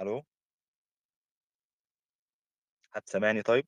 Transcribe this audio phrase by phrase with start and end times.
[0.00, 0.22] ألو؟
[2.90, 3.66] حد سامعني طيب؟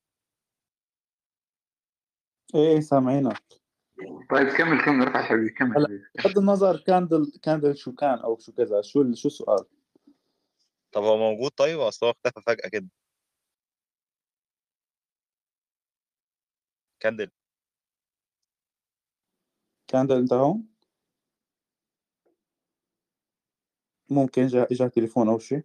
[2.54, 3.42] إيه سامعينك.
[4.30, 6.04] طيب كمّل، كمّل رفعت حبيبي كمّل حبيبي.
[6.24, 9.64] بغض النظر candle candle شو كان أو شو كذا شو ال شو السؤال؟
[10.92, 12.88] طب هو موجود طيب؟ أصل هو اختفى فجأة كده.
[17.04, 17.30] candle.
[19.92, 20.68] candle أنت هون؟
[24.10, 25.62] ممكن إجا إجا تليفون أو شي؟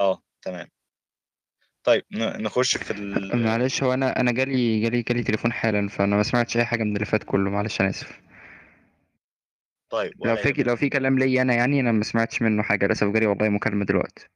[0.00, 0.68] آه، تمام.
[1.84, 6.16] طيب ن نخش في ال معلش هو أنا أنا جالي جالي جالي تليفون حالًا، فأنا
[6.16, 8.20] ما سمعتش أي حاجة من اللي فات كلّه، معلش أنا آسف.
[9.90, 10.60] طيب لو ولا في يهمك.
[10.60, 13.84] لو في كلام ليّا أنا يعني أنا ما سمعتش منّه حاجة للأسف جالي والله مكالمة
[13.84, 14.28] دلوقتي.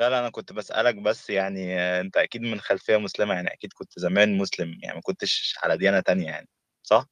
[0.00, 3.98] لا، لا، أنا كنت باسألك بس يعني أنت أكيد من خلفية مسلمة، يعني أكيد كنت
[3.98, 6.48] زمان مسلم، يعني ما كنتش على ديانة تانية يعني،
[6.82, 7.06] صح؟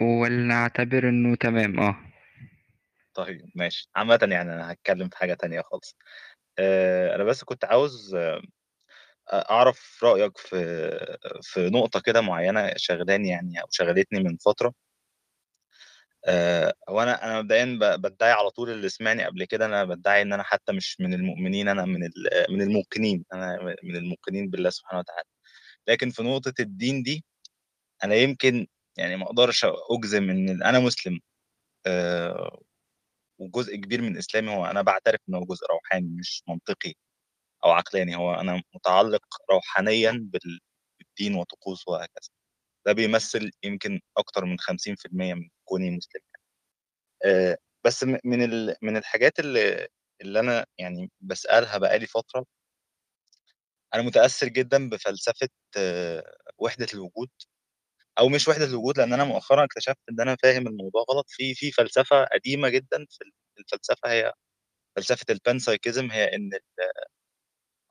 [0.00, 2.11] ولنعتبر إنه تمام آه.
[3.14, 3.88] طيب ماشي.
[3.96, 5.96] عامةً يعني أنا هاتكلّم في حاجة تانية خالص.
[7.16, 8.16] أنا بس كنت عاوز
[9.32, 10.56] أعرف رأيك في
[11.42, 14.74] في نقطة كده معيّنة شاغلاني يعني أو شغلتني من فترة.
[16.88, 20.32] هو أنا أنا مبدئيًا ب بادّعي على طول اللي سمعني قبل كده أنا بادّعي إن
[20.32, 22.00] أنا حتى مش من المؤمنين، أنا من
[22.50, 25.24] من الموقنين، أنا من الموقنين بالله سبحانه وتعالى.
[25.88, 27.24] لكن في نقطة الدين دي،
[28.04, 31.20] أنا يمكن يعني ما أقدرش أجزم إن أنا مسلم
[33.42, 36.94] وجزء كبير من إسلامي هو أنا باعترف إن هو جزء روحاني مش منطقي
[37.64, 40.60] أو عقلاني، هو أنا متعلق روحانيًا بال
[41.00, 42.30] بالدين وطقوسه وهكذا.
[42.86, 46.22] ده بيمثّل يمكن أكتر من 50% من كوني مسلم
[47.24, 47.34] يعني.
[47.52, 49.88] آآ بس من ال من الحاجات اللي
[50.22, 52.46] اللي أنا يعني باسألها بقى لي فترة
[53.94, 55.48] أنا متأثّر جدًا بفلسفة
[56.58, 57.30] وحدة الوجود،
[58.18, 61.72] أو مش وحدة الوجود لإن أنا مؤخرًا اكتشفت إن أنا فاهم الموضوع غلط، في في
[61.72, 64.32] فلسفة قديمة جدًا في ال الفلسفة هي
[64.96, 66.60] فلسفة الpanpsychism هي إن ال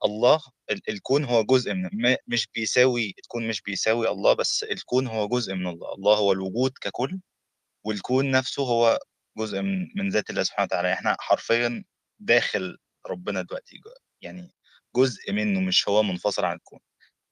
[0.04, 5.28] الله ال الكون هو جزء من مش بيساوي الكون مش بيساوي الله، بس الكون هو
[5.28, 7.20] جزء من الله، الله هو الوجود ككُل،
[7.84, 9.00] والكون نفسه هو
[9.38, 11.84] جزء من من ذات الله سبحانه وتعالى، إحنا حرفيًا
[12.20, 12.78] داخل
[13.10, 13.80] ربنا دلوقتي
[14.22, 14.52] يعني
[14.96, 16.80] جزء منه مش هو منفصل عن الكون.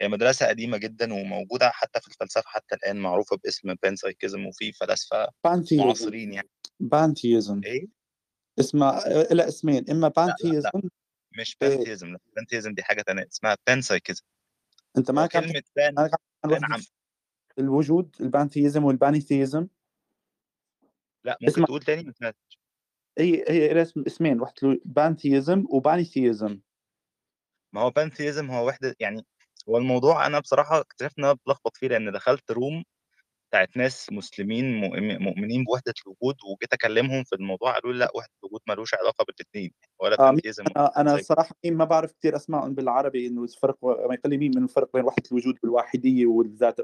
[0.02, 5.26] هي مدرسة قديمة جدًا وموجودة حتى في الفلسفة حتى الآن معروفة باسم panpsychism وفي فلاسفة
[5.48, 6.48] pantheism معاصرين يعني.
[6.94, 7.86] pantheism إيه؟
[8.60, 10.88] اسمها إلها اسمين، لأ، pantheism
[11.38, 13.56] مش pantheism لأ، pantheism دي حاجة تانية اسمها
[15.26, 16.80] كلمة pan مالك عن pan وحدة عم
[17.58, 19.66] الوجود الpantheism والpantheism؟
[21.24, 22.58] لأ، ممكن اسمع تقول تاني ما سمعتش.
[23.18, 26.52] هي هي اسمين ألو pantheism وpantheism.
[27.72, 29.26] ما هو pantheism هو وحدة يعني
[29.68, 32.82] هو الموضوع أنا بصراحة اكتشفت إن أنا باتلخبط فيه لإن دخلت room
[33.50, 38.32] بتاعة ناس مسلمين مؤم مؤمنين بوحدة الوجود وجيت أكلمهم في الموضوع قالوا لي: "لأ، وحدة
[38.44, 39.72] الوجود ما لوش علاقة بالاتنين،
[40.02, 43.26] ولا آه مين pantheism أنا ولا أنا panpsychism." الصراحة مين ما باعرف كتير أسمائهم بالعربي
[43.26, 46.76] إنه الفرق ما يقول لي مين من الفرق بين وحدة الوجود والواحدية والذات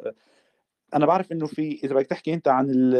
[0.95, 2.95] أنا باعرف إنه في إذا بدك تحكي أنت عن ال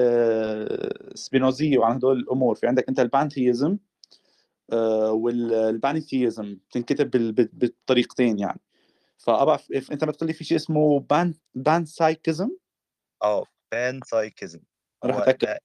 [1.15, 3.77] السبينوزية وعن هدول الأمور، في عندك أنت الpantheism
[4.73, 8.61] آآ وال الpantheism بتنكتب بال بالطريقتين يعني.
[9.19, 11.33] فأبا ف أنت بتقول لي في شيء اسمه pan
[11.69, 12.51] panpsychism؟
[13.23, 13.45] آه،
[13.75, 14.61] panpsychism
[15.05, 15.59] راح هو أتأكد ده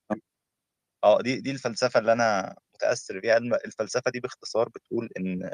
[1.04, 5.50] آه، دي دي الفلسفة اللي أنا متأثّر بيها الم الفلسفة دي باختصار بتقول إن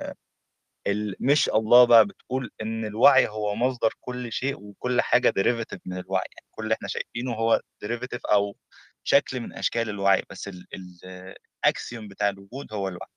[0.87, 5.97] ال مش الله بقى بتقول إن الوعي هو مصدر كل شيء وكل حاجة derivative من
[5.99, 8.57] الوعي، يعني كل اللي إحنا شايفينه هو derivative أو
[9.03, 11.35] شكل من أشكال الوعي، بس ال ال
[11.67, 13.09] الaxiom بتاع الوجود هو الوعي.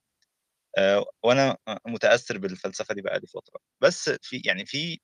[0.79, 5.01] آآ وأنا أ متأثّر بالفلسفة دي بقى لي فترة، بس في يعني في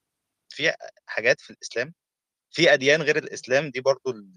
[0.49, 0.73] في
[1.07, 1.93] حاجات في الإسلام
[2.51, 4.35] في أديان غير الإسلام دي برضه ال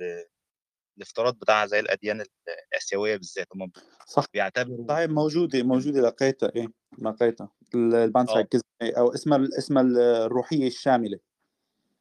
[0.99, 2.27] الافتراض بتاعها زي الأديان ال
[2.73, 3.73] الآسيوية بالذات، هم
[4.07, 6.69] صح بيعتبروا صحيح موجودة إن موجودة لقيتها إيه،
[6.99, 7.95] لقيتها ال
[8.29, 8.47] آه.
[8.83, 11.19] أو اسمها اسمها ال الروحية الشاملة.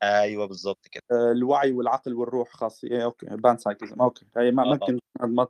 [0.04, 1.04] أيوه بالضبط كده.
[1.12, 4.74] آآ الوعي والعقل والروح خاصة إيه okay panpsychism okay هي ما آه، آه.
[4.74, 5.00] ممكن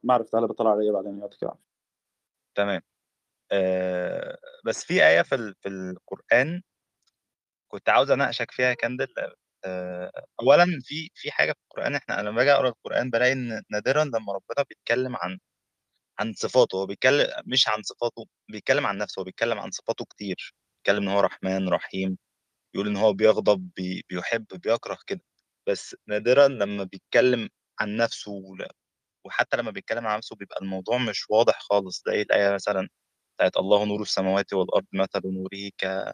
[0.04, 1.60] ما عرفت هلأ باطلع عليها بعدين يعطيك العافية.
[2.56, 2.82] تمام.
[3.52, 6.62] آآ بس في آية في في القرآن
[7.72, 9.07] كنت عاوز أناقشك فيها كندل
[9.66, 10.12] آآ
[10.42, 14.34] أولًا في في حاجة في القرآن إحنا لمّا آجي أقرأ القرآن بالاقي إن نادرًا لمّا
[14.34, 15.40] ربنا بيتكلم عن
[16.19, 20.56] عن صفاته، هو بيتكل مش عن صفاته، بيتكلم عن نفسه، هو بيتكلم عن صفاته كتير،
[20.78, 22.18] بيتكلم إن هو رحمن، رحيم،
[22.74, 25.22] بيقول إن هو بيغضب، بي بيحب، بيكره كده،
[25.69, 27.50] بس نادرًا لمّا بيتكلم
[27.81, 28.31] عن نفسه
[29.25, 32.90] وحتى لمّا بيتكلم عن نفسه بيبقى الموضوع مش واضح خالص، زي الآية مثلًا
[33.39, 36.12] بتاعة الله نور السماوات والأرض مثل نوره ك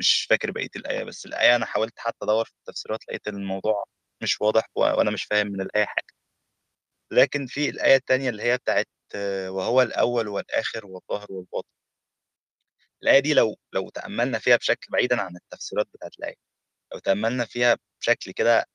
[0.00, 3.84] مش فاكر بقية الآية، بس الآية أنا حاولت حتى أدوّر في التفسيرات لقيت الموضوع
[4.22, 6.06] مش واضح و وأنا مش فاهم من الآية حاجة.
[7.12, 8.84] لكن في الآية التانية اللي هي بتاعة
[9.48, 11.68] وهو الأول والآخر والظاهر والباطن.
[13.02, 16.34] الآية دي لو لو تأملنا فيها بشكل بعيدا عن التفسيرات بتاعت الآية
[16.94, 18.66] لو تأملنا فيها بشكل كده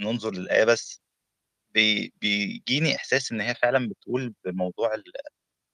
[0.00, 1.02] ننظر للآية بس
[1.74, 5.12] بي بيجيني إحساس إن هي فعلا بتقول بموضوع ال-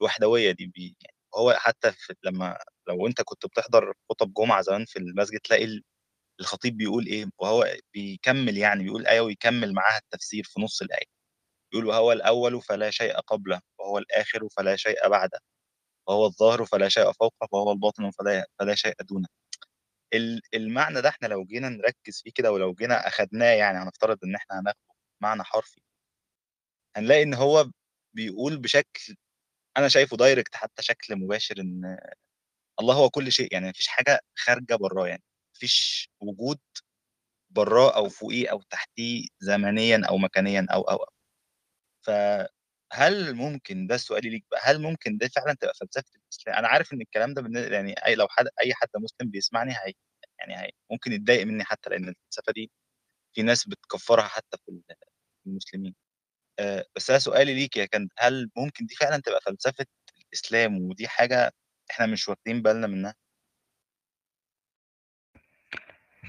[0.02, 0.96] الوحدوية دي بي
[1.36, 2.58] هو حتى في لما
[2.88, 5.82] لو أنت كنت بتحضر خطب جمعة زمان في المسجد تلاقي ال-
[6.40, 11.06] الخطيب بيقول إيه وهو بيكمل يعني بيقول آية ويكمل معاها التفسير في نص الآية.
[11.74, 15.40] يقول وهو الأول فلا شيء قبله وهو الآخر فلا شيء بعده
[16.08, 19.28] وهو الظاهر فلا شيء فوقه وهو الباطن فلا فلا شيء دونه.
[20.14, 24.34] ال- المعنى ده إحنا لو جينا نركز فيه كده ولو جينا أخدناه يعني هنفترض إن
[24.36, 24.80] إحنا هناخده
[25.22, 25.80] معنى حرفي
[26.96, 27.66] هنلاقي إن هو
[28.16, 29.16] بيقول بشكل
[29.76, 31.98] أنا شايفه دايركت حتى شكل مباشر إن
[32.80, 35.22] الله هو كل شيء يعني مفيش حاجة خارجة براه يعني
[35.56, 36.60] مفيش وجود
[37.50, 41.06] براه أو فوقيه أو تحتيه زمنيا أو مكانيا أو أو أو.
[42.02, 46.92] فهل ممكن ده سؤالي ليك بقى هل ممكن ده فعلا تبقى فلسفة الإسلام؟ أنا عارف
[46.92, 49.92] إن الكلام ده يعني أي لو حد أي حد مسلم بيسمعني هي
[50.40, 52.70] يعني هي ممكن يتضايق مني حتى لأن الفلسفة دي
[53.34, 54.82] في ناس بتكفرها حتى في
[55.46, 55.94] المسلمين.
[56.58, 59.86] آه، بس أنا سؤالي ليك يا كند هل ممكن دي فعلا تبقى فلسفة
[60.26, 61.52] الإسلام ودي حاجة
[61.90, 63.14] إحنا مش واخدين بالنا منها؟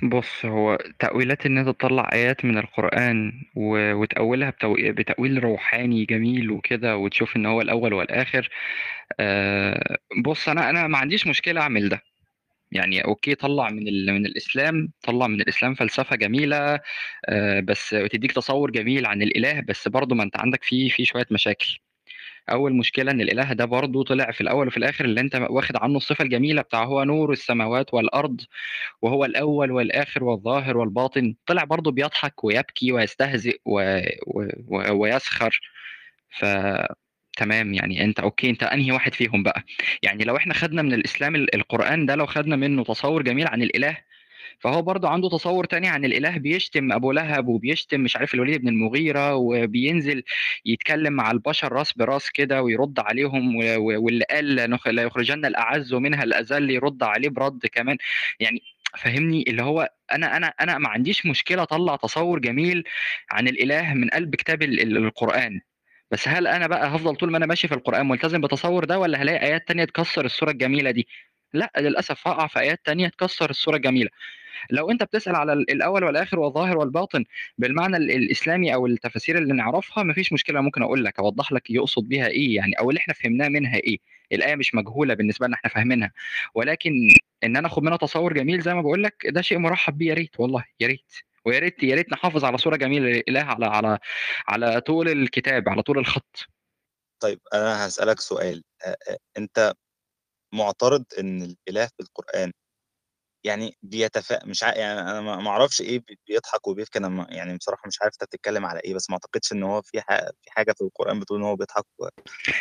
[0.03, 3.93] بص هو تأويلات إن أنت تطلع آيات من القرآن و...
[3.93, 4.75] وتأولها بتو...
[4.79, 8.49] بتأويل روحاني جميل وكده وتشوف إن هو الأول والآخر
[9.19, 12.01] آه بص أنا أنا ما عنديش مشكلة أعمل ده.
[12.75, 13.83] يعني أوكي طلع من.
[14.05, 16.79] من الإسلام طلع من الإسلام فلسفة جميلة
[17.29, 21.25] آه بس تديك تصور جميل عن الإله بس برضه ما أنت عندك فيه في شوية
[21.31, 21.79] مشاكل
[22.51, 25.97] أول مشكلة إن الإله ده برضه طلع في الأول وفي الآخر اللي أنت واخد عنه
[25.97, 28.41] الصفة الجميلة بتاع هو نور السماوات والأرض
[29.01, 33.99] وهو الأول والآخر والظاهر والباطن طلع برضه بيضحك ويبكي ويستهزئ و...
[34.27, 34.47] و...
[34.67, 34.93] و...
[34.93, 35.59] ويسخر
[36.29, 36.45] ف
[37.37, 39.63] تمام يعني أنت okay أنت أنهي واحد فيهم بقى؟
[40.03, 43.61] يعني لو إحنا خدنا من الإسلام ال- القرآن ده لو خدنا منه تصور جميل عن
[43.61, 43.97] الإله
[44.59, 48.67] فهو برضه عنده تصور تاني عن الإله بيشتم أبو لهب وبيشتم مش عارف الوليد بن
[48.67, 50.23] المغيرة وبينزل
[50.65, 54.55] يتكلم مع البشر راس براس كده ويرد عليهم واللي قال
[54.95, 57.97] لا يخرجن الأعز منها الأذل يرد عليه برد كمان.
[58.39, 58.61] يعني
[58.97, 62.83] فهمني اللي هو أنا أنا أنا ما عنديش مشكلة أطلع تصور جميل
[63.31, 65.61] عن الإله من قلب كتاب ال- ال- القرآن.
[66.11, 69.21] بس هل أنا بقى هفضل طول ما أنا ماشي في القرآن ملتزم بالتصور ده ولا
[69.21, 71.07] هلاقي آيات تانية تكسر الصورة الجميلة دي؟
[71.53, 74.09] لأ للأسف هقع في آيات تانية تكسر الصورة الجميلة.
[74.71, 77.25] لو أنت بتسأل على ال- الأول والآخر والظاهر والباطن
[77.57, 82.07] بالمعنى ال- الإسلامي أو التفاسير اللي نعرفها مفيش مشكلة ممكن أقول لك أوضح لك يقصد
[82.09, 83.97] بيها إيه يعني أو اللي إحنا فهمناه منها إيه.
[84.31, 86.11] الآية مش مجهولة بالنسبة لنا إحنا فاهمينها.
[86.55, 86.91] ولكن
[87.43, 90.13] إن أنا آخد منها تصور جميل زي ما بقول لك ده شيء مرحب بيه يا
[90.13, 91.13] ريت والله يا ريت.
[91.45, 93.99] ويا ريت يا ريت نحافظ على صورة جميلة للاله على على
[94.47, 96.45] على طول الكتاب على طول الخط.
[97.19, 98.63] طيب أنا هسألك سؤال.
[99.37, 99.73] أنت
[100.53, 102.51] معترض إن الإله في القرآن
[103.43, 104.73] يعني بيتفا مش ع...
[104.77, 107.27] يعني أنا ما إيه بي- بيضحك وبيبكي أنا ما...
[107.29, 110.17] يعني بصراحة مش عارف أنت بتتكلم على إيه بس ما أعتقدش إن هو في ح...
[110.17, 112.05] في حاجة في القرآن بتقول إن هو بيضحك و...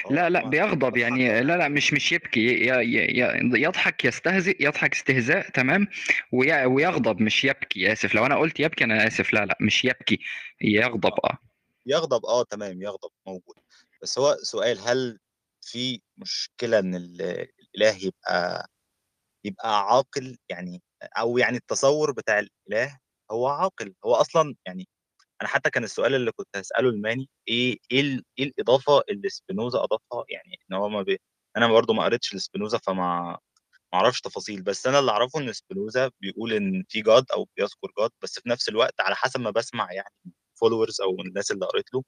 [0.07, 3.63] هو لا لا ما- بيغضب يعني أو لا لا مش مش يبكي ي- ي- ي-
[3.63, 5.87] يضحك يستهزئ يضحك استهزاء تمام
[6.33, 10.19] وي- ويغضب مش يبكي آسف لو أنا قلت يبكي أنا آسف لا لا مش يبكي
[10.61, 11.39] يغضب آه.
[11.87, 13.57] يغضب آه تمام يغضب موجود
[14.03, 15.19] بس هو سؤال هل
[15.63, 18.69] في مشكلة إن ال- الإله يبقى
[19.45, 20.83] يبقى عاقل يعني
[21.19, 22.99] أو يعني التصور بتاع الإله
[23.31, 24.89] هو عاقل هو أصلا يعني
[25.43, 29.79] أنا حتى كان السؤال اللي كنت هسأله الماني إيه إيه ال- إيه الإضافة اللي سبينوزا
[29.85, 31.21] أضافها؟ يعني إن هو ما بي...
[31.57, 33.39] أنا برضو ما قريتش لسبينوزا فما
[33.95, 37.89] ما أعرفش تفاصيل بس أنا اللي أعرفه إن سبينوزا بيقول إن في God أو بيذكر
[38.01, 40.15] God بس في نفس الوقت على حسب ما بسمع يعني
[40.61, 42.05] followers أو الناس اللي قريت له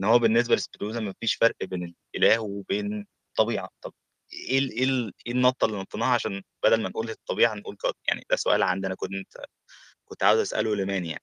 [0.00, 3.68] إن هو بالنسبة لسبينوزا ما فيش فرق بين الإله وبين الطبيعة.
[3.82, 3.94] طب
[4.32, 7.94] إيه ال إيه ال إيه النطة اللي نطيناها عشان بدل ما نقول الطبيعة نقول God
[8.08, 9.36] يعني ده سؤال عندنا كنت
[10.06, 11.22] كنت عاوز أسأله لمان يعني.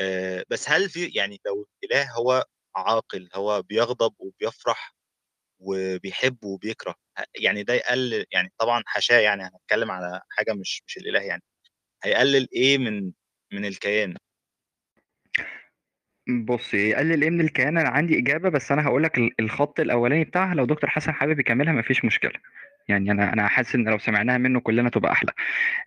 [0.00, 2.44] آه، بس هل في يعني لو الإله هو
[2.76, 4.94] عاقل هو بيغضب وبيفرح
[5.60, 6.94] وبيحب وبيكره
[7.36, 11.42] يعني ده يقلل يعني طبعا حاشاه يعني هنتكلم على حاجة مش مش الإله يعني
[12.04, 13.12] هيقلل إيه من
[13.52, 14.16] من الكيان؟
[16.28, 20.54] بص يقلل إيه من الكيان أنا عندي إجابة بس أنا هقول لك الخط الأولاني بتاعها
[20.54, 22.32] لو دكتور حسن حابب يكملها مفيش مشكلة.
[22.88, 25.30] يعني أنا أنا حاسس إن لو سمعناها منه كلنا تبقى أحلى.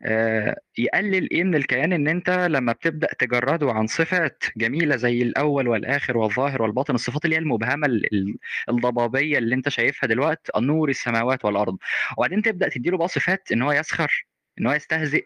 [0.04, 5.68] آه، يقلل إيه من الكيان إن أنت لما بتبدأ تجرده عن صفات جميلة زي الأول
[5.68, 8.38] والآخر والظاهر والباطن الصفات اللي هي المبهمة ال- ال-
[8.70, 11.78] الضبابية اللي أنت شايفها دلوقتي نور السماوات والأرض.
[12.18, 14.26] وبعدين تبدأ تديله بقى صفات إن هو يسخر
[14.60, 15.26] إن هو يستهزئ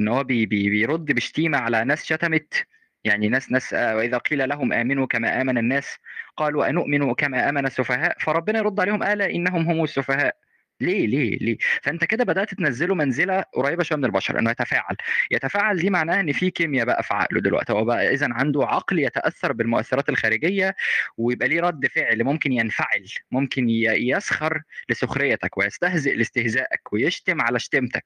[0.00, 2.66] إن هو بي بي بيرد بشتيمة على ناس شتمت.
[3.04, 5.96] يعني ناس ناس آه، وإذا قيل لهم آمنوا كما آمن الناس
[6.36, 10.36] قالوا أنؤمن كما آمن السفهاء؟ فربنا يرد عليهم الا إنهم هم السفهاء.
[10.80, 14.96] ليه ليه ليه؟ فأنت كده بدأت تنزله منزلة قريبة شوية من البشر إنه يتفاعل.
[15.30, 18.98] يتفاعل دي معناها إن في كيمياء بقى في عقله دلوقتي هو بقى اذا عنده عقل
[18.98, 20.74] يتأثر بالمؤثرات الخارجية
[21.18, 28.04] ويبقى ليه رد فعل ممكن ينفعل ممكن يسخر لسخريتك ويستهزئ لاستهزائك ويشتم على شتمتك.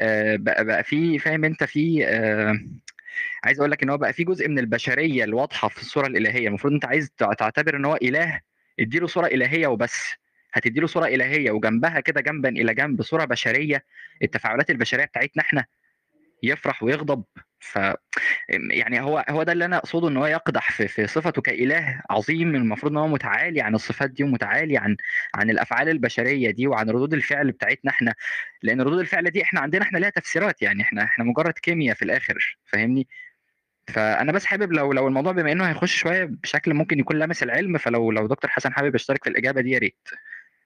[0.00, 2.58] آه، بقى بقى في فاهم أنت في آه،
[3.44, 6.48] عايز أقول لك إن هو بقى في جزء من البشرية الواضحة في الصورة الإلهية.
[6.48, 8.40] المفروض أنت عايز تع- تعتبر إن هو إله
[8.80, 10.14] اديله صورة إلهية وبس.
[10.52, 13.84] هتديله صورة إلهية وجنبها كده جنبا إلى جنب صورة بشرية.
[14.22, 15.64] التفاعلات البشرية بتاعتنا إحنا
[16.42, 17.24] يفرح ويغضب.
[17.60, 17.78] ف
[18.70, 22.54] يعني هو هو ده اللي أنا أقصده إن هو يقدح في في صفته كإله عظيم
[22.56, 24.96] المفروض إن هو متعالي عن الصفات دي ومتعالي عن
[25.34, 28.14] عن الأفعال البشرية دي وعن ردود الفعل بتاعتنا إحنا.
[28.62, 32.02] لأن ردود الفعل دي إحنا عندنا إحنا ليها تفسيرات يعني إحنا إحنا مجرد كيمياء في
[32.04, 33.08] الآخر فاهمني؟
[33.88, 37.78] فأنا بس حابب لو لو الموضوع بما إنه هيخش شوية بشكل ممكن يكون لامس العلم
[37.78, 40.08] فلو لو دكتور حسن حابب يشترك في الإجابة دي يا ريت.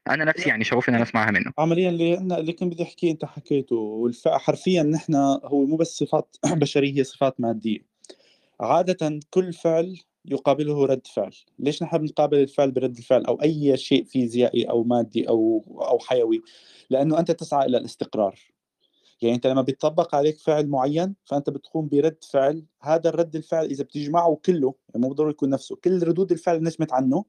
[0.08, 1.52] أنا نفسي يعني شغوف إن أنا أسمعها منه.
[1.58, 4.28] عمليا اللي اللي كنت بدي أحكيه أنت حكيته والف...
[4.28, 5.14] حرفيا نحن
[5.44, 7.78] هو مو بس صفات بشرية هي صفات مادية.
[8.60, 11.34] عادة كل فعل يقابله رد فعل.
[11.58, 16.42] ليش نحن بنقابل الفعل برد الفعل أو أي شيء فيزيائي أو مادي أو أو حيوي؟
[16.90, 18.38] لأنه أنت تسعى إلى الاستقرار.
[19.22, 22.64] يعني أنت لما بيطبق عليك فعل معين فأنت بتقوم برد فعل.
[22.82, 26.92] هذا الرد الفعل إذا بتجمعه كله يعني مو ضروري يكون نفسه كل ردود الفعل نجمت
[26.92, 27.24] عنه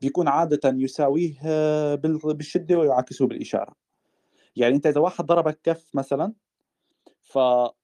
[0.00, 3.74] بيكون عادة يساويه آه، بال- بالشدة ويعاكسه بالإشارة.
[4.56, 6.32] يعني أنت إذا واحد ضربك كف مثلا
[7.22, 7.38] ف...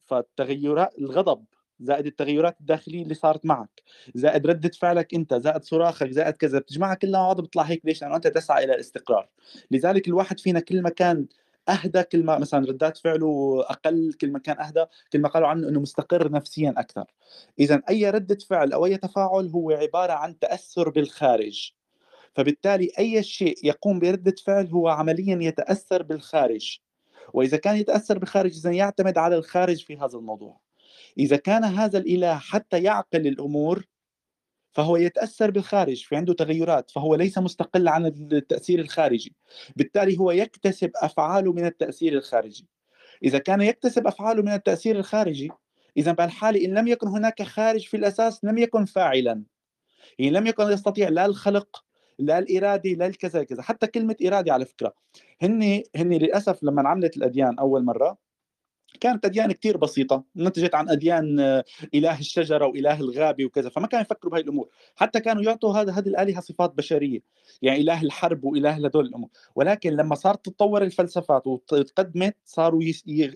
[0.05, 1.45] فالتغيرات الغضب
[1.81, 3.83] زائد التغيرات الداخلية اللي صارت معك
[4.15, 8.03] زائد ردة فعلك أنت زائد صراخك زائد كذا بتجمعها كلها مع بعض بتطلع هيك ليش؟
[8.03, 9.29] لأنه أنت تسعى إلى الاستقرار.
[9.71, 11.27] لذلك الواحد فينا كل ما كان
[11.69, 15.69] أهدى كل ما مثلا ردات فعله أقل كل ما كان أهدى كل ما قالوا عنه
[15.69, 17.05] أنه مستقر نفسيا أكثر.
[17.59, 21.75] إذا أي ردة فعل أو أي تفاعل هو عبارة عن تأثر بالخارج.
[22.35, 26.79] فبالتالي أي شيء يقوم بردة فعل هو عمليا يتأثر بالخارج.
[27.33, 30.61] وإذا كان يتأثر بالخارج إذا يعتمد على الخارج في هذا الموضوع.
[31.19, 33.85] إذا كان هذا الإله حتى يعقل الأمور
[34.73, 39.35] فهو يتأثر بالخارج في عنده تغيرات فهو ليس مستقل عن التأثير الخارجي.
[39.77, 42.69] بالتالي هو يكتسب أفعاله من التأثير الخارجي.
[43.25, 45.51] إذا كان يكتسب أفعاله من التأثير الخارجي
[45.97, 49.45] إذا بالحالة إن لم يكن هناك خارج في الأساس لم يكن فاعلا.
[50.19, 51.85] يعني لم يكن يستطيع لا الخلق
[52.19, 53.63] لا الإرادة لا الكذا كذا.
[53.63, 54.95] حتى كلمة إرادة على فكرة.
[55.43, 58.19] هن هن للأسف لما انعملت الأديان أول مرة
[59.01, 60.25] كانت أديان كتير بسيطة.
[60.37, 64.69] نتجت عن أديان آه، إله الشجرة وإله الغابة وكذا فما كانوا يفكروا بهاي الأمور.
[64.97, 67.21] حتى كانوا يعطوا هذا هذه الآلهة صفات بشرية.
[67.63, 69.29] يعني إله الحرب وإله هدول الأمور.
[69.55, 72.83] ولكن لما صارت تتطور الفلسفات وتقدمت صاروا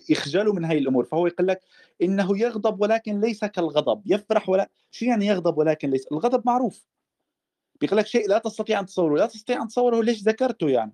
[0.09, 1.05] يخجلوا من هاي الأمور.
[1.05, 1.61] فهو يقول لك
[2.01, 4.01] إنه يغضب ولكن ليس كالغضب.
[4.05, 6.85] يفرح ولا شو يعني يغضب ولكن ليس؟ الغضب معروف.
[7.81, 10.93] بيقول لك شيء لا تستطيع أن تصوره لا تستطيع أن تصوره ليش ذكرته يعني؟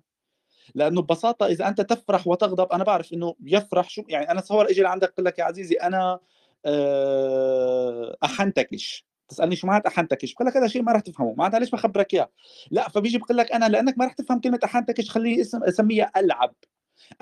[0.74, 4.82] لأنه ببساطة إذا أنت تفرح وتغضب أنا بعرف إنه يفرح شو يعني أنا تصور إجي
[4.82, 6.18] لعندك أقول لك يا عزيزي أنا
[6.66, 9.06] آه، أحنتكش.
[9.28, 11.34] تسألني شو معنات أحنتكش؟ بقول لك هذا شيء ما راح تفهمه.
[11.38, 12.30] معناتها ليش بخبرك إياه؟
[12.70, 16.54] لا فبيجي بقول لك أنا لأنك ما راح تفهم كلمة أحنتكش خليني اسم أسميها ألعب.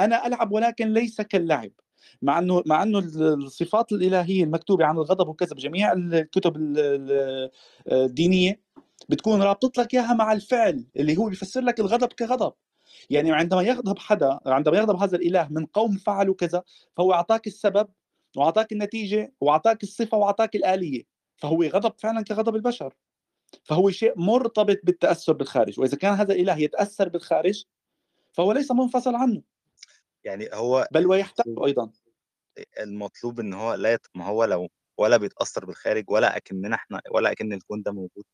[0.01, 1.71] أنا ألعب ولكن ليس كاللعب.
[2.23, 7.51] مع إنه مع إنه الصفات الإلهية المكتوبة عن الغضب وكذا بجميع الكتب ال- ال-
[7.93, 8.61] الدينية
[9.09, 12.53] بتكون رابطت لك إياها مع الفعل اللي هو بيفسر لك الغضب كغضب.
[13.11, 16.63] يعني عندما يغضب حدا عندما يغضب هذا الإله من قوم فعلوا كذا
[16.97, 17.89] فهو أعطاك السبب
[18.37, 21.03] وأعطاك النتيجة وأعطاك الصفة وأعطاك الآلية
[21.37, 22.95] فهو غضب فعلا كغضب البشر.
[23.65, 27.65] فهو شيء مرتبط بالتأثر بالخارج وإذا كان هذا الإله يتأثر بالخارج
[28.33, 29.43] فهو ليس منفصل عنه.
[30.25, 31.91] يعني هو بل ويحتاجه أيضا.
[32.81, 33.99] المطلوب إن هو لا.
[34.15, 34.69] ما هو لو
[34.99, 38.25] ولا بيتأثر بالخارج ولا أكننا إحنا ولا أكن الكون ده موجود.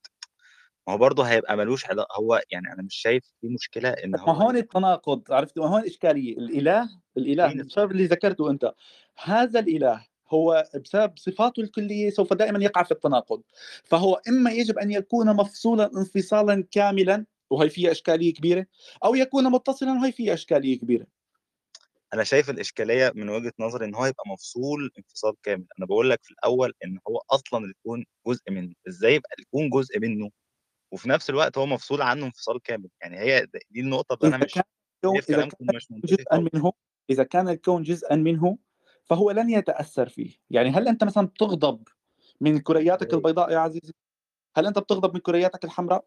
[0.86, 4.20] ما هو برضه هيبقى ملوش علاقة هو يعني أنا مش شايف في مشكلة إن ما
[4.20, 8.74] هو هون التناقض عرفت؟ ما هون الاشكاليه الإله الإله بسبب اللي ذكرته أنت
[9.22, 13.42] هذا الإله هو بسبب صفاته الكلية سوف دائما يقع في التناقض
[13.84, 18.66] فهو إما يجب أن يكون مفصولا انفصالا كاملا وهي فيها إشكالية كبيرة
[19.04, 21.06] أو يكون متصلا وهي فيها إشكالية كبيرة.
[22.14, 25.64] أنا شايف الإشكالية من وجهة نظري إن هو يبقى مفصول انفصال كامل.
[25.78, 28.74] أنا بقول لك في الأول إن هو أصلا الكون جزء منه.
[28.88, 30.30] إزاي يبقى الكون جزء منه؟
[30.90, 32.88] وفي نفس الوقت هو مفصول عنه انفصال كامل.
[33.00, 34.64] يعني هي دي النقطة اللي أنا مش كان
[35.04, 36.72] الكون شايف إذا كان مش جزءا منه
[37.10, 38.58] إذا كان الكون جزءا منه
[39.04, 40.36] فهو لن يتأثر فيه.
[40.50, 41.82] يعني هل أنت مثلا بتغضب
[42.40, 43.92] من كرياتك البيضاء يا عزيزي؟
[44.56, 46.04] هل أنت بتغضب من كرياتك الحمراء؟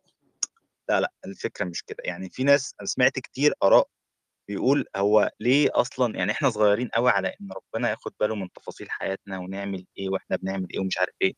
[0.90, 1.98] لا لا الفكرة مش كده.
[2.04, 3.88] يعني في ناس أنا سمعت كتير آراء
[4.48, 8.92] بيقول هو ليه أصلا يعني إحنا صغيرين قوي على إن ربنا ياخد باله من تفاصيل
[8.92, 11.34] حياتنا ونعمل إيه وإحنا بنعمل إيه ومش عارف إيه.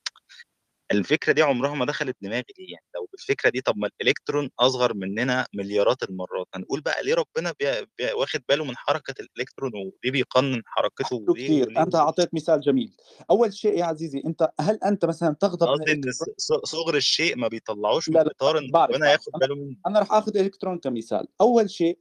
[0.91, 4.93] الفكرة دي عمرها ما دخلت دماغي ليه يعني؟ لو بالفكرة دي طب ما الإلكترون أصغر
[4.93, 6.47] مننا مليارات المرات.
[6.55, 7.65] هنقول بقى ليه ربنا بي
[7.97, 12.61] بي واخد باله من حركة الإلكترون وليه بيقنن حركته وليه كثير وليه أنت اعطيت مثال
[12.61, 12.95] جميل.
[13.31, 17.47] أول شيء يا عزيزي أنت هل أنت مثلا تغضب قصدي الإلكترون؟ ص- صغر الشيء ما
[17.47, 19.75] بيطلعوش من إن بعرف ربنا ياخد باله منه.
[19.87, 21.27] أنا رح اخذ الالكترون كمثال.
[21.41, 21.99] أول شيء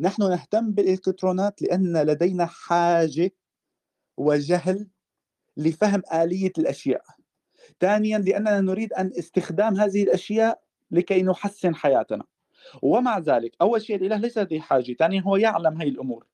[0.00, 3.30] نحن نهتم بالإلكترونات لأن لدينا حاجة
[4.16, 4.88] وجهل
[5.56, 7.02] لفهم آلية الأشياء.
[7.80, 10.60] ثانيا لأننا نريد أن استخدام هذه الأشياء
[10.90, 12.24] لكي نحسن حياتنا.
[12.82, 16.26] ومع ذلك أول شيء الإله ليس لديه حاجة ثانيا هو يعلم هي الأمور.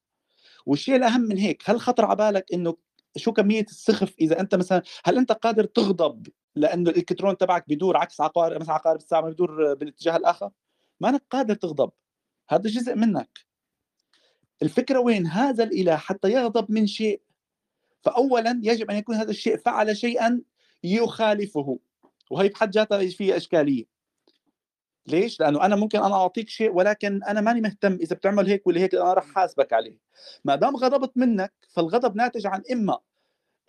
[0.67, 2.77] والشيء الأهم من هيك هل خطر على بالك إنه
[3.17, 6.27] شو كمية السخف إذا أنت مثلا هل أنت قادر تغضب
[6.57, 10.51] لأنه الإلكترون تبعك بدور عكس عقارب مثلا عقارب الساعة بدور بالاتجاه الآخر؟
[11.01, 11.91] ما أنك قادر تغضب.
[12.51, 13.39] هذا جزء منك.
[14.63, 17.21] الفكرة وين؟ هذا الإله حتى يغضب من شيء.
[18.03, 20.43] فاولا يجب أن يكون هذا الشيء فعل شيئا
[20.95, 21.79] يخالفه.
[22.31, 23.85] وهي بحد ذاتها فيها إشكالية.
[25.07, 28.81] ليش؟ لأنه أنا ممكن أنا أعطيك شيء ولكن أنا ماني مهتم إذا بتعمل هيك ولا
[28.81, 29.99] هيك أنا راح حاسبك عليه.
[30.45, 32.99] ما دام غضبت منك فالغضب ناتج عن إما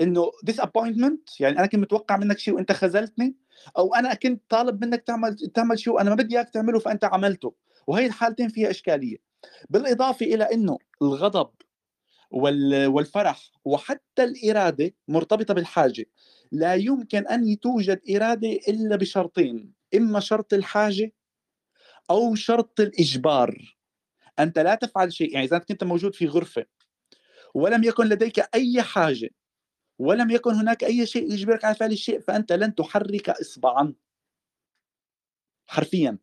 [0.02, 3.36] إنه disappointment يعني أنا كنت متوقع منك شيء وأنت خذلتني
[3.78, 7.54] أو أنا كنت طالب منك تعمل تعمل شيء وأنا ما بدي إياك تعمله فأنت عملته.
[7.88, 9.18] وهي الحالتين فيها إشكالية.
[9.70, 11.50] بالإضافة إلى إنه الغضب
[12.32, 16.06] والفرح وحتى الإرادة مرتبطة بالحاجة.
[16.52, 21.14] لا يمكن أن توجد إرادة إلا بشرطين إما شرط الحاجة
[22.10, 23.78] أو شرط الإجبار.
[24.40, 26.66] أنت لا تفعل شيء يعني إذا كنت موجود في غرفة
[27.54, 29.30] ولم يكن لديك أي حاجة
[30.00, 33.94] ولم يكن هناك أي شيء يجبرك على فعل الشيء فأنت لن تحرك اصبعا.
[35.68, 36.18] حرفيا.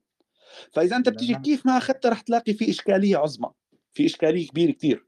[0.72, 1.34] فإذا أنت بتيجي.
[1.34, 3.50] كيف ما أخذت رح تلاقي في إشكالية عظمى
[3.94, 5.06] في إشكالية كبيرة كثير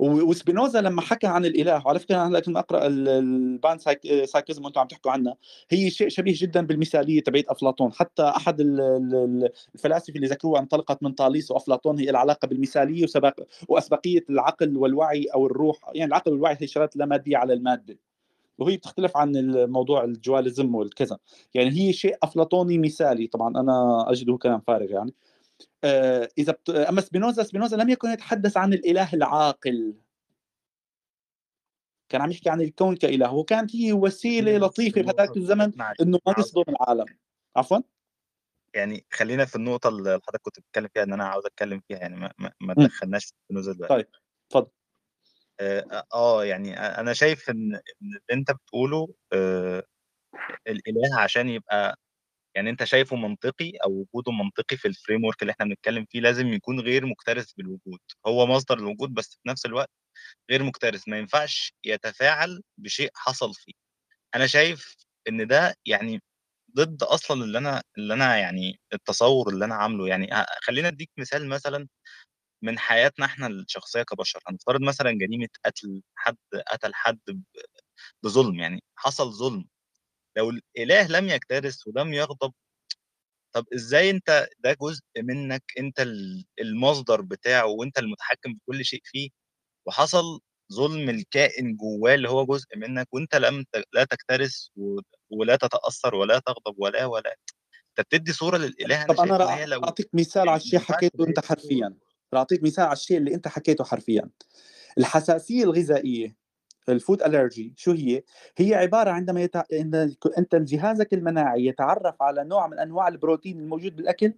[0.00, 4.80] وسبينوزا لما حكى عن الإله وعلى فكره أنا لكن أقرأ ال- ال panpsych- psychism وأنتم
[4.80, 5.36] عم تحكوا عنها
[5.70, 7.92] هي شيء شبيه جدا بالمثالية تبعت أفلاطون.
[7.92, 13.40] حتى أحد ال- ال- الفلاسفة اللي ذكروها انطلقت من طاليس وأفلاطون هي العلاقه بالمثالية وسبق
[13.68, 15.76] وأسبقية العقل والوعي أو الروح.
[15.94, 17.98] يعني العقل والوعي هي شغلات لا مادية على المادة.
[18.58, 21.18] وهي بتختلف عن الموضوع الجواليزم والكذا.
[21.54, 23.26] يعني هي شيء أفلاطوني مثالي.
[23.26, 25.10] طبعا أنا أجده كلام فارغ يعني.
[25.10, 25.31] آه،
[26.38, 26.70] إذا بت...
[26.70, 29.94] أما سبينوزا سبينوزا لم يكن يتحدث عن الإله العاقل.
[32.08, 35.72] كان عم يحكي عن الكون كإله وكانت هي وسيلة لطيفة بهذاك الزمن.
[36.00, 37.06] إنه ما نصدم العالم.
[37.56, 37.78] عفوا؟
[38.74, 42.16] يعني خلينا في النقطة اللي حضرتك كنت بتتكلم فيها إن أنا عاوز أتكلم فيها يعني
[42.16, 42.74] ما, ما.
[42.74, 43.94] تدخلناش في النزول دلوقتي.
[43.94, 44.06] طيب
[44.46, 44.70] اتفضل.
[45.60, 49.82] آه, آه يعني أنا شايف إن إن اللي أنت بتقوله آه
[50.66, 51.98] الإله عشان يبقى
[52.56, 56.48] يعني أنت شايفه منطقي أو وجوده منطقي في الفريم ورك اللي إحنا بنتكلم فيه لازم
[56.48, 58.00] يكون غير مكترث بالوجود.
[58.26, 59.90] هو مصدر الوجود بس في نفس الوقت
[60.50, 63.72] غير مكترث ما ينفعش يتفاعل بشيء حصل فيه.
[64.36, 64.96] أنا شايف
[65.28, 66.20] إن ده يعني
[66.76, 70.08] ضد أصلا اللي أنا اللي أنا يعني التصور اللي أنا عامله.
[70.08, 70.28] يعني
[70.62, 71.88] خلينا أديك مثال مثلا
[72.64, 74.40] من حياتنا إحنا الشخصية كبشر.
[74.48, 76.36] هنفترض مثلا جريمة قتل حد
[76.72, 77.20] قتل حد
[78.24, 78.60] بظلم.
[78.60, 79.66] يعني حصل ظلم.
[80.36, 82.52] لو الإله لم يكترث ولم يغضب
[83.54, 89.00] طب إزاي أنت ده جزء منك أنت ال- المصدر بتاعه وأنت المتحكم في كل شيء
[89.04, 89.28] فيه
[89.86, 90.40] وحصل
[90.72, 94.56] ظلم الكائن جواه اللي هو جزء منك وأنت لم لا تكترث
[95.30, 97.30] ولا تتأثر ولا تغضب ولا ولا
[97.98, 101.40] أنت بتدي صورة للإله طب أنا لو أعطيك مثال على الشيء حكيته أنت.
[101.46, 101.94] حرفيا.
[102.34, 104.30] راح أعطيك مثال على الشيء اللي أنت حكيته حرفيا.
[104.98, 106.36] الحساسية الغذائية.
[106.88, 108.22] الفود الرجي شو هي؟
[108.56, 109.62] هي عبارة عندما يتع...
[109.72, 114.34] عند- أنت جهازك المناعي يتعرف على نوع من أنواع البروتين الموجود بالأكل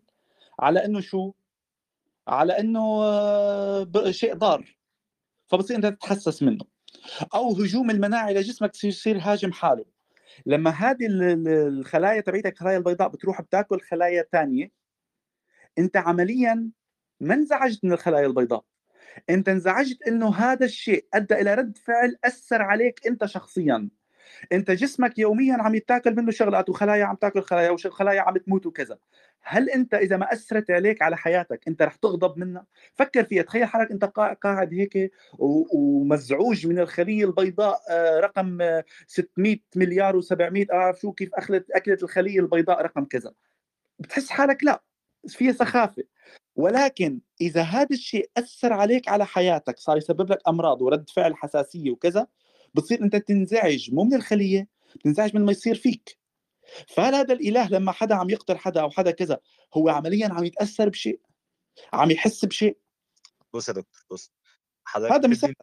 [0.60, 1.32] على إنه شو؟
[2.28, 4.76] على إنه آه، شيء ضار.
[5.46, 6.64] فبصير أنت تتحسس منه.
[7.34, 9.84] أو هجوم المناعي لجسمك يصير- هاجم حاله.
[10.46, 14.70] لما هذه ال- ال- الخلايا تبعتك الخلايا البيضاء بتروح بتاكل خلايا ثانية
[15.78, 16.70] أنت عمليا
[17.20, 18.64] ما انزعجت من الخلايا البيضاء.
[19.30, 23.88] انت انزعجت انه هذا الشيء ادى إلى رد فعل اثر عليك انت شخصيا.
[24.52, 28.98] انت جسمك يوميا عم يتاكل منه شغلات وخلايا عم تاكل خلايا وخلايا عم تموت وكذا.
[29.42, 33.64] هل انت إذا ما أثرت عليك على حياتك انت رح تغضب منها؟ فكر فيها تخيل
[33.64, 40.66] حالك انت قا- قاعد هيك ومزعوج من الخلية البيضاء آه، رقم آه، 600 مليار و700
[40.72, 43.32] اعرف شو كيف اكلت أكلت الخلية البيضاء رقم كذا.
[43.98, 44.82] بتحس حالك لا.
[45.28, 46.04] فيها سخافة.
[46.56, 51.90] ولكن إذا هذا الشيء أثر عليك على حياتك صار يسبب لك أمراض ورد فعل حساسية
[51.90, 52.26] وكذا
[52.74, 56.18] بتصير أنت تنزعج مو من الخلية بتنزعج من ما يصير فيك.
[56.88, 59.40] فهل هذا الإله لما حدا عم يقتل حدا أو حدا كذا
[59.74, 61.20] هو عمليا عم يتأثر بشيء؟
[61.92, 62.78] عم يحس بشيء؟
[63.54, 64.32] بص يا دكتور بص
[64.84, 65.54] حضرتك هذا مثال.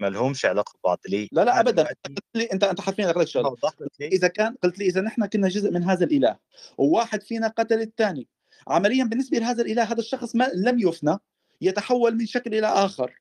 [0.00, 0.98] ما لهمش علاقة ببعض.
[1.08, 1.82] ليه؟ لا لا ابدا.
[1.82, 3.56] قلت لي أنت أنت حرفيا لك شغلة.
[4.00, 6.38] إذا كان قلت لي إذا نحن كنا جزء من هذا الإله
[6.78, 8.28] وواحد فينا قتل الثاني
[8.68, 11.18] عمليا بالنسبة لهذا الإله هذا الشخص ما لم يفنى
[11.60, 13.20] يتحول من شكل إلى آخر.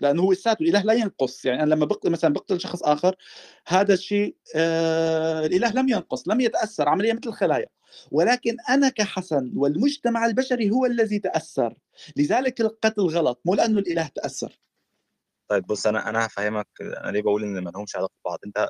[0.00, 1.44] لأنه هو السات الإله لا ينقص.
[1.44, 3.16] يعني أنا لما بقتل مثلا بقتل شخص آخر
[3.66, 7.66] هذا الشيء آه الإله لم ينقص لم يتأثر عمليا مثل الخلايا.
[8.10, 11.74] ولكن أنا كحسن والمجتمع البشري هو الذي تأثر.
[12.16, 14.58] لذلك القتل غلط مو لأنه الإله تأثر.
[15.48, 18.38] طيب بص أنا أنا هفهمك أنا ليه بقول إن ما لهمش علاقة ببعض.
[18.46, 18.68] أنت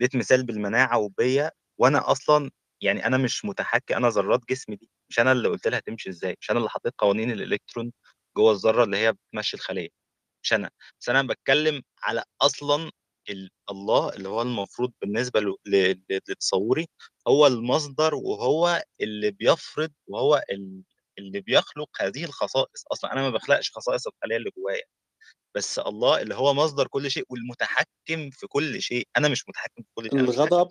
[0.00, 5.20] اديت مثال بالمناعة وبيا وأنا أصلا يعني أنا مش متحكم أنا ذرات جسمي دي مش
[5.20, 7.92] أنا اللي قلت لها تمشي إزاي مش أنا اللي حطيت قوانين الإلكترون
[8.36, 9.88] جوه الذرة اللي هي بتمشي الخلية
[10.42, 10.70] مش أنا.
[11.00, 12.90] بس أنا بتكلم على أصلا
[13.30, 14.92] ال- الله اللي هو المفروض
[15.66, 16.86] ل- لتصوري
[17.28, 20.82] هو المصدر وهو اللي بيفرض وهو ال-
[21.18, 22.84] اللي بيخلق هذه الخصائص.
[22.92, 24.84] أصلا أنا ما بخلقش خصائص الخلية اللي جوايا.
[25.54, 29.08] بس الله اللي هو مصدر كل شيء والمتحكم في كل شيء.
[29.16, 30.68] أنا مش متحكم في كل شيء الغضب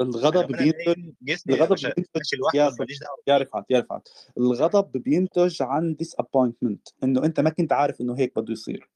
[0.00, 1.10] الغضب بينتج
[1.48, 8.00] الغضب بينتج يا رفعت يا رفعت الغضب بينتج عن disappointment إنه أنت ما كنت عارف
[8.00, 8.90] إنه هيك بده يصير.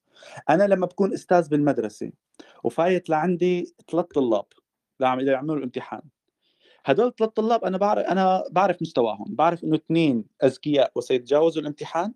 [0.50, 2.12] أنا لما بكون أستاذ بالمدرسة
[2.64, 4.44] وفايت لعندي ثلاث طلاب
[5.00, 6.02] يعملوا الامتحان.
[6.85, 12.12] هدول ثلاث طلاب أنا بعرف أنا بعرف مستواهم بعرف إنه اثنين أذكياء وسيتجاوزوا الامتحان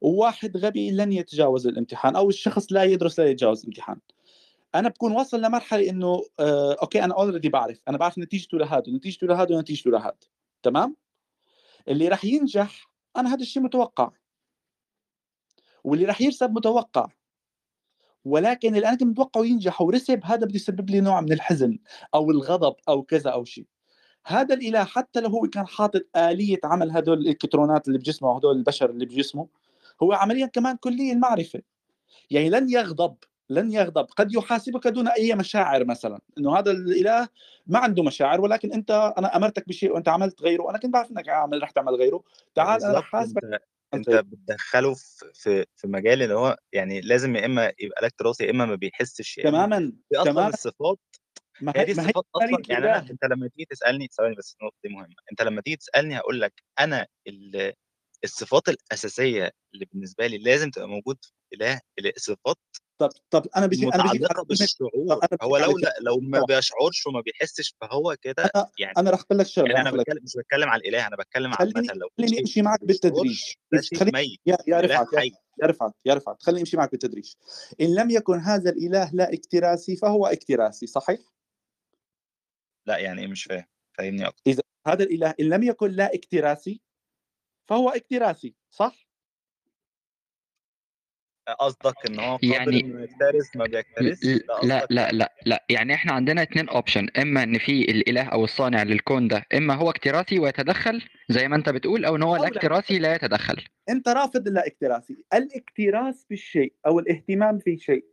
[0.00, 4.00] وواحد غبي لن يتجاوز الامتحان أو الشخص لا يدرس لا يتجاوز الامتحان.
[4.74, 9.26] أنا بكون واصل لمرحلة إنه آه okay أنا already بعرف أنا بعرف نتيجته لهذا ونتيجته
[9.26, 10.16] لهذا ونتيجته لهذا.
[10.62, 10.96] تمام؟
[11.88, 14.10] اللي راح ينجح أنا هذا الشيء متوقع.
[15.84, 17.08] واللي راح يرسب متوقع.
[18.24, 21.78] ولكن اللي أنا كنت متوقعه ينجح ورسب هذا بده يسبب لي نوع من الحزن
[22.14, 23.66] أو الغضب أو كذا أو شيء.
[24.26, 28.90] هذا الإله حتى لو هو كان حاطط آلية عمل هدول الإلكترونات اللي بجسمه وهدول البشر
[28.90, 29.48] اللي بجسمه
[30.02, 31.62] هو عمليا كمان كلي المعرفة.
[32.30, 33.16] يعني لن يغضب
[33.50, 34.04] لن يغضب.
[34.04, 36.20] قد يحاسبك دون أي مشاعر مثلا.
[36.38, 37.28] إنه هذا الإله
[37.66, 40.70] ما عنده مشاعر ولكن أنت أنا أمرتك بشيء وأنت عملت غيره.
[40.70, 42.22] أنا كنت بعرف إنك عامل رح تعمل غيره.
[42.54, 43.44] تعال أنا رح حاسبك
[43.94, 44.24] أنت أنت.
[44.26, 44.94] بتدخله
[45.34, 48.74] في في مجال اللي هو يعني لازم يا إما يبقى لك تراث يا إما ما
[48.74, 49.38] بيحسش.
[49.38, 49.92] اما تماما
[50.24, 50.48] تماما.
[50.48, 50.98] الصفات
[51.60, 52.62] ما هي دي الصفات أصلا.
[52.68, 53.10] يعني الإله.
[53.10, 55.14] أنت لما تيجي تسألني ثواني بس النقطة دي مهمة.
[55.32, 57.72] أنت لما تيجي تسألني هقول لك أنا ال-
[58.24, 61.80] الصفات الأساسية اللي بالنسبة لي لازم تبقى موجود في الإله
[62.16, 62.56] الصفات
[62.98, 64.90] طب طب أنا بجي أنا على كلمة- بالشعور.
[65.10, 66.56] أنا هو لو على لا لو ما طبعا.
[66.56, 70.32] بيشعرش وما بيحسش فهو كده يعني أنا رح أقول لك شغلة يعني أنا بتكلم مش
[70.38, 73.40] بتكلم على الإله أنا بتكلم خليني عامه لو خليني أمشي معك بالتدريج.
[74.00, 75.06] خليني يا يا رفعت
[75.62, 77.32] يا رفعت يا رفعت خليني أمشي معك بالتدريج.
[77.80, 81.20] إن لم يكن هذا الإله لا اكتراسي فهو اكتراسي صحيح؟
[82.86, 83.64] لا يعني إيه مش فاهم.
[83.98, 84.42] فاهمني أكتر.
[84.46, 86.80] إذا هذا الإله إن لم يكن لا اكتراسي
[87.68, 89.08] فهو اكتراسي صح؟
[91.60, 95.32] قصدك إن هو قادر يعني- إنه يكترث ما بيكترثش ل- ده لا قصدك لا لا
[95.46, 99.74] لا يعني إحنا عندنا اتنين اوبشن إما إن في الإله أو الصانع للكون ده إما
[99.74, 102.56] هو اكتراثي ويتدخل زي ما أنت بتقول أو إن هو أو لا لا.
[102.56, 103.64] اكتراثي لا يتدخل.
[103.88, 108.04] أنت رافض اللا اكتراسي الاكتراث بالشيء أو الاهتمام في شيء.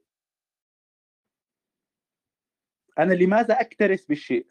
[3.00, 4.48] أنا لماذا اكترث بالشيء؟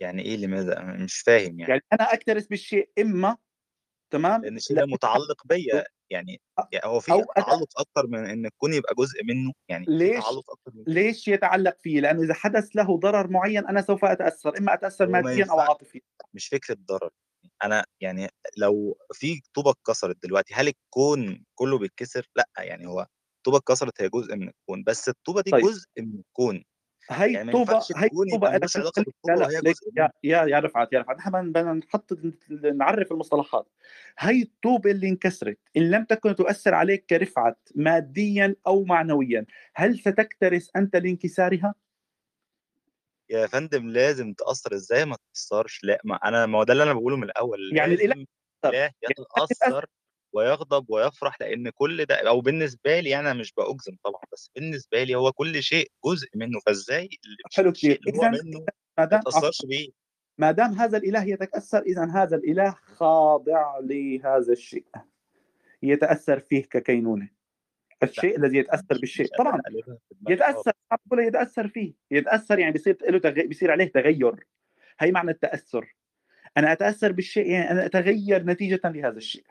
[0.00, 1.70] يعني إيه لماذا؟ أنا مش فاهم يعني.
[1.72, 3.36] يعني أنا أكترث بالشيء إما
[4.12, 6.40] تمام؟ لأن الشيء ده متعلق بيا يعني
[6.72, 10.24] يعني هو في أو تعلق أكتر من إن الكون يبقى جزء منه يعني في ليش؟
[10.24, 14.58] تعلق أكتر من ليش يتعلق فيه؟ لأنه إذا حدث له ضرر معين أنا سوف أتأثر
[14.58, 15.60] إما أتأثر ماديا أو.
[15.60, 16.00] عاطفيا.
[16.34, 17.10] مش فكرة ضرر.
[17.64, 23.06] أنا يعني لو في طوبة اتكسرت دلوقتي هل الكون كله بيتكسر؟ لأ يعني هو
[23.38, 25.64] الطوبه اتكسرت هي جزء من الكون بس الطوبة دي طيب.
[25.64, 26.64] جزء من الكون.
[27.10, 28.10] هي يعني ينفعش هي
[28.76, 29.48] علاقة لا لا
[29.96, 31.16] يا يا يا رفعت يا رفعت.
[31.16, 32.18] نحن بدنا نحط
[32.74, 33.68] نعرف المصطلحات.
[34.18, 40.68] هي الطوبة اللي انكسرت إن لم تكن تؤثر عليك كرفعت ماديا أو معنويا هل ستكترث
[40.76, 41.74] أنت لانكسارها؟
[43.30, 46.92] يا فندم لازم تاثر إزاي ما تاثرش لا ما أنا ما هو ده اللي أنا
[46.92, 47.76] بقوله من الأول.
[47.76, 48.26] يعني الإله
[49.10, 49.86] يتأثر.
[50.32, 55.14] ويغضب ويفرح لأن كل ده أو بالنسبة لي أنا مش بأجزم طبعا بس بالنسبة لي
[55.14, 57.08] هو كل شيء جزء منه فإزاي
[57.54, 58.00] حلو كتير.
[58.06, 58.66] منه
[58.98, 59.20] ما دام
[59.64, 59.90] بيه؟
[60.38, 64.86] ما دام هذا الإله يتأثر اذا هذا الإله خاضع لهذا الشيء.
[65.82, 67.28] يتأثر فيه ككينونة.
[68.02, 69.60] الشيء الذي يتأثر بالشيء طبعا
[70.28, 70.72] يتأثر
[71.12, 71.94] يتأثر فيه.
[72.10, 73.30] يتأثر يعني بيصير له تغ...
[73.30, 74.46] بيصير عليه تغير.
[75.00, 75.96] هي معنى التأثر.
[76.56, 79.44] أنا أتأثر بالشيء يعني أنا أتغير نتيجة لهذا الشيء.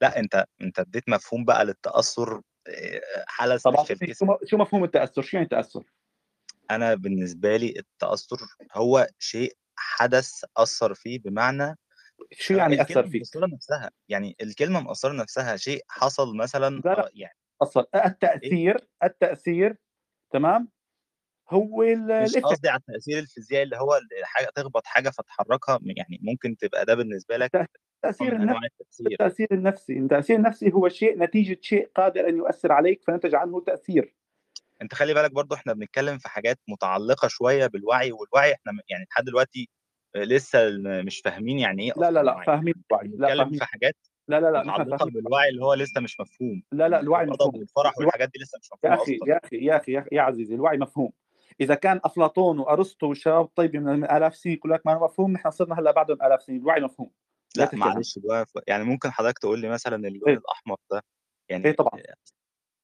[0.00, 4.26] لأ أنت أنت اديت مفهوم بقى للتأثر آه، حاله طبعا في الجسم.
[4.44, 5.84] شو مفهوم التأثر؟ شو يعني التأثر؟
[6.70, 8.36] أنا بالنسبة لي التأثر
[8.72, 11.76] هو شيء حدث أثر فيه بمعنى
[12.32, 13.90] شو يعني الكلمة أثر فيك؟ مأثرة نفسها.
[14.08, 17.06] يعني الكلمة مأثرة نفسها شيء حصل مثلا لا، لا.
[17.06, 19.76] آه، يعني أصلا التأثير التأثير
[20.32, 20.68] تمام؟
[21.50, 22.36] هو ال- مش.
[22.36, 26.94] قصدي على التأثير الفيزيائي اللي هو ال- حاجة تخبط حاجة فتحركها يعني ممكن تبقى ده
[26.94, 27.70] بالنسبة لك
[28.04, 29.98] التاثير النفسي التأثير النفسي.
[29.98, 34.14] التاثير النفسي هو شيء نتيجة شيء قادر أن يؤثر عليك فينتج عنه تأثير.
[34.82, 39.06] أنت خلي بالك برضو إحنا بنتكلم في حاجات متعلقة شوية بالوعي والوعي إحنا م- يعني
[39.10, 39.68] لحد دلوقتي
[40.16, 43.96] لسه ال- مش فاهمين يعني إيه لا لا لا فاهمين الوعي لا بنتكلم في حاجات
[44.28, 44.62] لا لا لا
[44.96, 46.62] فاهمين بالوعي اللي هو لسه مش مفهوم.
[46.72, 47.54] لا لا الوعي مفهوم.
[47.54, 50.22] الوعي والحاجات دي لسه مش يا مفهومة أخي يا أخي يا أخي يا, أخي يا
[50.22, 51.12] عزيزي الوعي مفهوم.
[51.60, 55.50] إذا كان أفلاطون وأرسطو والشباب الطيبه من ألاف سنين يقول لك ما هو مفهوم نحن
[55.50, 57.10] صرنا هلأ بعدهم ألاف سنين الوعي مفهوم.
[57.56, 61.02] لا معلش بقى ف- يعني ممكن حضرتك تقول لي مثلا اللون إيه؟ الأحمر ده
[61.48, 62.00] يعني إيه طبعا.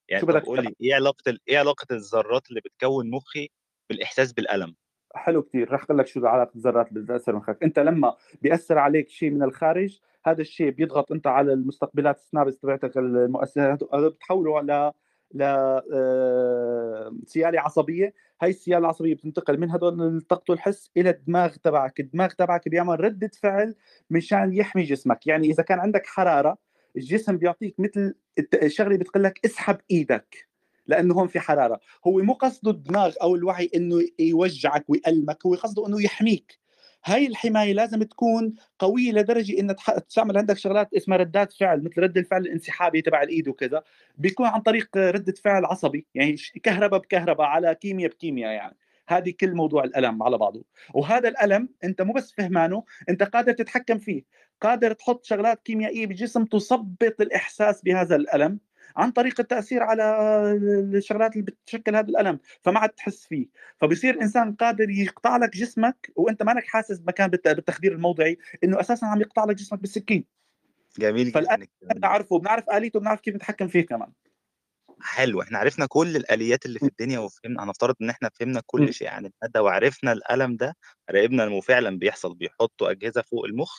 [0.08, 3.48] يعني طب بدك قول لي إيه علاقة ال- إيه علاقة الذرات اللي بتكون مخي
[3.90, 4.76] بالإحساس بالألم؟
[5.14, 7.62] حلو كثير رح أقول لك شو علاقة الذرات بتأثر مخك.
[7.62, 12.96] أنت لما بيأثر عليك شيء من الخارج هذا الشيء بيضغط أنت على المستقبلات السنابس تبعتك
[12.96, 14.92] المؤثرات بتحوله ل
[15.34, 18.14] ل آه، عصبية.
[18.42, 22.00] هاي السيالة العصبية بتنتقل من هدول الطاقه الحس إلى الدماغ تبعك.
[22.00, 23.74] الدماغ تبعك بيعمل ردة فعل
[24.10, 25.26] مشان يحمي جسمك.
[25.26, 26.58] يعني إذا كان عندك حرارة
[26.96, 28.14] الجسم بيعطيك مثل
[28.62, 30.48] الشغله بتقول لك اسحب إيدك
[30.86, 31.80] لأنه هون في حرارة.
[32.06, 36.58] هو مو قصده الدماغ أو الوعي إنه يوجعك ويألمك هو قصده إنه يحميك.
[37.04, 42.02] هاي الحماية لازم تكون قوية لدرجة انها تح- تعمل عندك شغلات اسمها ردات فعل مثل
[42.02, 43.82] رد الفعل الانسحابي تبع الإيد وكذا
[44.18, 48.76] بيكون عن طريق رده فعل عصبي يعني كهرباء بكهرباء على كيمياء بكيمياء يعني.
[49.08, 50.64] هذه كل موضوع الألم على بعضه.
[50.94, 54.22] وهذا الألم أنت مو بس فهمانه أنت قادر تتحكم فيه.
[54.60, 58.58] قادر تحط شغلات كيميائية بالجسم تثبط الإحساس بهذا الألم.
[58.96, 60.02] عن طريق التأثير على
[60.94, 63.46] الشغلات اللي بتشكل هذا الألم فما عاد تحس فيه
[63.80, 69.20] فبصير الانسان قادر يقطع لك جسمك وأنت مانك حاسس بالت- بالتخدير الموضعي إنه أساسا عم
[69.20, 70.24] يقطع لك جسمك بالسكين
[70.98, 71.66] جميل فالآن.
[71.82, 74.12] بنعرفه بنعرف آليته بنعرف كيف نتحكم فيه كمان
[75.02, 78.62] حلو إحنا عرفنا كل الآليات اللي في الدنيا وفهمنا هنفترض إن إحنا فهمنا.
[78.66, 80.76] كل شيء عن المادة وعرفنا الألم ده
[81.10, 83.78] راقبنا إنه فعلا بيحصل بيحطوا أجهزة فوق المخ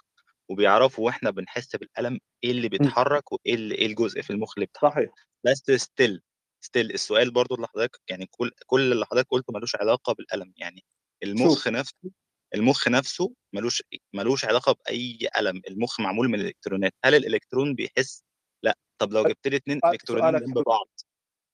[0.51, 4.91] وبيعرفوا وإحنا بنحس بالألم إيه اللي بيتحرك وإيه اللي إيه الجزء في المخ اللي بيتحرك
[4.93, 5.09] صحيح.
[5.45, 6.21] بس still
[6.65, 10.53] still السؤال برضو اللي حضرتك يعني كل كل اللي حضرتك قلته ملوش علاقة بالألم.
[10.57, 10.83] يعني
[11.23, 11.67] المخ شوف.
[11.67, 12.11] نفسه
[12.55, 13.83] المخ نفسه ملوش
[14.13, 15.61] ملوش علاقة بأي ألم.
[15.67, 16.93] المخ معمول من الإلكترونات.
[17.05, 18.23] هل الإلكترون بيحس؟
[18.63, 18.77] لأ.
[19.01, 20.63] طب لو جبت لي سؤال- إلكترونين جنب.
[20.65, 20.87] بعض.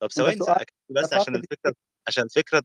[0.02, 0.40] طب ثواني
[0.90, 1.74] بس عشان الفكرة
[2.08, 2.64] عشان الفكرة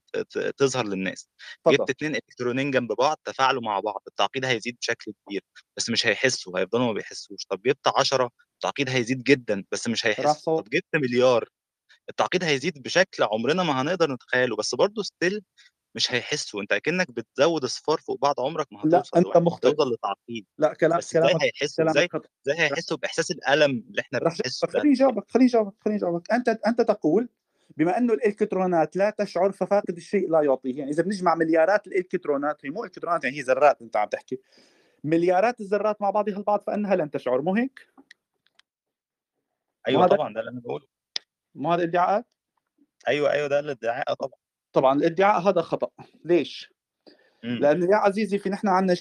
[0.57, 1.29] تظهر للناس.
[1.65, 5.43] تفضل جبت اتنين إلكترونين جنب بعض تفاعلوا مع بعض التعقيد هيزيد بشكل كبير
[5.77, 7.45] بس مش هيحسوا هيفضلوا ما بيحسوش.
[7.49, 10.61] طب جبت 10 التعقيد هيزيد جدا بس مش هيحسوا.
[10.61, 11.49] طب جبت مليار
[12.09, 15.43] التعقيد هيزيد بشكل عمرنا ما هنقدر نتخيله بس برضه ستيل
[15.97, 16.63] مش هيحسوا.
[16.63, 20.47] انت أكنك بتزود اصفار فوق بعض عمرك ما لا هتوصل انت لواحد مخطئ هتوصل لتعقيد.
[20.59, 22.09] لا كلام بس إزاي كلامك هيحسوا؟ إزاي
[22.47, 26.33] إزاي هيحسوا بإحساس الألم اللي إحنا بنحسه خليني أجاوبك خليني أجاوبك خليني أجاوبك.
[26.33, 27.29] أنت أنت تقول
[27.77, 32.71] بما إنه الإلكترونات لا تشعر ففاقد الشيء لا يعطيه يعني إذا بنجمع مليارات الإلكترونات هي
[32.71, 34.41] مو إلكترونات يعني هي ذرات أنت عم تحكي
[35.05, 37.89] مليارات الذرات مع بعضها البعض فإنها لن تشعر مو هيك؟
[39.89, 40.87] أيوه طبعا ده اللي أنا بقوله
[41.55, 42.27] مو هذا ادعاءات؟
[43.09, 44.39] أيوه أيوه ده الإدعاء آه طبعا
[44.73, 45.91] طبعا الإدعاء هذا خطأ
[46.25, 46.73] ليش؟
[47.45, 47.59] مم.
[47.59, 48.97] لأنه يا عزيزي في نحن عندنا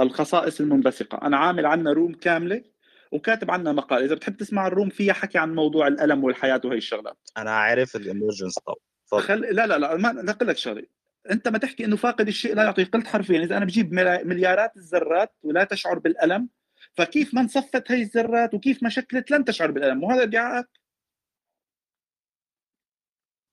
[0.00, 2.64] الخصائص المنبثقة أنا عامل عنا روم كاملة
[3.12, 4.02] وكاتب عنها مقال.
[4.02, 7.16] إذا بتحب تسمع الروم فيها حكي عن موضوع الألم والحياة وهي الشغلات.
[7.36, 9.40] أنا عارف الامرجنس طبعا خل...
[9.40, 10.86] لا لا لا ما أقول لك شغلة.
[11.30, 13.92] أنت ما تحكي إنه فاقد الشيء لا يعطيه قلت حرفيا إذا أنا بجيب
[14.24, 16.48] مليارات الذرات ولا تشعر بالألم
[16.94, 20.04] فكيف ما انصفت هي الذرات وكيف ما شكلت لن تشعر بالألم.
[20.04, 20.68] وهذا ادعاءك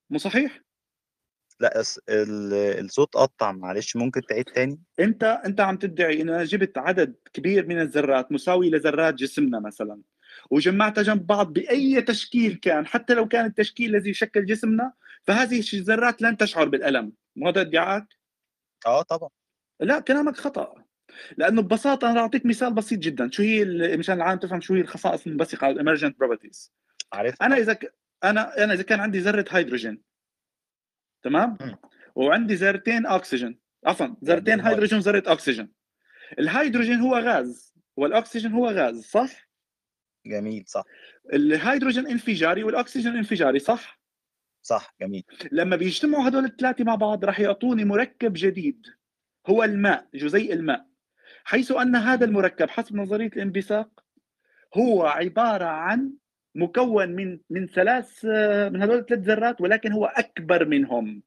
[0.09, 0.59] مو صحيح؟
[1.59, 1.83] لا
[2.79, 7.67] الصوت قطع معلش ممكن تعيد تاني؟ انت انت عم تدعي انه أنا جبت عدد كبير
[7.67, 10.01] من الذرات مساوي لذرات جسمنا مثلا
[10.49, 16.21] وجمعتها جنب بعض بأي تشكيل كان حتى لو كان التشكيل الذي يشكل جسمنا فهذه الذرات
[16.21, 17.13] لن تشعر بالألم.
[17.35, 18.07] مو هذا ادعاءك؟
[18.85, 19.29] آه طبعا.
[19.79, 20.75] لا كلامك خطأ.
[21.37, 23.29] لأنه ببساطة أنا أعطيك مثال بسيط جدا.
[23.31, 23.65] شو هي
[23.97, 26.73] مشان العالم تفهم شو هي الخصائص المنبثقة أو ال emergent properties
[27.13, 27.95] عارف أنا إذا ك...
[28.23, 30.01] أنا أنا إذا كان عندي ذرة هيدروجين
[31.23, 31.57] تمام.
[32.15, 33.59] وعندي ذرتين أكسجين.
[33.85, 34.61] عفوا ذرتين.
[34.61, 35.71] هيدروجين وذره أكسجين.
[36.39, 39.49] الهيدروجين هو غاز والأكسجين هو غاز صح؟
[40.25, 40.83] جميل صح.
[41.33, 43.99] الهيدروجين انفجاري والأكسجين انفجاري صح؟
[44.61, 45.23] صح جميل.
[45.51, 48.85] لما بيجتمعوا هدول الثلاثة مع بعض راح يعطوني مركب جديد
[49.47, 50.85] هو الماء جزيء الماء.
[51.43, 54.03] حيث أن هذا المركب حسب نظرية الانبثاق
[54.77, 56.13] هو عبارة عن
[56.55, 58.25] مكون من من ثلاث
[58.71, 61.23] من هذول الثلاث ذرات ولكن هو أكبر منهم.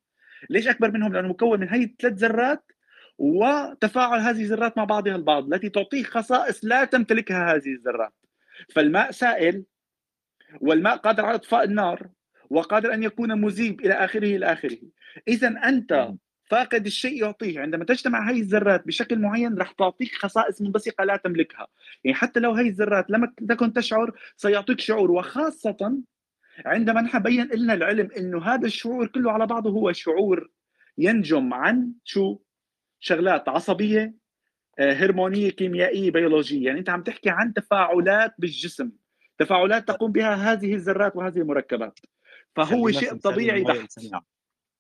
[0.50, 2.72] ليش أكبر منهم؟ لأنه مكون من هي الثلاث ذرات
[3.18, 8.12] وتفاعل هذه الذرات مع بعضها البعض التي تعطيه خصائص لا تمتلكها هذه الذرات.
[8.74, 9.64] فالماء سائل
[10.60, 12.08] والماء قادر على إطفاء النار
[12.50, 14.78] وقادر أن يكون مذيب إلى آخره إلى آخره.
[15.28, 16.18] اذا أنت مم.
[16.46, 17.60] فاقد الشيء يعطيه.
[17.60, 21.66] عندما تجتمع هاي الذرات بشكل معين رح تعطيك خصائص منبثقه لا تملكها.
[22.04, 25.10] يعني حتى لو هاي الذرات لم تكن تشعر سيعطيك شعور.
[25.10, 25.98] وخاصة
[26.66, 30.50] عندما نحن بين لنا العلم انه هذا الشعور كله على بعضه هو شعور
[30.98, 32.38] ينجم عن شو؟
[33.00, 34.14] شغلات عصبية
[34.78, 36.66] آه، هرمونية كيميائية بيولوجية.
[36.66, 38.90] يعني أنت عم تحكي عن تفاعلات بالجسم.
[39.38, 41.98] تفاعلات تقوم بها هذه الذرات وهذه المركبات.
[42.56, 43.92] فهو شيء طبيعي بحت.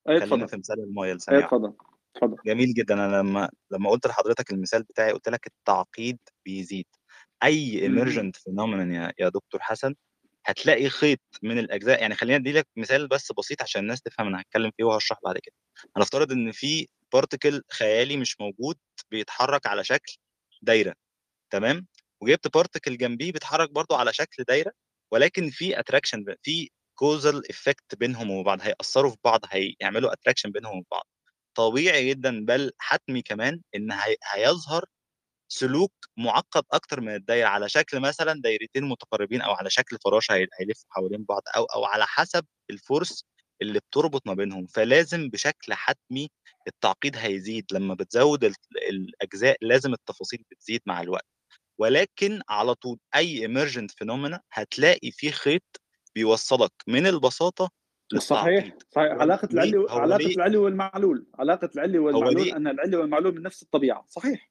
[0.08, 1.72] إيه، خلينا تفضل في مثال المية إيه، لسميع تفضل
[2.14, 2.94] تفضل جميل جدا.
[2.94, 6.86] أنا لما لما قلت لحضرتك المثال بتاعي قلت لك التعقيد بيزيد.
[7.42, 9.94] أي emergent phenomenon يا يا دكتور حسن
[10.46, 12.00] هتلاقي خيط من الأجزاء.
[12.00, 15.38] يعني خلينا أدي لك مثال بس بسيط عشان الناس تفهم أنا هتكلم فيه وهشرح بعد
[15.38, 15.54] كده.
[15.96, 18.76] هنفترض إن في particle خيالي مش موجود
[19.10, 20.16] بيتحرك على شكل
[20.62, 20.94] دايرة
[21.52, 21.86] تمام؟
[22.22, 24.72] وجبت particle جنبيه بيتحرك برضو على شكل دايرة
[25.12, 31.06] ولكن في attraction في causal effect بينهم وبعض هيأثروا في بعض هيعملوا attraction بينهم وبعض
[31.56, 34.16] طبيعي جدا بل حتمي كمان إن هي...
[34.32, 34.84] هيظهر
[35.48, 37.48] سلوك معقد أكتر من الدايرة.
[37.48, 41.84] على شكل مثلا دايرتين متقاربين أو على شكل فراشه هي- هيلفوا حوالين بعض أو أو
[41.84, 43.24] على حسب ال force
[43.62, 44.66] اللي بتربط ما بينهم.
[44.66, 46.28] فلازم بشكل حتمي
[46.68, 47.66] التعقيد هيزيد.
[47.72, 48.54] لما بتزود ال-
[48.88, 51.26] الأجزاء لازم التفاصيل بتزيد مع الوقت.
[51.78, 55.62] ولكن على طول أي emergent phenomena هتلاقي فيه خيط
[56.16, 57.70] بيوصلك من البساطة
[58.18, 59.12] صحيح صحيح.
[59.12, 61.26] علاقة العلي علاقة العلي والمعلول.
[61.38, 64.04] علاقة العلي والمعلول أن العلي والمعلول من نفس الطبيعة.
[64.08, 64.50] صحيح.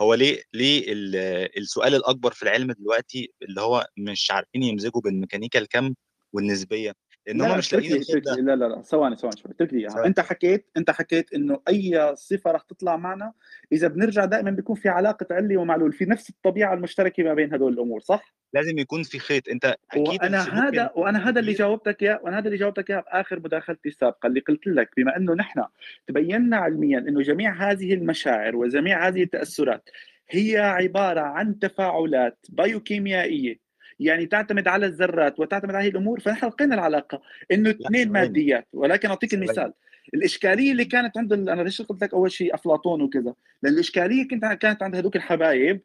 [0.00, 5.20] هو ليه ليه ال- السؤال الأكبر في العلم دلوقتي اللي هو مش عارفين يمزجوا بين
[5.20, 5.94] ميكانيكا الكم
[6.32, 6.92] والنسبية؟
[7.28, 10.06] لا هم لا مش لاقيين لا لا لا ثواني ثواني شوي اترك لي اياها.
[10.06, 13.32] أنت حكيت أنت حكيت إنه أي صفة رح تطلع معنا
[13.72, 17.72] إذا بنرجع دائما بيكون في علاقة علي ومعلول في نفس الطبيعة المشتركة ما بين هدول
[17.72, 19.48] الأمور صح؟ لازم يكون في خيط.
[19.48, 23.40] أنت أكيد وأنا هذا وأنا هذا اللي جاوبتك إياه وأنا هذا اللي جاوبتك إياه بآخر
[23.40, 24.90] مداخلتي السابقة اللي قلت لك.
[24.96, 25.64] بما إنه نحن
[26.06, 29.90] تبينا علميا إنه جميع هذه المشاعر وجميع هذه التأثرات
[30.30, 33.67] هي عبارة عن تفاعلات بايوكيميائيه
[34.00, 38.12] يعني تعتمد على الذرات وتعتمد على هذه الأمور فنحن لقينا العلاقة إنه اثنين.
[38.12, 38.66] ماديات.
[38.72, 39.34] ولكن أعطيك.
[39.34, 39.72] المثال
[40.14, 44.28] الإشكالية اللي كانت عند ال- أنا ليش قلت لك أول شيء أفلاطون وكذا؟ لأن الإشكالية
[44.28, 45.80] كنت كانت عند هذوك الحبايب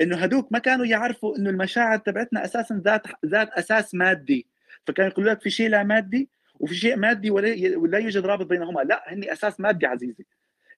[0.00, 4.46] إنه هذوك ما كانوا يعرفوا إنه المشاعر تبعتنا أساسا ذات ذات أساس مادي.
[4.86, 6.28] فكانوا يقولوا لك في شيء لا مادي
[6.60, 8.80] وفي شيء مادي ولا ولا يوجد رابط بينهما.
[8.80, 10.24] لا هن أساس مادي عزيزي.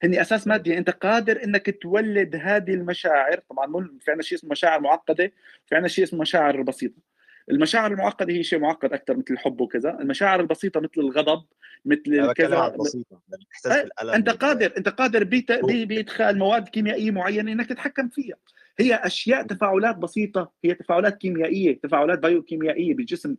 [0.03, 0.79] هن أساس مادي.
[0.79, 3.41] أنت قادر إنك تولد هذه المشاعر.
[3.51, 5.33] طبعا مو في عندنا شيء اسمه مشاعر معقدة.
[5.67, 7.03] في عندنا شيء اسمه مشاعر بسيطة.
[7.51, 9.91] المشاعر المعقدة هي شيء معقد أكثر مثل الحب وكذا.
[10.01, 11.45] المشاعر البسيطة مثل الغضب
[11.85, 12.33] مثل أه،
[13.67, 14.15] بالألم.
[14.15, 15.25] أنت قادر أنت قادر
[15.85, 18.37] بإدخال مواد كيميائية معينة إنك تتحكم فيها.
[18.79, 20.53] هي أشياء تفاعلات بسيطة.
[20.65, 23.37] هي تفاعلات كيميائية تفاعلات بايوكيميائيه بالجسم.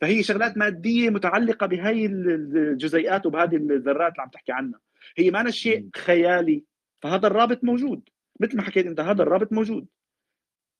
[0.00, 4.80] فهي شغلات مادية متعلقة بهي الجزيئات وبهذه الذرات اللي عم تحكي عنها.
[5.16, 5.88] هي ما شيء.
[5.96, 6.64] خيالي.
[7.02, 8.08] فهذا الرابط موجود.
[8.40, 9.88] مثل ما حكيت أنت هذا الرابط موجود.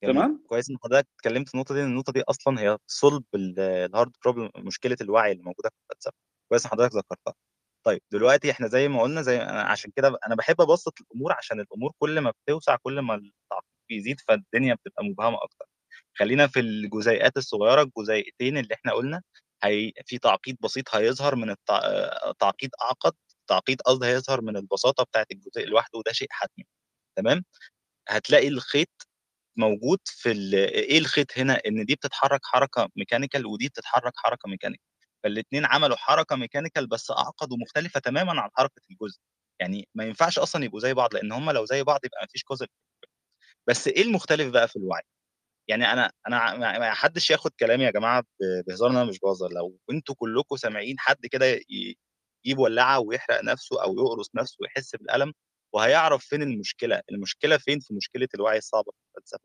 [0.05, 0.15] جميل.
[0.15, 3.71] تمام؟ كويس إن حضرتك اتكلمت في النقطة دي النقطة دي أصلا هي صلب ال- ال
[3.71, 6.13] hard problem مشكلة الوعي اللي موجودة في الفلسفه
[6.49, 7.35] كويس إن حضرتك ذكرتها.
[7.87, 11.61] طيب دلوقتي إحنا زي ما قلنا زي أنا عشان كده أنا بحب أبسط الأمور عشان
[11.61, 15.67] الأمور كل ما بتوسع كل ما التعقيد بيزيد فالدنيا بتبقى مبهمة أكتر.
[16.15, 19.23] خلينا في الجزيئات الصغيرة الجزيئتين اللي إحنا قلنا
[19.63, 21.81] هي في تعقيد بسيط هيظهر من التع...
[22.39, 23.13] تعقيد أعقد
[23.49, 26.65] تعقيد قصدي هيظهر من البساطة بتاعت الجزيء لوحده وده شيء حتمي
[27.19, 27.45] تمام؟
[28.09, 28.89] هتلاقي الخيط
[29.59, 34.85] موجود في إيه الخيط هنا؟ إن دي بتتحرك حركة mechanical ودي بتتحرك حركة mechanical
[35.25, 39.19] فالاثنين عملوا حركة mechanical بس أعقد ومختلفة تماما عن حركة الجزء
[39.61, 42.43] يعني ما ينفعش أصلا يبقوا زي بعض لأن هم لو زي بعض يبقى ما فيش
[42.45, 42.67] causal
[43.69, 45.03] بس إيه المختلف بقى في الوعي؟
[45.69, 48.25] يعني أنا أنا ما حدش ياخد كلامي يا جماعة
[48.69, 51.61] بهزار أنا مش بهزر لو أنتوا كلكم سامعين حد كده
[52.49, 55.33] يجيب ولاعة ويحرق نفسه أو يقرص نفسه ويحس بالألم
[55.75, 59.41] وهيعرف فين المشكلة؟ المشكلة فين في مشكلة الوعي الصعبه في الفلسفة؟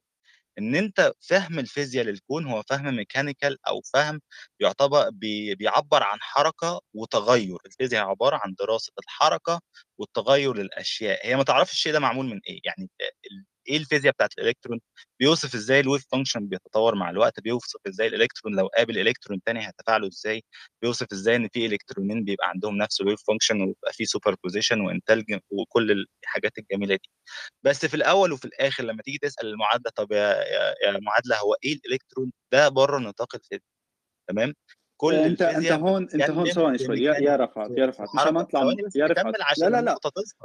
[0.59, 4.21] إن أنت فهم الفيزياء للكون هو فهم mechanical أو فهم
[4.59, 7.57] يعتبر بي بيعبر عن حركة وتغير.
[7.65, 9.61] الفيزياء عبارة عن دراسة الحركة
[9.97, 11.27] والتغير للأشياء.
[11.27, 12.89] هي ما تعرفش الشيء ده معمول من إيه؟ يعني
[13.69, 14.79] إيه الفيزياء بتاعت الإلكترون؟
[15.19, 19.67] بيوصف إزاي ال wave function بيتطور مع الوقت؟ بيوصف إزاي الإلكترون لو قابل إلكترون تاني
[19.67, 20.43] هيتفاعلوا إزاي؟
[20.81, 24.81] بيوصف إزاي إن في إلكترونين بيبقى عندهم نفس ال wave function ويبقى في superposition و
[24.81, 27.09] entanglement وكل الحاجات الجميلة دي.
[27.63, 32.31] بس في الأول وفي الآخر لما تيجي تسأل المعادلة طب يا معادلة هو إيه الإلكترون؟
[32.51, 33.61] ده بره نطاق الفيزياء
[34.29, 34.53] تمام؟
[35.03, 38.07] كل انت انت هون انت هون ثواني شوي يا يا رفعت يا رفعت.
[38.15, 38.61] مشان ما نطلع
[38.95, 39.35] يا رفعت.
[39.59, 39.97] لا لا لا.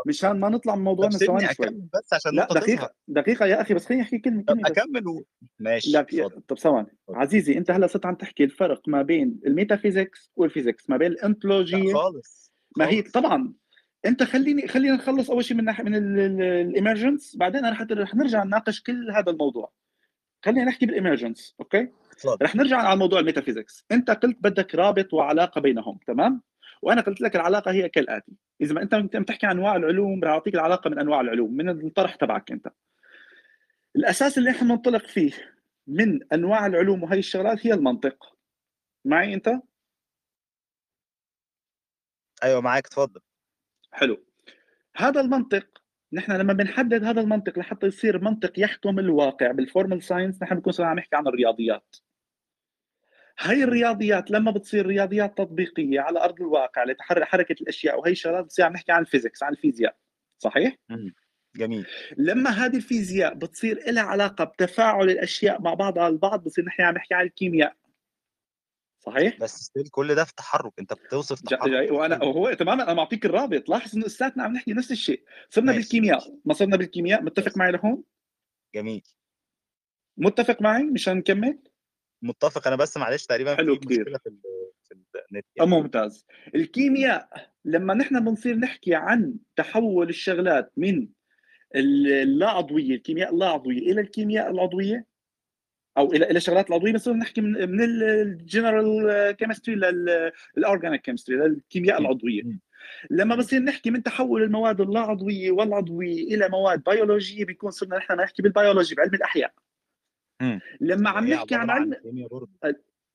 [0.07, 1.67] مشان ما نطلع من موضوعنا ثواني شوي.
[1.67, 4.71] بس عشان لا تظهر دقيقة يا أخي بس خليني كلمة بس.
[4.71, 5.25] أكمل و...
[5.59, 6.07] ماشي لا
[6.49, 6.97] طب ثواني.
[7.11, 11.11] عزيزي أنت هلا صرت عم تحكي الفرق ما بين ال metaphysics وال physics ما بين
[11.11, 11.93] لا الأنطولوجية.
[11.93, 13.53] خالص ما هي طبعا.
[14.07, 15.95] انت خليني خلينا نخلص أول شيء من ناحيه من
[16.41, 19.73] ال emergence بعدين حتى رح نرجع نناقش كل هذا الموضوع.
[20.45, 21.89] خلينا نحكي بال emergence okay؟
[22.43, 23.85] رح نرجع على موضوع ال metaphysics.
[23.93, 26.43] انت قلت بدك رابط وعلاقة بينهم تمام؟
[26.83, 28.33] وأنا قلت لك العلاقة هي كالآتي.
[28.61, 31.69] إذا ما أنت عم تحكي عن أنواع العلوم رح أعطيك العلاقة من أنواع العلوم من
[31.69, 32.69] الطرح تبعك أنت.
[33.97, 35.33] الأساس اللي إحنا ننطلق فيه
[35.87, 38.37] من أنواع العلوم وهي الشغلات هي المنطق.
[39.05, 39.61] معي أنت؟
[42.45, 43.21] أيوه معاك اتفضل
[43.93, 44.25] حلو.
[44.97, 50.43] هذا المنطق نحن لما بنحدد هذا المنطق لحتى يصير منطق يحكم الواقع بال formal science
[50.43, 51.97] نحن بنكون عم نحكي عن الرياضيات.
[53.41, 58.65] هاي الرياضيات لما بتصير رياضيات تطبيقية على أرض الواقع لتحرك حركة الأشياء وهي الشغلات بتصير
[58.65, 59.97] عم نحكي عن الفيزيكس عن الفيزياء
[60.39, 61.15] صحيح؟ مم.
[61.57, 61.87] جميل.
[62.17, 67.15] لما هذه الفيزياء بتصير لها علاقة بتفاعل الأشياء مع بعضها البعض بصير نحن عم نحكي
[67.15, 67.77] عن الكيمياء
[68.99, 71.71] صحيح؟ بس كل ده في تحرك أنت بتوصف تحرك.
[71.71, 73.69] جاي وأنا وهو تماما أنا معطيك الرابط.
[73.69, 75.25] لاحظ إنه أستاذنا عم نحكي نفس الشيء.
[75.51, 76.35] صرنا ماشي بالكيمياء.
[76.45, 78.05] ما صرنا بالكيمياء؟ متفق معي لهون؟
[78.75, 79.03] جميل.
[80.17, 81.59] متفق معي؟ مشان نكمل؟
[82.23, 84.01] متفق أنا بس معلش تقريبا حلو في كتير.
[84.01, 84.39] مشكلة في ال...
[84.85, 91.09] في النت آه، يعني ممتاز الكيمياء لما نحن بنصير نحكي عن تحول الشغلات من
[91.75, 95.07] اللا عضويه الكيمياء اللا عضويه إلى الكيمياء العضوية
[95.99, 99.75] أو إلى إلى الشغلات العضوية بنصير نحكي من من ال general chemistry
[100.57, 102.01] لل organic chemistry للكيمياء.
[102.01, 102.43] العضوية.
[103.11, 108.13] لما بصير نحكي من تحول المواد اللا عضويه والعضوية إلى مواد بيولوجيه بيكون صرنا نحن
[108.13, 109.53] نحكي بالبيولوجي بعلم الأحياء.
[110.81, 111.95] لما عم نحكي عن علم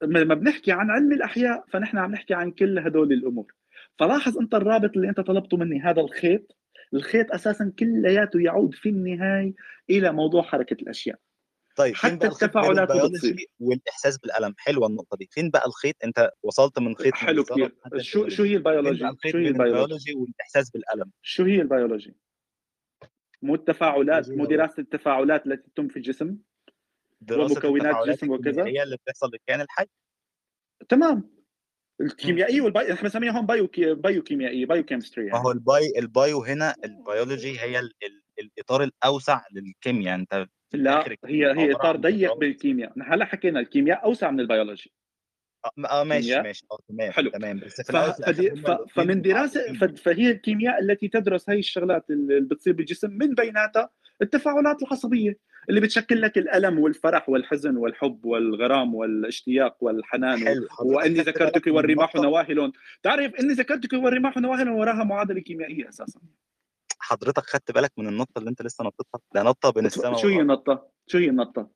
[0.01, 3.53] لما بنحكي عن علم الأحياء فنحن عم نحكي عن كل هدول الأمور.
[3.99, 6.57] فلاحظ أنت الرابط اللي أنت طلبته مني هذا الخيط.
[6.93, 9.53] الخيط أساسا كلياته يعود في النهاية
[9.89, 11.19] إلى موضوع حركة الأشياء.
[11.75, 15.27] طيب فين حتى بقى التفاعلات بتصير والإحساس بالألم؟ حلوة النقطة دي.
[15.31, 19.47] فين بقى الخيط؟ أنت وصلت من خيط حلو كثير شو شو هي البيولوجي؟ شو هي
[19.47, 22.15] البيولوجي؟ والإحساس بالألم؟ شو هي البيولوجي؟
[23.41, 26.37] مو التفاعلات مو دراسة التفاعلات التي تتم في الجسم؟
[27.25, 29.85] دراسة ومكونات التفاعلات الجسم وكذا؟ الكيميائية اللي بتحصل للكائن الحي.
[30.89, 31.33] تمام.
[32.01, 33.93] الكيميائيه وال bio إحنا بنسميها هون bio كي...
[33.93, 37.93] bio كيميائيه biochemistry ما هو يعني ال bio ال bio هنا البيولوجي هي ال...
[38.03, 38.23] ال...
[38.39, 40.15] الإطار الأوسع للكيمياء.
[40.15, 42.93] أنت في لا هي هي إطار ضيق بالكيمياء.
[42.99, 44.93] نحن هلا حكينا الكيمياء أوسع من البيولوجي.
[45.65, 47.29] آه آه، ماشي كيمياء؟ ماشي آه تمام حلو.
[47.29, 47.59] تمام.
[47.59, 47.95] بس ف...
[47.95, 48.49] فدي...
[48.49, 48.69] ف...
[48.69, 49.83] الاثنين فمن دراسة ف...
[49.83, 53.89] فهي الكيمياء التي تدرس هي الشغلات اللي بتصير بالجسم من بيناتها
[54.21, 55.37] التفاعلات العصبية
[55.69, 60.37] اللي بتشكل لك الألم والفرح والحزن والحب والغرام والاشتياق والحنان.
[60.47, 62.71] حلو وإني ذكرتك والرماح نواهل
[63.03, 66.19] تعرف إني ذكرتك والرماح نواهل وراها معادلة كيميائية أساسا
[66.99, 70.41] حضرتك خدت بالك من النقطة اللي أنت لسه نطيتها ده نقطه بين السماء شو هي
[70.41, 71.69] النطة؟ شو هي النطة؟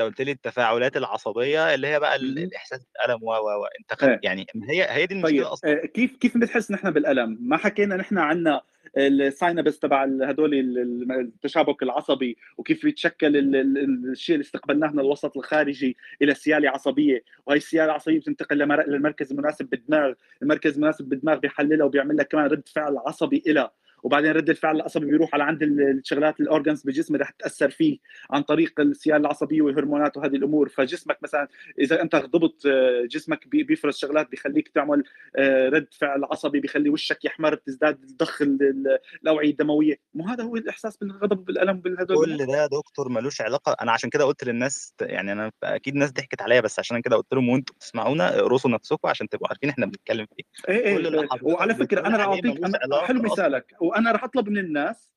[0.00, 2.16] أنت قلت لي التفاعلات العصبية اللي هي بقى.
[2.16, 3.64] الإحساس بالألم و و و.
[3.80, 6.90] أنت خدت إيه يعني هي هي دي طيب المشكلة أصلا؟ آه، كيف كيف بنحس نحن
[6.90, 8.60] بالألم؟ ما حكينا نحن عنا
[8.96, 14.88] ال synapse تبع هدول ال- ال- التشابك العصبي وكيف بيتشكل ال- ال- الشيء اللي استقبلناه
[14.90, 17.24] من الوسط الخارجي إلى سياله عصبية.
[17.46, 22.46] وهي السيالة العصبية بتنتقل لمر- للمركز المناسب بالدماغ، المركز المناسب بالدماغ بيحللها وبيعمل لك كمان
[22.46, 23.72] رد فعل عصبي إلها.
[24.06, 27.98] وبعدين رد الفعل العصبي بيروح على عند ال- الشغلات ال organs بالجسم رح تأثر فيه
[28.30, 30.68] عن طريق السياله العصبية والهرمونات وهذه الأمور.
[30.68, 31.48] فجسمك مثلا
[31.78, 35.04] إذا أنت ضبط آه، جسمك بي- بيفرز شغلات بيخليك تعمل
[35.36, 39.96] آه، رد فعل عصبي بيخلي وشك يحمر تزداد ضخ ال- ال- الأوعية الدموية.
[40.14, 43.76] مو هذا هو الإحساس بالغضب وبالالم بالهدول؟ كل ده يا دكتور ملوش علاقة.
[43.82, 47.34] أنا عشان كده قلت للناس يعني أنا أكيد الناس ضحكت عليا بس عشان كده قلت
[47.34, 50.32] لهم وأنتوا بتسمعونا اقرصوا نفسكم عشان تبقوا عارفين إحنا بنتكلم في
[50.68, 50.74] إيه.
[50.76, 52.64] إيه إيه حضرتك وعلى فكرة أنا عليه اعطيك
[53.06, 53.74] حلو مثالك.
[53.96, 55.10] وأنا رح أطلب من الناس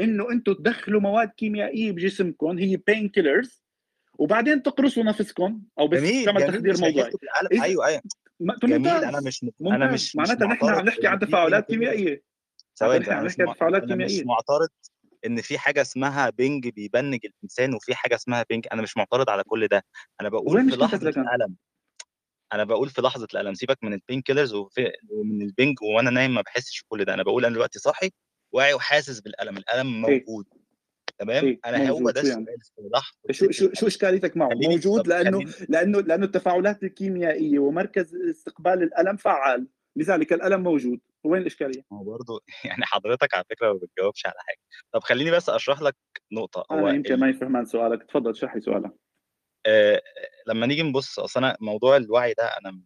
[0.00, 3.62] إنه أنتم تدخلوا مواد كيميائية بجسمكم هي بين كيلرز
[4.18, 7.12] وبعدين تقرصوا نفسكم أو بس جميل تعمل تخدير موضوعي.
[7.62, 8.02] أيوه أيوه.
[8.40, 9.92] جميل أنا مش أنا ممتاز.
[9.92, 12.22] مش مش معناتها نحن عم نحكي عن تفاعلات كيميائية.
[12.76, 13.54] ثواني أنا عم نحكي عن.
[13.54, 14.24] تفاعلات أنا مش كيميائية.
[14.24, 14.68] معترض
[15.26, 18.66] إن في حاجة اسمها بنج بيبنج الإنسان وفي حاجة اسمها بنج.
[18.72, 19.84] أنا مش معترض على كل ده.
[20.20, 21.56] أنا بقول في لحظة؟ الألم.
[22.52, 23.54] أنا بقول في لحظة الألم.
[23.54, 27.14] سيبك من البين كيلرز ومن البنج وأنا نايم ما بحسش بكل ده.
[27.14, 28.10] أنا بقول أنا دلوقتي صاحي
[28.52, 30.46] واعي وحاسس بالألم الألم إيه موجود
[31.18, 32.46] تمام إيه أنا هو ده يعني؟
[32.92, 35.38] لحظه شو شو شو إشكاليتك معه؟ موجود لأنه
[35.68, 42.40] لأنه لأنه التفاعلات الكيميائية ومركز استقبال الألم فعال لذلك الألم موجود وين الإشكالية؟ هو برضه
[42.64, 44.58] يعني حضرتك على فكرة ما بتجاوبش على حاجة
[44.92, 45.96] طب خليني بس أشرح لك
[46.32, 47.20] نقطة هو أنا يمكن ال...
[47.20, 48.92] ما فهمان سؤالك تفضل اشرح لي سؤالك
[49.66, 50.02] آه
[50.46, 52.80] لما نيجي نبص أصل أنا موضوع الوعي ده أنا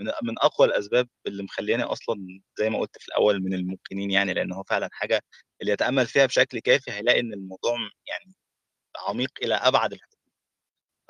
[0.00, 2.16] من من أقوى الأسباب اللي مخلّياني أصلًا
[2.58, 5.22] زي ما قُلت في الأول من الموقنين يعني، لإن هو فعلًا حاجة
[5.62, 7.72] اللي يتأمَّل فيها بشكل كافي هيلاقي إن الموضوع
[8.08, 8.34] يعني
[9.08, 10.18] عميق إلى أبعد الحدود.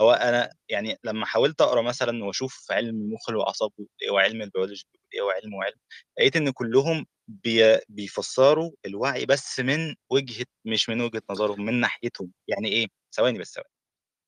[0.01, 4.85] هو أنا يعني لمّا حاولت أقرأ مثلًا وأشوف علم المُخ والأعصاب بيقول إيه وعلم البيولوجي
[5.14, 5.76] إيه وعلم، وعلم،
[6.18, 12.32] لقيت إن كلّهم بي بيفسّروا الوعي بس من وجهة مش من وجهة نظرهم، من ناحيتهم.
[12.49, 13.68] يعني إيه؟ ثواني بس ثواني.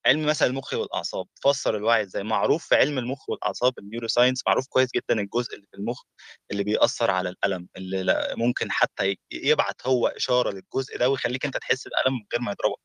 [0.07, 4.67] علم مثلًا المُخ والأعصاب فسّر الوعي إزاي؟ معروف في علم المُخ والأعصاب ال neuroscience معروف
[4.69, 6.03] كويس جدًا الجزء اللي في المُخ
[6.51, 11.85] اللي بيأثّر على الألم، اللي ممكن حتى يبعت هو إشارة للجزء ده ويخلّيك أنت تحس
[11.89, 12.81] بألم من غير ما يضربك،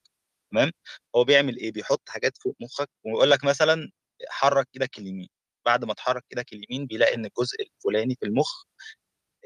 [0.53, 0.71] تمام؟
[1.15, 3.91] هو بيعمل إيه؟ بيحُط حاجات فوق مُخّك ويقول لك مثلًا
[4.29, 5.29] حرّك إيدك اليمين،
[5.65, 8.65] بعد ما تحرّك إيدك اليمين بيلاقي إن الجزء الفُلاني في المُخ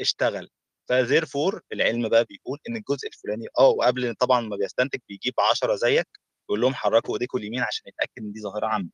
[0.02, 0.50] اشتغل،
[0.92, 6.08] فتherefore العلم بقى بيقول إن الجزء الفُلاني آه، وقبل طبعًا ما بيستنتج بيجيب 10 زيّك
[6.50, 8.90] يقول لهم حرّكوا إيديكم اليمين عشان يتأكد إن دي ظاهرة عامة.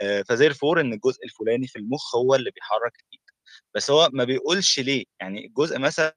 [0.00, 3.20] آآ فتherefore إن الجزء الفُلاني في المُخ هو اللي بيحرّك الإيد،
[3.74, 6.16] بس هو ما بيقولش ليه، يعني الجزء مثلًا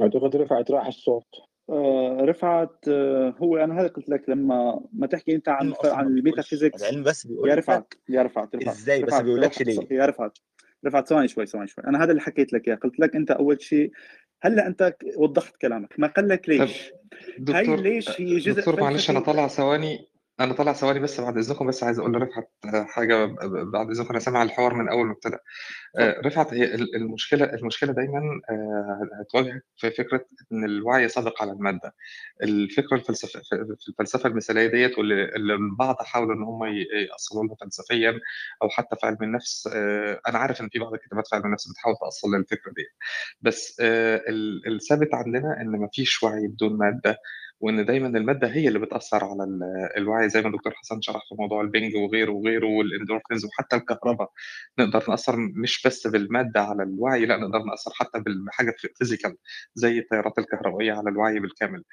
[0.00, 1.26] أعتقد رفعت راح الصوت.
[1.70, 2.88] آآ رفعت
[3.42, 7.48] هو أنا هذا قُلت لك لمّا ما تحكي أنت عن عن الmetaphysics العلم بس بيقول
[7.50, 9.86] يا رفعت، يا رفعت، رفعت، إزاي؟ بس ما رفعت بيقولكش ليه.
[9.90, 10.38] يا رفعت،
[10.86, 13.62] رفعت ثواني شوي، ثواني شوي، أنا هذا اللي حكيت لك إياه، قُلت لك أنت أول
[13.62, 13.90] شيء
[14.42, 16.60] هلّأ أنت ك وضّحت كلامك، ما قال لك ليش.
[16.60, 16.90] هي
[17.38, 20.09] دكتور ليش هي جزء دكتور معلش فلسفي طالع ثواني.
[20.40, 22.50] أنا طالع ثواني بس بعد إذنكم بس عايز أقول لرفعت
[22.88, 25.36] حاجة ب ب بعد إذنكم أنا سامع الحوار من أول ما ابتدى.
[25.98, 26.16] اتفضل.
[26.18, 28.20] آآ رفعت هي ال المشكلة المشكلة دايمًا
[28.50, 31.94] آآ هتواجهك في فكرة إن الوعي سابق على المادة.
[32.42, 37.44] الفكرة الفلسف ف في الفلسفة المثالية ديّة واللي اللي البعض حاولوا إن هم ي يأصّلوا
[37.46, 38.20] لها فلسفيًا
[38.62, 41.70] أو حتى في علم النفس آآ أنا عارف إن في بعض الكتابات في علم النفس
[41.72, 42.88] بتحاول تأصّل للفكرة ديّة.
[43.42, 47.18] بس آآ ال الثابت عندنا إن ما فيش وعي بدون مادة،
[47.60, 49.60] وإن دايمًا المادة هي اللي بتأثّر على ال
[49.96, 54.28] الوعي زي ما الدكتور حسن شرح في موضوع البنج وغيره، وغيره والendorphins وحتى الكهربا،
[54.78, 59.34] نقدر نأثّر مش بس بالمادة على الوعي، لأ نقدر نأثّر حتى بال بحاجة ف physical
[59.74, 61.84] زي التيارات الكهربائية على الوعي بالكامل.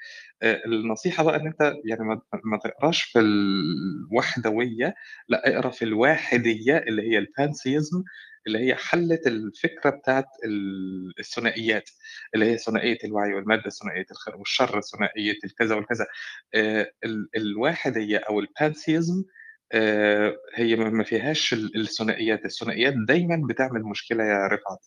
[0.42, 2.04] آآ النصيحة بقى إن أنت يعني
[2.44, 4.94] ما تقراش في الوحدوية،
[5.28, 8.02] لأ اقرأ في الواحدية اللي هي الpantheism
[8.48, 11.90] اللي هي حلِّت الفكرة بتاعة ال الثنائيات،
[12.34, 16.06] اللي هي ثنائية الوعي والمادة، ثنائية الخير والشر، ثنائية الكذا والكذا.
[16.54, 19.24] آآ ال الواحدية أو الpantheism
[19.72, 24.80] آآ هي ما فيهاش ال الثنائيات، الثنائيات دايمًا بتعمل مشكلة يا رفعت.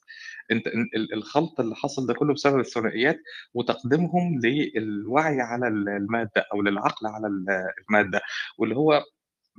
[0.52, 3.20] ال الخلط اللي حصل ده كله بسبب الثنائيات
[3.54, 7.46] وتقديمهم للوعي على ال المادة أو للعقل على ال
[7.90, 8.22] المادة،
[8.58, 9.04] واللي هو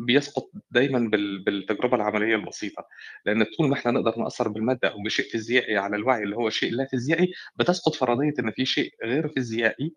[0.07, 2.87] بيسقط دايمًا بال بالتجربة العملية البسيطة،
[3.27, 6.73] لإن طول ما إحنا نقدر نأثّر بالمادة أو بشيء فيزيائي على الوعي اللي هو شيء
[6.73, 9.95] لا فيزيائي، بتسقط فرضية إن في شيء غير فيزيائي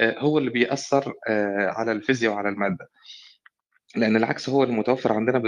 [0.00, 2.88] آآ هو اللي بيأثّر آآ على الفيزيا وعلى المادة.
[3.96, 5.38] لإن العكس هو المتوفر عندنا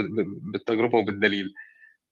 [0.53, 1.53] بالتجربة وبالدليل.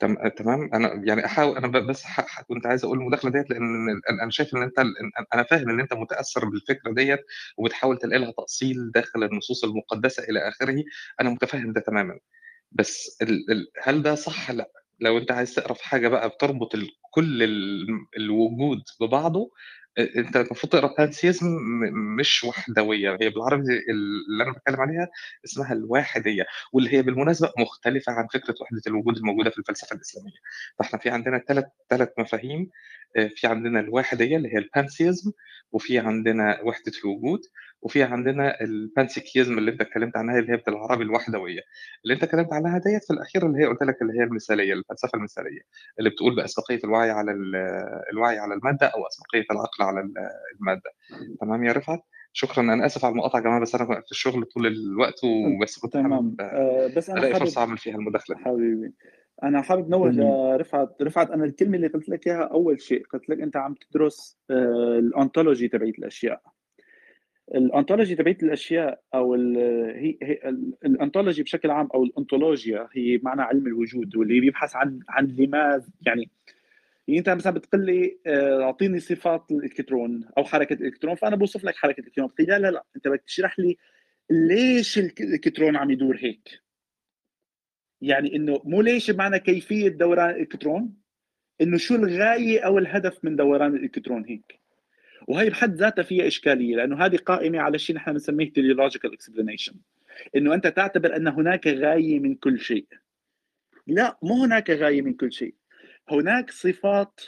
[0.01, 2.03] تم تمام؟ أنا يعني أحاول أنا ب بس
[2.49, 3.61] كنت عايز أقول المداخلة ديّة لإن
[4.09, 7.19] أنا أنا شايف ال أن أنا فاهم إن أنت متأثّر بالفكرة ديّة
[7.57, 10.83] وبتحاول تلاقي لها تأصيل داخل النصوص المقدسة إلى آخره،
[11.21, 12.19] أنا متفهم ده تمامًا.
[12.71, 14.71] بس ال ال هل ده صح؟ لأ.
[15.01, 16.75] لو أنت عايز تقرأ في حاجة بقى بتربط
[17.11, 17.87] كل ال
[18.17, 19.51] الوجود ببعضه،
[19.99, 25.09] أ أنت المفروض تقرأ pantheism م مش وحدوية، هي بالعربي اللي أنا باتكلم عليها
[25.45, 30.33] اسمها الواحدية، واللي هي بالمناسبة مختلفة عن فكرة وحدة الوجود الموجودة في الفلسفة الإسلامية.
[30.79, 32.69] فإحنا في عندنا 3 3 مفاهيم،
[33.35, 35.31] في عندنا الواحدية اللي هي الpantheism
[35.71, 37.41] وفي عندنا وحدة الوجود،
[37.81, 41.61] وفي عندنا الpanpsychism اللي أنت اتكلمت عنها اللي هي بالعربي الوحدوية.
[42.03, 45.17] اللي أنت اتكلمت عنها ديّة في الأخيرة اللي هي قُلت لك اللي هي المثالية، الفلسفة
[45.17, 45.61] المثالية،
[45.99, 47.55] اللي بتقول بأسبقية الوعي على ال
[48.13, 50.13] الوعي على المادة أو أسبقية العقل على ال
[50.61, 50.91] المادة.
[51.41, 51.99] تمام يا رفعت؟
[52.33, 55.93] شكرًا، أنا آسف على المقاطعة يا جماعة بس أنا في الشغل طول الوقت وبس كنت
[55.93, 56.35] تمام.
[56.39, 58.43] آآ بس ألاقي حابب فرصة أعمل فيها المداخلة دي.
[58.43, 58.93] حبيبي،
[59.43, 60.11] أنا حابب نوّه.
[60.11, 64.39] لرفعت، رفعت أنا الكلمة اللي قُلت لك إياها أول شيء، قُلت لك أنت عم تدرس
[64.51, 65.93] آآ الontology تبعية
[67.55, 67.81] الأشياء.
[67.83, 69.57] الontology تبعية الأشياء أو ال
[69.97, 74.99] هي هي ال الontology بشكل عام أو الأونطولوجيا هي معناها علم الوجود، واللي بيبحث عن
[75.09, 76.29] عن لماذ يعني
[77.07, 81.75] يعني أنت مثلًا بتقول لي آآ أعطيني صفات الإلكترون أو حركة الإلكترون، فأنا باوصف لك
[81.75, 83.77] حركة الإلكترون، بتقول لا، لا، لأ، أنت بدك تشرح لي
[84.29, 86.61] ليش الك الإلكترون عم يدور هيك؟
[88.01, 90.93] يعني إنه مو ليش بمعنى كيفية دوران الإلكترون،
[91.61, 94.60] إنه شو الغاية أو الهدف من دوران الإلكترون هيك.
[95.27, 99.73] وهي بحد ذاتها فيها إشكالية، لأنه هذه قائمة على شيء نحن بنسميه teleological explanation
[100.35, 102.87] إنه أنت تعتبر أن هناك غاية من كل شيء.
[103.87, 105.55] لأ، مو هناك غاية من كل شيء،
[106.09, 107.21] هناك صفات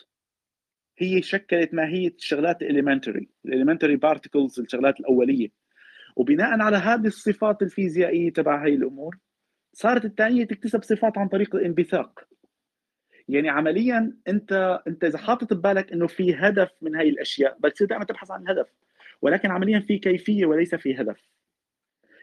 [0.98, 5.52] هي شكلت ماهية الشغلات الelementary الelementary particles الشغلات الأولية،
[6.16, 9.18] وبناء على هذه الصفات الفيزيائية تبع هاي الأمور
[9.74, 12.28] صارت الثانية تكتسب صفات عن طريق الانبثاق.
[13.30, 18.06] يعني عمليا أنت أنت إذا حاطط ببالك إنه في هدف من هاي الأشياء بتصير دائما
[18.06, 18.68] تبحث عن الهدف
[19.22, 21.30] ولكن عمليا في كيفية وليس في هدف.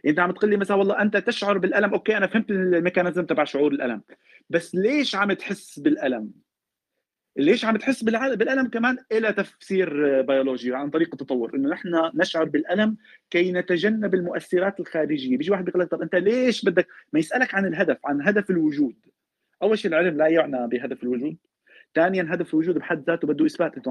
[0.07, 3.44] أنت عم تقول لي مثلا والله أنت تشعر بالألم okay أنا فهمت ال mechanism تبع
[3.44, 4.03] شعور الألم
[4.51, 6.32] بس ليش عم تحس بالألم؟
[7.36, 12.96] ليش عم تحس بالألم كمان إلى تفسير بيولوجي عن طريق التطور إنه نحن نشعر بالألم
[13.30, 15.36] كي نتجنب المؤثرات الخارجية.
[15.36, 18.96] بيجي واحد بيقول لك طب أنت ليش بدك ما يسألك عن الهدف عن هدف الوجود.
[19.62, 21.36] أول شيء العلم لا يعنى بهدف الوجود.
[21.94, 23.88] ثانيا هدف الوجود بحد ذاته بده إثبات.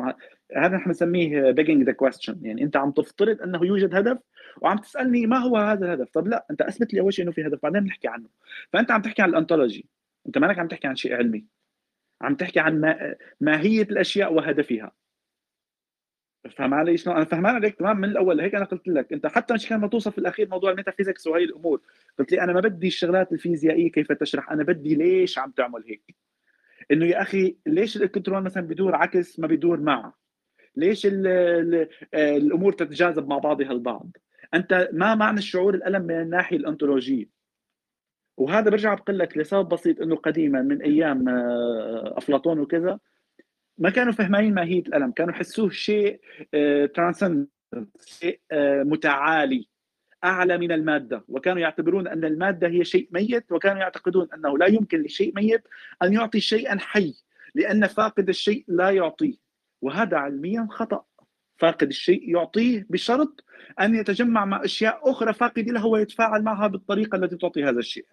[0.57, 2.35] هذا نحن بنسميه begging ذا question.
[2.41, 4.17] يعني أنت عم تفترض أنه يوجد هدف
[4.61, 6.09] وعم تسألني ما هو هذا الهدف.
[6.09, 8.27] طب لا أنت أثبت لي أول شيء إنه في هدف بعدين بنحكي عنه.
[8.73, 9.85] فأنت عم تحكي عن الأنتولوجي.
[10.27, 11.45] أنت مالك عم تحكي عن شيء علمي.
[12.21, 13.15] عم تحكي عن ما...
[13.41, 14.91] ماهية الأشياء وهدفها.
[16.47, 19.13] فهم علي شلون؟ أنا فهمان عليك تمام من الأول هيك أنا قلت لك.
[19.13, 21.81] أنت حتى مش كان ما توصف في الأخير موضوع الميتافيزيكس وهي الأمور.
[22.19, 26.15] قلت لي أنا ما بدي الشغلات الفيزيائية كيف تشرح أنا بدي ليش عم تعمل هيك.
[26.91, 30.13] إنه يا أخي ليش الالكترون مثلا بدور عكس ما بدور مع
[30.75, 34.17] ليش ال ال الأمور تتجاذب مع بعضها البعض؟
[34.53, 37.29] أنت ما معنى الشعور الألم من الناحية الأنتولوجية.
[38.37, 42.99] وهذا برجع بقول لك لسبب بسيط إنه قديما من أيام آه، أفلاطون وكذا
[43.79, 46.21] ما كانوا فهمانين ماهيه الألم كانوا يحسوه شيء
[46.95, 49.67] ترانسند آه، شيء آه، متعالي
[50.23, 51.25] أعلى من المادة.
[51.27, 55.63] وكانوا يعتبرون أن المادة هي شيء ميت وكانوا يعتقدون أنه لا يمكن لشيء ميت
[56.03, 57.13] أن يعطي شيئا حي
[57.55, 59.35] لأن فاقد الشيء لا يعطيه.
[59.81, 61.05] وهذا علميا خطأ.
[61.57, 63.43] فاقد الشيء يعطيه بشرط
[63.81, 68.05] أن يتجمع مع أشياء أخرى فاقده له ويتفاعل معها بالطريقة التي تعطي هذا الشيء.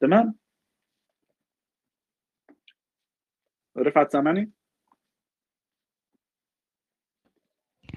[0.00, 0.34] تمام؟
[3.82, 4.50] رفعت سامعني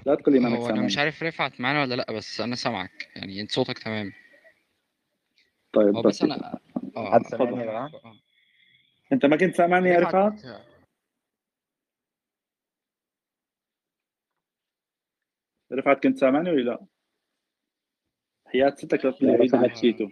[0.06, 3.08] لا تقول لي ما هو أنا مش عارف رفعت معانا ولا لأ بس أنا سامعك.
[3.16, 4.12] يعني أنت صوتك تمام.
[5.72, 6.58] طيب هو بس أنا
[6.96, 8.16] آه حد سامعني يا جماعة آه.
[9.12, 10.32] أنت ما كنت سامعني يا رفعت.
[10.44, 10.66] رفعت
[15.72, 16.86] رفعت كنت سامعني ولا لأ؟
[18.46, 19.78] حياة ستك تقول لي لا، عيد اللي رفعت.
[19.78, 20.10] حكيته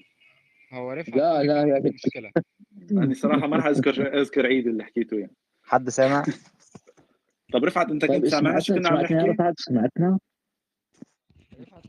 [0.72, 1.92] هو رفعت لا، لا، يا.
[1.94, 2.30] مشكلة.
[2.90, 5.34] يعني صراحة ما راح اذكر أذكر عيد اللي حكيته يعني.
[5.70, 6.24] حد سامع؟
[7.52, 10.18] طب رفعت انت كنت سمعتنا كنا عم نحكي رفعت سمعتنا.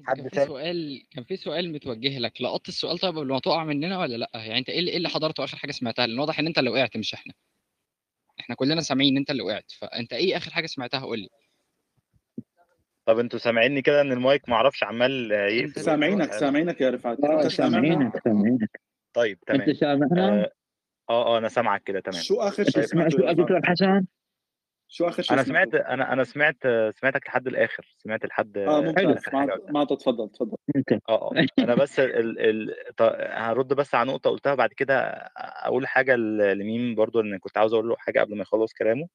[0.04, 2.42] حد كان في؟ سؤال كان في سؤال متوجه لك.
[2.42, 5.10] لقطت السؤال طيب قبل ما تقع مننا ولا لأ؟ يعني انت إيه اللي, إيه اللي
[5.10, 7.34] حضرته آخر حاجة سمعتها؟ لأن واضح إن انت اللي وقعت مش إحنا.
[8.40, 9.72] إحنا كلنا سامعين إن انت اللي وقعت.
[9.72, 11.30] فأنت إيه آخر حاجة سمعتها؟ قول لي.
[13.06, 17.18] طب أنتوا سامعيني كده إن المايك ما أعرفش عمال يقفل؟ سامعينك سامعينك يا رفعت.
[17.24, 18.82] انت سامعنا؟ سامعينك سامعينك.
[19.14, 19.62] طيب تمام.
[19.62, 20.50] انت سامعنا
[21.12, 22.22] آه آه أنا سامعك كده تمام.
[22.22, 24.06] شو آخر شيء سمعت سمعته شو دكتور حسن؟
[24.88, 26.58] شو آخر شيء أنا؟ سمعت أنا أنا سمعت
[27.00, 29.24] سمعتك لحد الآخر سمعت لحد آه ممتاز.
[29.26, 30.56] حاجة ما تفضل تفضل
[31.10, 31.46] آه آه.
[31.60, 32.40] أنا بس ال...
[32.40, 32.76] ال...
[32.98, 35.00] ط- هرد بس على نقطة قلتها بعد كده
[35.38, 39.08] أقول حاجة ل- لميم برضو ان كنت عاوز أقول له حاجة قبل ما يخلص كلامه.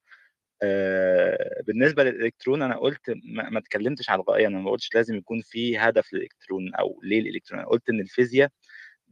[0.63, 5.41] آه، بالنسبة للإلكترون أنا قلت ما, ما اتكلمتش على الغاية أنا ما قلتش لازم يكون
[5.41, 8.49] في هدف للإلكترون أو ليه الالكترون أنا قلت إن الفيزياء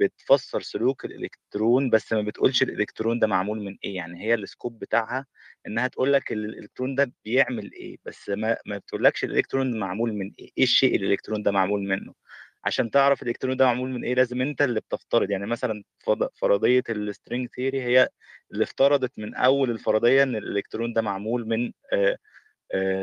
[0.00, 4.78] بتفسر سلوك الإلكترون بس ما بتقولش الإلكترون ده معمول من إيه يعني هي ال scope
[4.78, 5.26] بتاعها
[5.66, 10.50] إنها تقول لك الإلكترون ده بيعمل إيه بس ما ما بتقولكش الإلكترون معمول من إيه
[10.58, 12.14] إيه الشيء الإلكترون ده معمول منه؟
[12.64, 15.84] عشان تعرف الإلكترون ده معمول من إيه لازم أنت اللي بتفترض يعني مثلا
[16.34, 18.08] فرضية ال string theory هي
[18.52, 21.72] اللي افترضت من أول الفرضية إن الإلكترون ده معمول من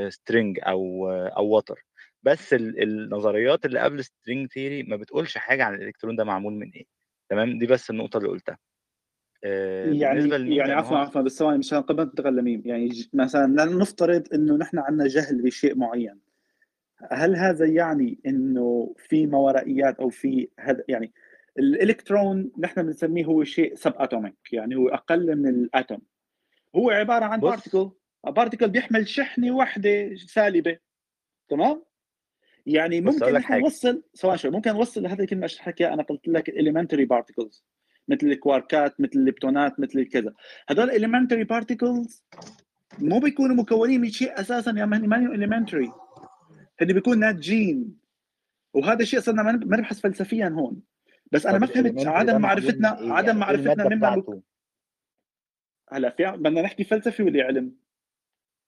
[0.09, 1.85] string أو أو وتر
[2.23, 6.69] بس ال- النظريات اللي قبل string theory ما بتقولش حاجة عن الإلكترون ده معمول من
[6.69, 6.85] إيه
[7.29, 8.57] تمام؟ دي بس النقطة اللي قلتها.
[9.43, 14.33] آه، يعني يعني عفوا عفوا بس ثواني مشان قبل ما تنتقل لميم يعني مثلا نفترض
[14.33, 16.19] إنه نحن عندنا جهل بشيء معين.
[17.11, 21.13] هل هذا يعني إنه في ما ورائيات أو في هذا يعني
[21.59, 26.01] الإلكترون نحن بنسميه هو شيء subatomic يعني هو أقل من ال atom.
[26.75, 27.39] هو عبارة عن.
[27.39, 27.91] particle
[28.27, 30.77] particle بيحمل شحنة واحدة سالبة
[31.49, 31.83] تمام؟
[32.65, 33.59] يعني ممكن لك نحن.
[33.59, 37.63] نوصل ثواني شوي ممكن نوصل لهذه الكلمة اللي حكيها أنا قلت لك ال elementary particles
[38.07, 40.33] مثل الكواركات مثل الليبتونات مثل الكذا
[40.67, 42.23] هدول ال elementary particles
[42.99, 45.91] مو بيكونوا مكونين من شيء أساسا يا مان ما elementary
[46.81, 47.97] هن بيكون ناتجين
[48.73, 50.81] وهذا الشيء صرنا ما نبحث فلسفيا هون
[51.31, 54.41] بس أنا ما فهمت عدم معرفتنا إيه؟ عدم يعني معرفتنا مما؟
[55.91, 57.75] هلا في بدنا نحكي فلسفي ولا علم؟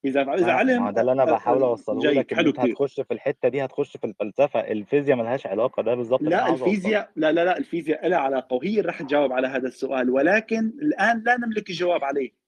[0.06, 3.50] إذا إذا علم ده اللي أنا بحاول أوصله جيد لك حلو أنت هتخش في الحتة
[3.50, 7.58] دي هتخش في الفلسفة الفيزياء ملهاش علاقة ده بالظبط لا أوصله الفيزياء لا لا لا
[7.58, 12.04] الفيزياء لها علاقة وهي اللي رح تجاوب على هذا السؤال ولكن الآن لا نملك الجواب
[12.04, 12.44] عليه.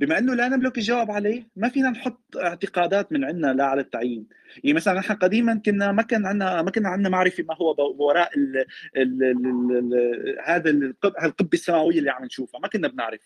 [0.00, 4.26] بما إنه لا نملك الجواب عليه ما فينا نحط اعتقادات من عندنا لا على التعيين.
[4.64, 8.38] يعني مثلا نحن قديما كنا ما كان عندنا ما كنا عندنا معرفة ما هو وراء
[8.38, 8.56] ال
[8.96, 13.20] ال ال ال هذا القب- القبه السماوية اللي عم نشوفها ما كنا بنعرف.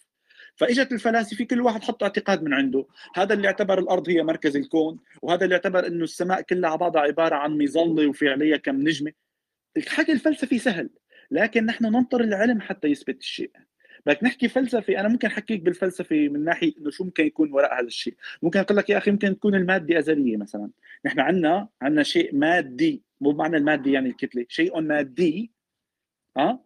[0.61, 2.87] فاجت الفلاسفة كل واحد حط اعتقاد من عنده.
[3.15, 7.03] هذا اللي اعتبر الأرض هي مركز الكون وهذا اللي اعتبر إنه السماء كلها على بعضها
[7.03, 9.13] عبارة عن مظلة وفي عليها كم نجمه
[9.77, 10.91] الحكي الفلسفي سهل
[11.31, 13.51] لكن نحن ننطر العلم حتى يثبت الشيء.
[14.07, 17.87] بدك نحكي فلسفي أنا ممكن أحكيك بالفلسفة من ناحية إنه شو ممكن يكون وراء هذا
[17.87, 18.15] الشيء.
[18.43, 20.71] ممكن أقول لك يا أخي ممكن تكون المادة أزلية مثلا.
[21.07, 25.53] نحن عندنا عندنا شيء مادي مو بمعنى المادي يعني الكتلة شيء مادي
[26.37, 26.65] آه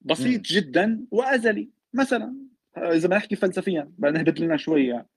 [0.00, 0.40] بسيط.
[0.40, 1.70] جدا وأزلي.
[1.94, 5.08] مثلا اذا بدنا نحكي فلسفيا بدنا نهبط لنا شوي يعني.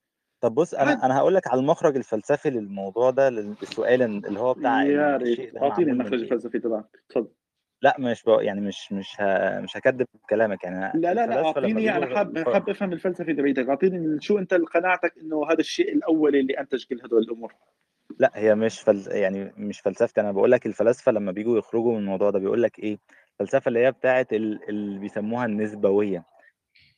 [0.42, 0.74] طب بص.
[0.74, 5.58] أنا أنا هقول لك على المخرج الفلسفي للموضوع ده للسؤال اللي هو بتاع يا ريت.
[5.58, 6.14] أعطيني المخرج.
[6.14, 7.04] الفلسفي تبعك.
[7.10, 7.28] تفضل
[7.82, 8.44] لا مش بق...
[8.44, 9.60] يعني مش مش ه...
[9.60, 10.64] مش هكذب كلامك.
[10.64, 12.38] يعني لا لا لا أعطيني أنا حاب.
[12.38, 17.02] حاب أفهم الفلسفه تبعتك أعطيني شو أنت قناعتك إنه هذا الشيء الاولي اللي أنتج كل
[17.04, 17.54] هدول الأمور؟
[18.20, 19.04] لا هي مش فل...
[19.08, 20.22] يعني مش فلسفتي.
[20.22, 22.98] أنا بقول لك الفلاسفة لما بيجوا يخرجوا من الموضوع ده بيقول لك إيه؟
[23.32, 24.70] الفلسفه اللي هي بتاعه ال...
[24.70, 26.24] اللي بيسموها النسبوية.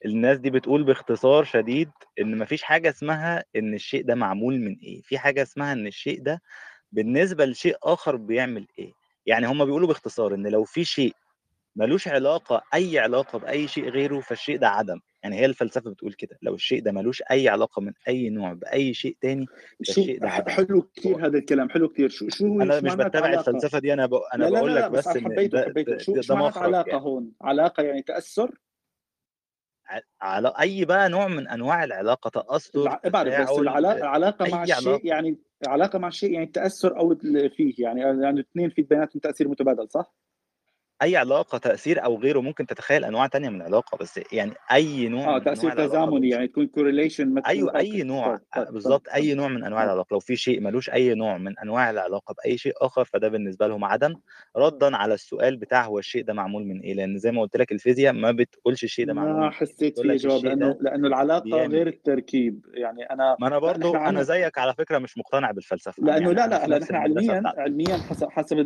[0.05, 1.89] الناس دي بتقول باختصار شديد
[2.21, 6.21] إن مفيش حاجة اسمها إن الشيء ده معمول من إيه في حاجة اسمها إن الشيء
[6.21, 6.41] ده
[6.91, 8.91] بالنسبة لشيء آخر بيعمل إيه.
[9.25, 11.13] يعني هم بيقولوا باختصار إن لو في شيء
[11.75, 14.99] ملوش علاقة أي علاقة بأي شيء غيره فالشيء ده عدم.
[15.23, 18.93] يعني هي الفلسفة بتقول كده لو الشيء ده ملوش أي علاقة من أي نوع بأي
[18.93, 19.45] شيء تاني
[19.83, 20.49] شو فالشيء ده عدم.
[20.49, 23.93] حلو كثير هذا الكلام حلو كثير شو شو أنا مش معنات بتبع علاقه الفلسفة دي
[23.93, 24.13] أنا ب...
[24.13, 26.33] أنا لا لا بقول لا لا لك بس بس حبيته حبيته ده, شو ده, شو
[26.33, 27.01] ده معنات مخرج علاقة يعني.
[27.01, 28.51] هون؟ علاقة يعني تأثر؟
[30.21, 32.99] على أي بقى نوع من أنواع العلاقة تأثر.
[33.09, 35.37] بعرف بس العلاقه العلاقة مع الشيء علاقة يعني
[35.67, 37.15] علاقه مع الشيء يعني التاثر أو
[37.55, 40.15] فيه يعني يعني اثنين في بيناتهم تأثير متبادل صح؟
[41.01, 45.35] أي علاقة تأثير أو غيره ممكن تتخيل أنواع تانية من العلاقة بس يعني أي نوع
[45.35, 49.81] آه تأثير تزامني يعني تكون correlation مثل أيوه أي نوع بالظبط أي نوع من أنواع
[49.81, 49.85] آه.
[49.85, 53.67] العلاقة لو في شيء ملوش أي نوع من أنواع العلاقة بأي شيء آخر فده بالنسبة
[53.67, 54.15] لهم عدم.
[54.57, 57.71] ردا على السؤال بتاع هو الشيء ده معمول من إيه؟ لأن زي ما قلت لك
[57.71, 59.51] الفيزياء ما بتقولش الشيء ده معمول ما من إيه.
[59.51, 61.93] حسيت لك جواب لأنه لأنه العلاقة بيعمل غير إيه.
[61.93, 62.65] التركيب.
[62.73, 66.47] يعني أنا ما أنا برضو أنا زيك على فكرة مش مقتنع بالفلسفة لأنه يعني لا
[66.47, 68.57] لا في المدرسة علميا علميا حسب حسب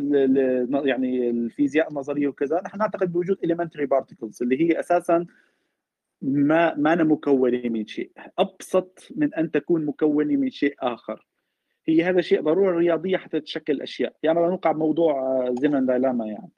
[0.84, 5.26] يعني الفيزياء النظريه وكذا نحن نعتقد بوجود elementary particles اللي هي أساسا
[6.22, 11.26] ما ما أنا مكونة من شيء أبسط من أن تكون مكونة من شيء آخر.
[11.86, 14.12] هي هذا شيء ضروره رياضية حتى تشكل أشياء.
[14.22, 16.50] يعني نوقع بموضوع زمن دايلاما يعني.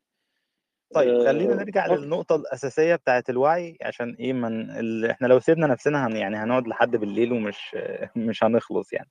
[0.94, 2.00] طيب خلينا آه، نرجع أوكي.
[2.00, 5.06] للنقطة الأساسية بتاعة الوعي عشان إيه من ال...
[5.06, 6.16] إحنا لو سيبنا نفسنا هن...
[6.16, 7.76] يعني هنقعد لحد بالليل ومش
[8.16, 9.10] مش هنخلص يعني.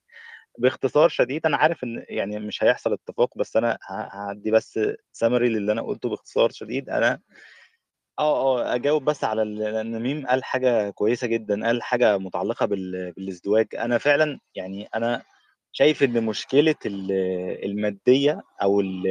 [0.57, 4.79] باختصار شديد أنا عارف إن يعني مش هيحصل اتفاق بس أنا ه- هدي بس
[5.11, 6.89] سمري للي أنا قلته باختصار شديد.
[6.89, 7.19] أنا
[8.19, 13.11] آه آه أجاوب بس على لأن ميم قال حاجة كويسة جدا قال حاجة متعلقة بال...
[13.11, 13.67] بالازدواج.
[13.75, 15.23] أنا فعلا يعني أنا
[15.71, 17.11] شايف إن مشكلة ال-
[17.65, 19.07] المادية أو ال-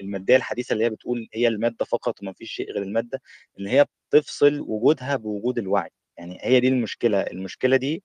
[0.00, 3.20] المادية الحديثة اللي هي بتقول هي المادة فقط وما فيش شيء غير المادة
[3.60, 5.90] إن هي بتفصل وجودها بوجود الوعي.
[6.18, 7.20] يعني هي دي المشكلة.
[7.20, 8.02] المشكلة دي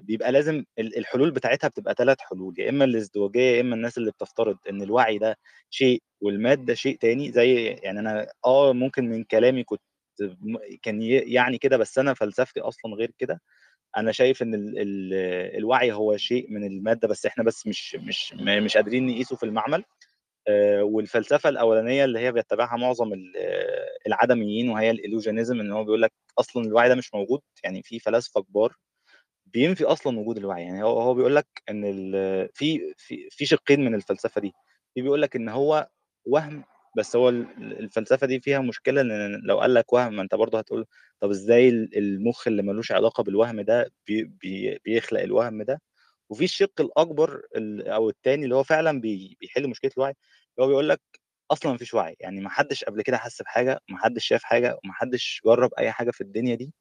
[0.00, 4.10] بيبقى لازم ال- الحلول بتاعتها بتبقى ثلاث حلول يا إما الإزدواجية يا إما الناس اللي
[4.10, 5.36] بتفترض إن الوعي ده
[5.70, 9.80] شيء والمادة شيء تاني زي يعني أنا آه ممكن من كلامي كنت
[10.82, 13.40] كان يعني كده بس أنا فلسفتي أصلا غير كده.
[13.96, 15.14] أنا شايف إن ال ال
[15.58, 19.84] الوعي هو شيء من المادة بس إحنا بس مش مش مش قادرين نقيسه في المعمل.
[20.48, 26.02] آه، والفلسفة الأولانية اللي هي بيتبعها معظم ال- آه، العدميين وهي الالوجينيزم إن هو بيقول
[26.02, 28.76] لك أصلا الوعي ده مش موجود يعني في فلاسفة كبار
[29.46, 30.62] بينفي أصلا وجود الوعي.
[30.62, 31.82] يعني هو هو بيقول لك إن
[32.54, 34.52] في في في شقين من الفلسفة دي.
[34.94, 35.88] في بيقول لك إن هو
[36.26, 36.64] وهم
[36.96, 40.86] بس هو ال- الفلسفة دي فيها مشكلة إن لو قال لك وهم أنت برضه هتقول
[41.20, 45.82] طب إزاي ال- المخ اللي ملوش علاقة بالوهم ده بي بي بيخلق الوهم ده؟
[46.30, 50.14] وفي الشق الأكبر ال- أو الثاني اللي هو فعلا بي بيحل مشكلة الوعي
[50.60, 51.00] هو بيقول لك
[51.50, 52.16] أصلا مفيش وعي.
[52.20, 55.92] يعني ما حدش قبل كده حس بحاجة ما حدش شاف حاجة وما حدش جرب أي
[55.92, 56.72] حاجة في الدنيا دي.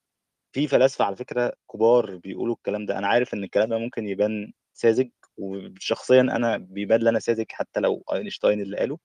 [0.56, 4.54] في فلاسفة على فكرة كبار بيقولوا الكلام ده أنا عارف إن الكلام ده ممكن يبان
[4.74, 8.98] ساذج وشخصيا أنا بيبان لي أنا ساذج حتى لو أينشتاين اللي قاله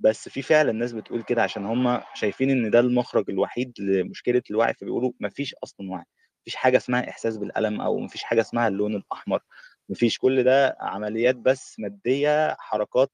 [0.00, 4.74] بس في فعلا ناس بتقول كده عشان هم شايفين إن ده المخرج الوحيد لمشكلة الوعي
[4.74, 6.04] فبيقولوا مفيش أصلا وعي
[6.42, 9.40] مفيش حاجة اسمها إحساس بالألم أو مفيش حاجة اسمها اللون الأحمر
[9.88, 13.10] مفيش كل ده عمليات بس مادية حركات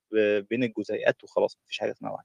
[0.50, 2.24] بين الجزيئات وخلاص مفيش حاجة اسمها وعي.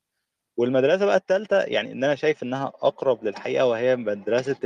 [0.58, 4.58] والمدرسة بقى الثالثه يعني إن أنا شايف إنها أقرب للحقيقة وهي مدرسة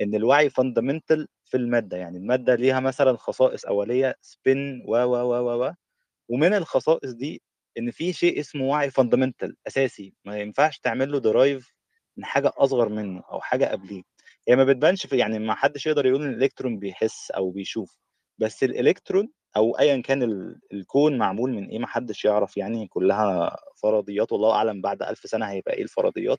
[0.00, 5.64] إن الوعي fundamental في المادة يعني المادة ليها مثلا خصائص أولية spin و و و
[5.66, 5.72] و
[6.28, 7.42] ومن الخصائص دي
[7.78, 11.74] إن في شيء اسمه وعي fundamental أساسي ما ينفعش تعمل له derive
[12.16, 14.02] من حاجة أصغر منه أو حاجة قبليه.
[14.48, 17.98] هي ما بتبانش في يعني ما حدش يقدر يقول إن الإلكترون بيحس أو بيشوف،
[18.38, 23.56] بس الإلكترون أو أيًا كان ال الكون معمول من إيه ما حدش يعرف يعني كلّها
[23.82, 26.38] فرضيات والله أعلم بعد 1000 سنة هيبقى إيه الفرضيات،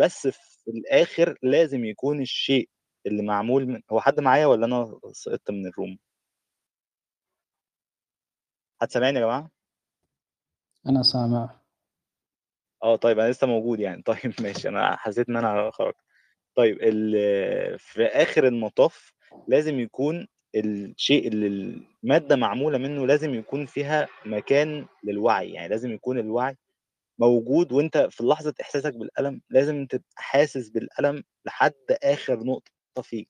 [0.00, 2.68] بس في الآخر لازم يكون الشيء
[3.06, 5.98] اللي معمول من هو حد معايا والّا أنا سقطت من الroom؟
[8.80, 9.50] حد سامعني يا جماعة؟
[10.86, 11.60] أنا سامع.
[12.82, 15.96] آه طيب أنا لسه موجود يعني طيب ماشي أنا حسيت إن أنا خرجت.
[16.54, 16.78] طيب
[17.78, 19.12] في آخر المطاف
[19.48, 21.46] لازم يكون الشيء اللي
[22.04, 26.56] المادة معمولة منّه لازم يكون فيها مكان للوعي، يعني لازم يكون الوعي
[27.18, 32.70] موجود وأنت في لحظة إحساسك بالألم لازم تبقى حاسس بالألم لحد آخر نقطة
[33.02, 33.28] فيك،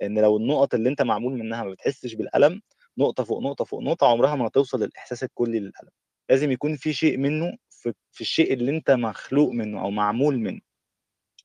[0.00, 2.62] لإن لو النُقط اللي أنت معمول منها ما بتحسش بالألم،
[2.98, 5.90] نقطة فوق نقطة فوق نقطة عمرها ما هتوصل للإحساس الكلّي للألم،
[6.30, 10.60] لازم يكون في شيء منّه في في الشيء اللي أنت مخلوق منّه أو معمول منّه.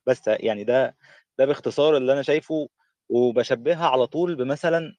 [0.07, 0.97] بس يعني ده
[1.39, 2.69] ده باختصار اللي أنا شايفه
[3.09, 4.95] وباشبّهها على طول بمثلًا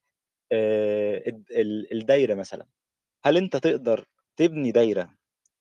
[0.52, 2.66] آآ الد ال الدايرة مثلًا،
[3.26, 4.06] هل أنت تقدر
[4.38, 5.14] تبني دايرة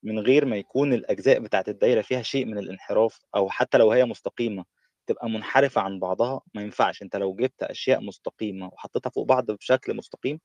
[0.04, 4.06] من غير ما يكون الأجزاء بتاعة الدايرة فيها شيء من الانحراف أو حتى لو هي
[4.06, 4.66] مستقيمة
[5.08, 9.96] تبقى منحرفة عن بعضها؟ ما ينفعش، أنت لو جِبت أشياء مستقيمة وحطيتها فوق بعض بشكل
[9.96, 10.40] مستقيم،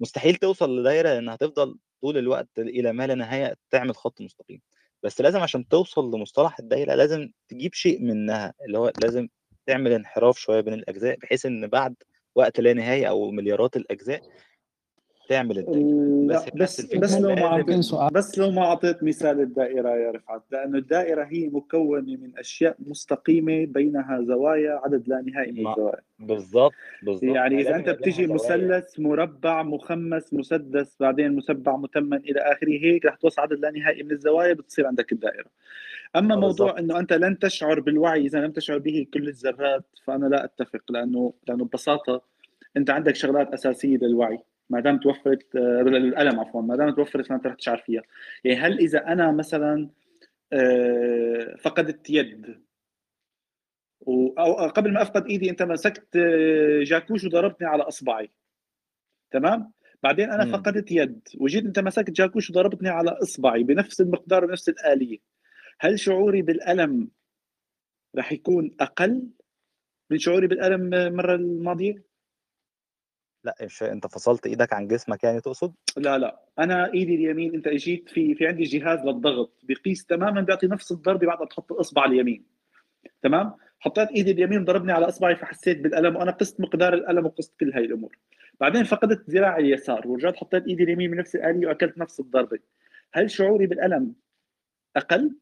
[0.00, 4.60] مستحيل توصل لدايرة لإنها هتفضل طول الوقت إلى ما لا نهاية تعمل خط مستقيم،
[5.02, 9.28] بس لازم عشان توصل لمصطلح الدايرة لازم تجيب شيء منها، اللي هو لازم
[9.66, 11.94] تعمل انحراف شوية بين الأجزاء بحيث إن بعد
[12.34, 14.20] وقت لا نهاية أو مليارات الأجزاء
[15.28, 20.10] تعمل الدايرة، بس بس بس لو ما سؤال؟ بس لو ما أعطيت مثال الدائرة يا
[20.10, 26.00] رفعت، لأنه الدائرة هي مكوّنة من أشياء مستقيمة بينها زوايا عدد لا نهائي من الزوايا.
[26.18, 26.72] بالضبط،
[27.02, 28.34] بالضبط، يعني ليها بتيجي زوايا.
[28.34, 34.02] مثلث، مربع، مخمّس، مسدس، بعدين مسبّع، متمّن إلى آخره، هيك رح توصل عدد لا نهائي
[34.02, 35.46] من الزوايا بتصير عندك الدائرة.
[36.16, 36.78] أمّا آه موضوع.
[36.78, 41.32] إنه أنت لن تشعر بالوعي إذا لم تشعر به كل الذرات، فأنا لا أتّفق، لأنه
[41.48, 42.22] لأنه ببساطة
[42.76, 44.38] أنت عندك شغلات أساسية للوعي،
[44.70, 48.02] ما دام توفّرت للألم عفوًا، ما دام توفّرت فأنت رح تشعر فيها.
[48.44, 49.88] يعني هل إذا أنا مثلًا
[50.52, 52.60] آآ فقدت يد
[54.00, 56.16] و أو قبل ما أفقد إيدي أنت مسكت
[56.82, 58.30] جاكوش وضربتني على إصبعي،
[59.30, 60.52] تمام؟ بعدين أنا إمم.
[60.52, 65.18] فقدت يد وجيت أنت مسكت جاكوش وضربتني على إصبعي بنفس المقدار ونفس الآلية،
[65.80, 67.08] هل شعوري بالألم
[68.16, 69.28] رح يكون أقل
[70.10, 72.13] من شعوري بالألم المرّة الماضية؟
[73.44, 77.66] لأ مش أنت فصلت إيدك عن جسمك يعني تقصد؟ لا، لأ، أنا إيدي اليمين أنت
[77.66, 82.04] إجيت في في عندي جهاز للضغط بيقيس تمامًا بيعطي نفس الضربة بعد ما تحط الإصبع
[82.04, 82.44] اليمين،
[83.22, 87.72] تمام؟ حطيت إيدي اليمين ضربني على إصبعي فحسيت بالألم وأنا قست مقدار الألم وقست كل
[87.72, 88.18] هاي الأمور.
[88.60, 92.58] بعدين فقدت ذراعي اليسار ورجعت حطيت إيدي اليمين بنفس الآلية وأكلت نفس الضربة،
[93.12, 94.14] هل شعوري بالألم
[94.96, 95.36] أقل؟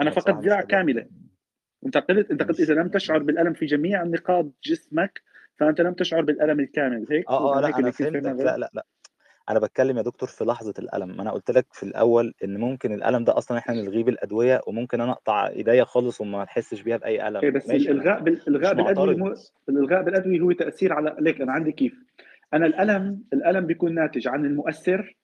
[0.00, 1.06] أنا هي فقدت ذراع قادر كاملة.
[1.86, 5.22] أنت قلت أنت قلت إذا لم تشعر بالألم في جميع نقاط جسمك،
[5.60, 8.86] فأنت لم تشعر بالألم الكامل، هيك؟ أنا اللي كنت فاهمها فهمتك، غلط؟ لأ، لأ، لأ،
[9.50, 12.92] أنا باتكلم يا دكتور في لحظة الألم، ما أنا قُلت لك في الأول إن ممكن
[12.92, 17.10] الألم ده أصلًا إحنا نلغيه بالأدوية وممكن أنا أقطع إيديّا خالص وما أحسش بيها بأي
[17.10, 19.18] إيه ألم، بس الإلغاء بال.
[19.18, 19.34] مو
[19.68, 21.94] الإلغاء بالأدوية هو تأثير على ليك أنا عندي كيف،
[22.54, 25.16] أنا الألم الألم بيكون ناتج عن المؤثر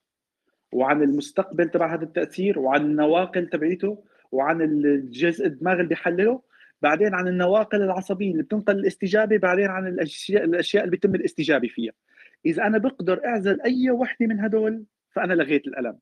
[0.72, 6.42] وعن المستقبل تبع هذا التأثير وعن النواقل تبعيته وعن الجزء الدماغ اللي بيحلله،
[6.82, 11.92] بعدين عن النواقل العصبية اللي بتنقل الاستجابة، بعدين عن الأشياء الأشياء اللي بيتم الاستجابة فيها.
[12.46, 15.98] إذا أنا باقدر أعزل أي وحدة من هدول فأنا لغيت الألم،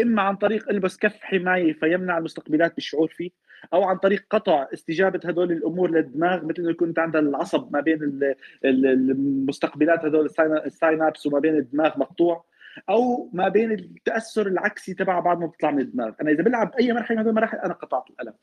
[0.00, 3.30] إما عن طريق ألبس كف حماية فيمنع المستقبلات بالشعور فيه،
[3.72, 8.02] أو عن طريق قطع استجابة هدول الأمور للدماغ مثل إنه يكون عندك العصب ما بين
[8.02, 12.44] ال ال المستقبلات هدول ال synapse ال synapse وما بين الدماغ مقطوع،
[12.88, 16.92] أو ما بين التأثر العكسي تبعها بعد ما بتطلع من الدماغ، أنا إذا بالعب أي
[16.92, 18.34] مرحلة من هدول المراحل أنا قطعت الألم.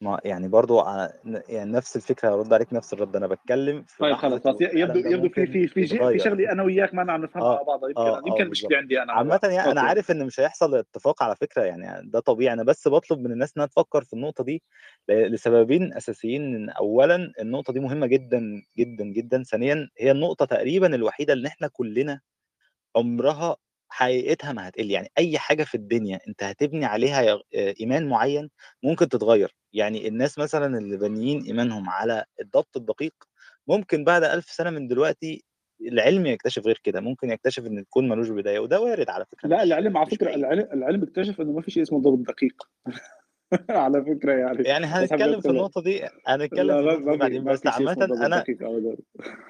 [0.00, 0.48] ما يعني
[0.80, 4.98] ع ن يعني نفس الفكرة هارُد عليك نفس الرد، أنا باتكلم في طيب خلاص يبدو
[4.98, 6.18] يبدو في في في في.
[6.18, 8.76] شغلة أنا وياك ما نعرف نفهمها آه، مع بعض يمكن آه، آه يمكن بالضبط.
[8.76, 9.80] عندي عامةً وياك، يعني أوكي.
[9.80, 13.56] عارف إن مش هيحصل اتفاق على فكرة يعني ده طبيعي، أنا بس باطلب من الناس
[13.56, 14.62] إنها تفكّر في النقطة دي
[15.10, 21.32] لسببين أساسيين، إن أولًا النقطة دي مهمة جدًا، جدًا، جدًا، ثانيًا هي النقطة تقريبًا الوحيدة
[21.32, 22.20] اللي إحنا كلنا
[22.96, 23.56] عمرها
[23.90, 28.50] حقيقتها ما هتقِل، يعني أي حاجة في الدنيا أنت هتبني عليها إيمان معيّن
[28.82, 33.14] ممكن تتغيّر، يعني الناس مثلًا اللي بانيين إيمانهم على الضبط الدقيق،
[33.68, 35.44] ممكن بعد 1000 سنة من دلوقتي
[35.82, 39.48] العلم يكتشف غير كده، ممكن يكتشف إن الكون ما لوش بداية وده وارد على فكرة
[39.48, 40.34] لأ مش العلم على مش فكرة بعيد.
[40.34, 42.62] العل العلم اكتشف إنه ما في شيء اسمه ضبط دقيق.
[43.70, 44.62] على فكرة يعني.
[44.62, 48.96] يعني هنتكلم في النقطة دي هنتكلم بعدين بس ابدا.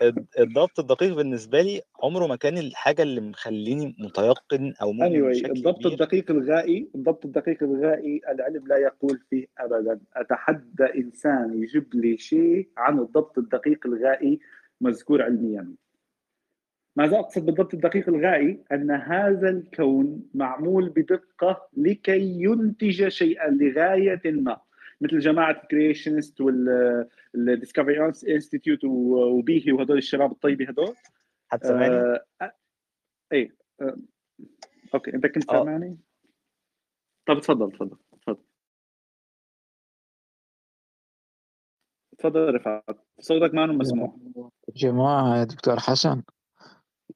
[0.02, 5.44] الد- الضبط الدقيق بالنسبة لي عمره ما كان الحاجة اللي مخليني متيقن أو مؤمن anyway
[5.50, 5.92] الضبط كبير.
[5.92, 10.00] الدقيق الغائي الضبط الدقيق الغائي العلم لا يقول فيه ابدا.
[10.16, 14.40] أتحدى إنسان يجيب لي شيء عن الضبط الدقيق الغائي
[14.80, 15.74] مذكور علميا.
[16.96, 24.60] ماذا أقصد بالضبط الدقيق الغائي أن هذا الكون معمول بدقة لكي ينتج شيئا لغاية ما
[25.00, 30.94] مثل جماعة ال creationist وال Discovery Institute وبيهي وهدول الشباب الطيبة هدول
[31.48, 32.52] حد سامعني؟ آه، آه،
[33.32, 33.96] إيه آه،
[34.94, 35.52] أوكي انت كنت آه.
[35.52, 35.98] سامعني؟
[37.26, 38.44] طب تفضل تفضل تفضل
[42.18, 44.16] تفضل رفعت صوتك ما مسموع
[44.76, 46.22] جماعة يا دكتور حسن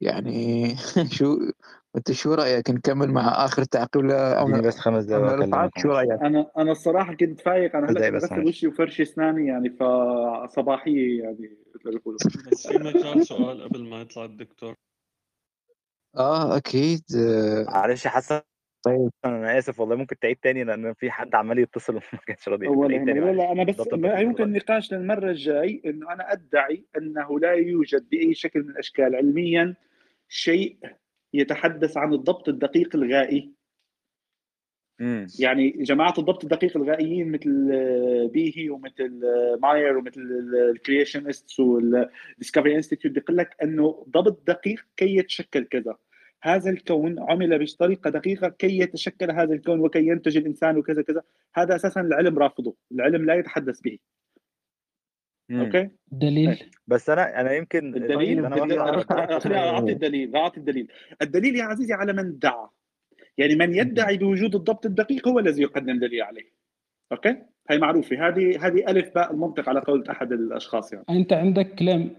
[0.05, 0.69] يعني
[1.19, 1.39] شو
[1.97, 5.89] أنت شو رأيك نكمل مع آخر تعقيب اديني ل بس خمس واكلمك شو.
[5.89, 8.33] رأيك؟ أنا أنا الصراحة كنت فايق أنا هلأ بس.
[8.33, 12.19] وشي وفرش اسناني يعني فصباحيه يعني مثل ما بيقولوا
[12.53, 14.75] بس في مجال سؤال قبل ما يطلع الدكتور
[16.17, 18.41] آه أكيد آه، معلش يا حسن
[18.85, 22.67] طيب أنا آسف والله ممكن تعيد تاني لأن في حد عمال يتصل وما كانش راضي.
[22.67, 23.89] لا لا أنا بس
[24.21, 24.45] يمكن.
[24.45, 29.75] النقاش للمرة الجاي إنه أنا أدعي أنه لا يوجد بأي شكل من الأشكال علميا
[30.35, 30.77] شيء
[31.33, 33.53] يتحدث عن الضبط الدقيق الغائي.
[35.01, 35.27] مم.
[35.41, 37.51] يعني جماعة الضبط الدقيق الغائيين مثل
[38.33, 39.21] بيهي ومثل
[39.63, 40.21] ماير ومثل
[40.71, 45.97] ال creationist وال Discovery Institute بيقول لك إنه ضبط دقيق كي يتشكل كذا.
[46.43, 51.23] هذا الكون عمل بطريقة دقيقة كي يتشكل هذا الكون وكي ينتج الإنسان وكذا كذا.
[51.55, 52.77] هذا أساسا العلم رافضه.
[52.93, 53.99] العلم لا يتحدث به.
[55.51, 59.41] أوكي؟ دليل بس أنا أنا يمكن الدليل؟ أنا الدليل.
[59.41, 60.37] خليني اعطي الدليل.
[60.37, 60.89] أعطي الدليل.
[61.23, 62.67] الدليل يا عزيزي على من ادعى
[63.39, 66.53] يعني من يدعي بوجود الضبط الدقيق هو الذي يقدم دليل عليه.
[67.13, 67.37] أوكي؟
[67.71, 68.29] هي معروفة.
[68.29, 71.05] هذه هذه ألف باء المنطق على قول أحد الأشخاص يعني.
[71.11, 72.11] أنت عندك claim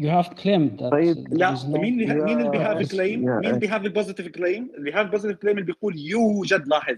[0.00, 1.16] you have claimed that طيب.
[1.30, 4.70] لا مين اللي مين اللي بي have claim يا مين اللي بي have positive claim
[4.74, 6.96] اللي بي have positive claim اللي بيقول يوجد لاحظ.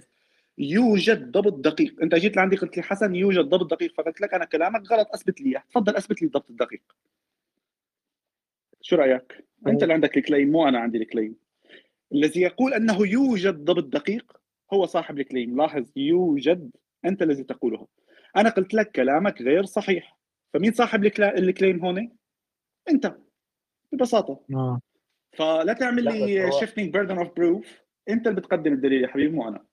[0.59, 2.03] يوجد ضبط دقيق.
[2.03, 3.95] أنت جيت لعندي قلت لي حسن يوجد ضبط دقيق.
[3.95, 5.63] فقلت لك أنا كلامك غلط أثبت لي إياه.
[5.71, 6.83] تفضل أثبت لي الضبط الدقيق.
[8.81, 11.37] شو رأيك؟ أنت اللي عندك ال claim مو أنا عندي ال claim.
[12.13, 14.41] الذي يقول أنه يوجد ضبط دقيق
[14.73, 15.57] هو صاحب ال claim.
[15.57, 16.71] لاحظ يوجد
[17.05, 17.87] أنت الذي تقوله.
[18.37, 20.19] أنا قلت لك كلامك غير صحيح.
[20.55, 22.17] فمين صاحب ال claim هون؟
[22.91, 23.17] أنت
[23.93, 24.41] ببساطة.
[24.55, 24.81] آه.
[25.33, 29.66] فلا تعمل لي shifting burden of proof أنت اللي بتقدم الدليل يا حبيبي مو أنا.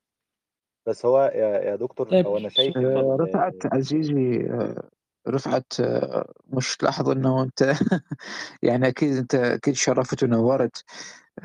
[0.88, 2.26] بس هو يا يا دكتور طيب.
[2.28, 4.84] هو أنا شايف آه، رفعت عزيزي آه،
[5.28, 7.74] رفعت آه، مش تلاحظ إنه أنت
[8.64, 10.84] يعني أكيد أنت أكيد شرفت ونورت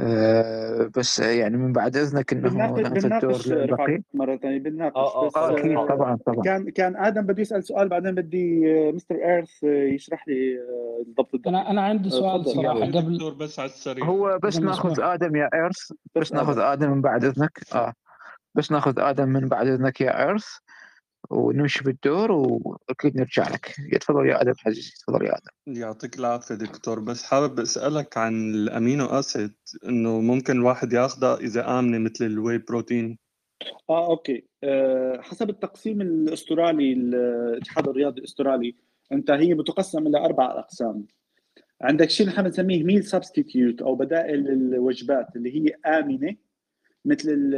[0.01, 5.27] آه، بس يعني من بعد إذنك إنه بنناقش نعطي الدور بنناقش رفعت مرة ثانية بنناقش
[5.27, 8.93] بس خلاص، أكيد آه، طبعا طبعا كان كان آدم بده يسأل سؤال بعدين بدي آه،
[8.93, 12.45] مستر إيرث آه، يشرح لي آه، الضبط أنا أنا عندي سؤال.
[12.45, 15.01] صراحة قبل دكتور بس على السريع هو بس ناخذ.
[15.01, 16.63] آدم يا إيرث بس ناخذ آدم.
[16.63, 17.93] آدم من بعد إذنك آه
[18.59, 20.47] بس ناخذ آدم من بعد إذنك يا ايرث
[21.31, 23.75] ونمشي بالدور وأكيد نرجع لك.
[24.01, 25.81] تفضل يا آدم حجيجي تفضل يا آدم.
[25.81, 27.01] يعطيك العافية دكتور.
[27.01, 29.55] بس حابب أسألك عن ال amino acid
[29.85, 33.19] إنه ممكن الواحد ياخده إذا آمنة مثل ال whey protein
[33.91, 34.45] آه أوكي.
[34.65, 38.75] آه حسب التقسيم الأسترالي الاتحاد الرياضي الأسترالي
[39.13, 41.07] أنت هي بتقسم إلى أربع أقسام.
[41.83, 46.37] عندك شيء نحن بنسميه meal substitute أو بدائل الوجبات اللي هي آمنة
[47.05, 47.55] مثل ال-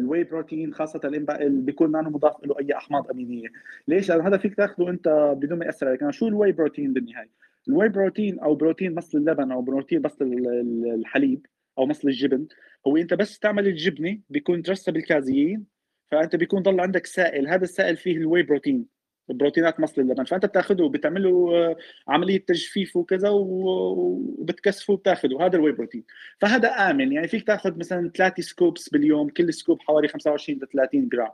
[0.00, 3.48] ال whey protein خاصة اللي بيكون ما مضاف له أي أحماض أمينية.
[3.88, 6.02] ليش؟ لأنه هذا فيك تأخذه أنت بدون ما يأثر عليك.
[6.02, 7.30] أنا شو ال whey protein بالنهاية؟
[7.68, 11.46] ال whey protein أو بروتين مصل اللبن أو بروتين مصل ال- ال- الحليب
[11.78, 12.46] أو مصل الجبن
[12.86, 15.66] هو أنت بس تعمل الجبنة بيكون ترسب الكازيين
[16.10, 17.48] فأنت بيكون ضل عندك سائل.
[17.48, 18.99] هذا السائل فيه ال whey protein.
[19.32, 20.24] بروتينات مصل اللبن.
[20.24, 21.76] فأنت بتاخذه بتعمل له آه،
[22.08, 26.04] عملية تجفيف وكذا وبتكثفه وبتاخذه هذا ال whey protein.
[26.40, 27.12] فهذا آمن.
[27.12, 31.30] يعني فيك تأخذ مثلا ثلاثة scoops باليوم كل scoop حوالي 25 ل 30 جرام.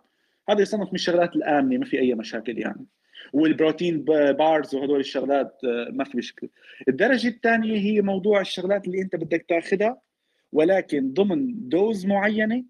[0.49, 2.87] هذا يصنف من الشغلات الآمنة ما في أي مشاكل يعني.
[3.33, 6.51] وال protein bars وهدول الشغلات آه، ما في مشكلة.
[6.89, 10.01] الدرجة الثانية هي موضوع الشغلات اللي أنت بدك تأخذها
[10.53, 12.65] ولكن ضمن dose معينة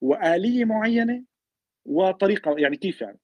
[0.00, 1.24] وآلية معينة
[1.84, 3.18] وطريقة يعني كيف يعني؟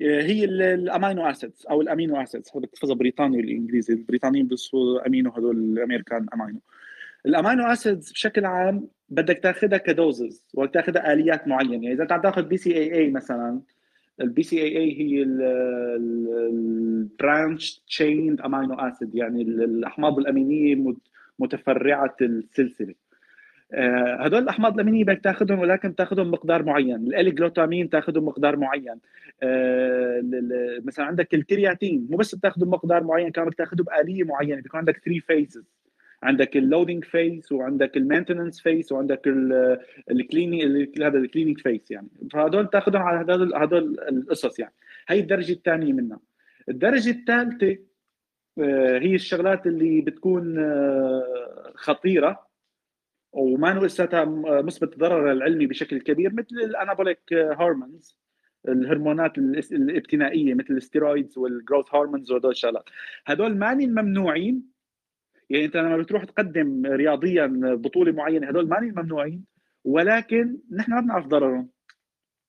[0.00, 2.50] هي ال- ال amino acids أو ال amino acids.
[2.54, 6.60] بدك تحفظها بريطاني والإنجليزي البريطانيين بيوصفوا أمينو هدول الأمريكان أمينو.
[7.26, 11.92] ال amino acids بشكل عام بدك تاخذها ك doses وبدك تاخذها آليات معينة.
[11.92, 13.60] إذا عم تاخذ بي سي اي اي مثلا
[14.20, 15.22] البي سي اي اي هي
[16.46, 22.88] ال branched chained amino acid يعني ال- الأحماض الأمينية مت- متفرعة السلسلة.
[22.90, 23.01] آه،
[24.18, 27.14] هدول الأحماض الامينيه بدك تاخذهم ولكن تاخذهم مقدار معين.
[27.14, 29.00] ال جلوتامين تاخذهم مقدار معين.
[29.42, 30.22] آه،
[30.84, 34.60] مثلا عندك الكرياتين مو بس بتاخذه بمقدار معين كمان بدك تاخذه باليه معينة.
[34.62, 35.64] بيكون عندك 3 phases
[36.22, 39.22] عندك ال loading phase وعندك ال maintenance phase وعندك
[40.10, 42.08] ال cleaning هذا ال cleaning phase يعني.
[42.32, 44.74] فهدول تاخذهم على هدول هدول القصص يعني.
[45.08, 46.20] هي الدرجة الثانية منها.
[46.68, 47.78] الدرجة الثالثة
[48.58, 52.51] آه، هي الشغلات اللي بتكون آه، خطيرة.
[53.32, 54.24] وما لساتها
[54.62, 58.16] مثبت ضررها العلمي بشكل كبير مثل ال anabolic hormones
[58.68, 59.38] الهرمونات
[59.72, 62.84] الابتنائية مثل ال steroids وال growth hormones وهدول الشغلات.
[63.26, 64.72] هدول ماني ممنوعين
[65.50, 69.44] يعني أنت لما بتروح تقدم رياضيا بطولة معينة هدول ماني ممنوعين
[69.84, 71.68] ولكن نحن ما بنعرف ضررهم.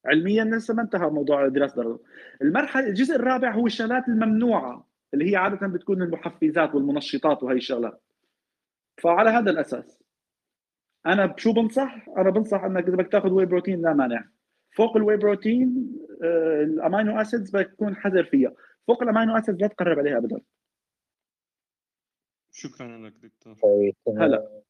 [0.06, 2.00] علميا لسه ما انتهى موضوع دراسة ضررهم.
[2.42, 8.02] المرحلة الجزء الرابع هو الشغلات الممنوعة اللي هي عادة بتكون المحفزات والمنشطات وهي الشغلات.
[8.98, 10.03] فعلى هذا الأساس
[11.06, 14.26] أنا شو بنصح؟ أنا بنصح إنك إذا بدك تأخذ whey protein لا مانع.
[14.76, 18.52] فوق ال whey protein آه، ال amino acids بدك تكون حذر فيها.
[18.88, 20.40] فوق ال amino acids لا تقرب عليها ابدا.
[22.52, 23.56] شكرا لك دكتور.
[24.18, 24.62] هلا.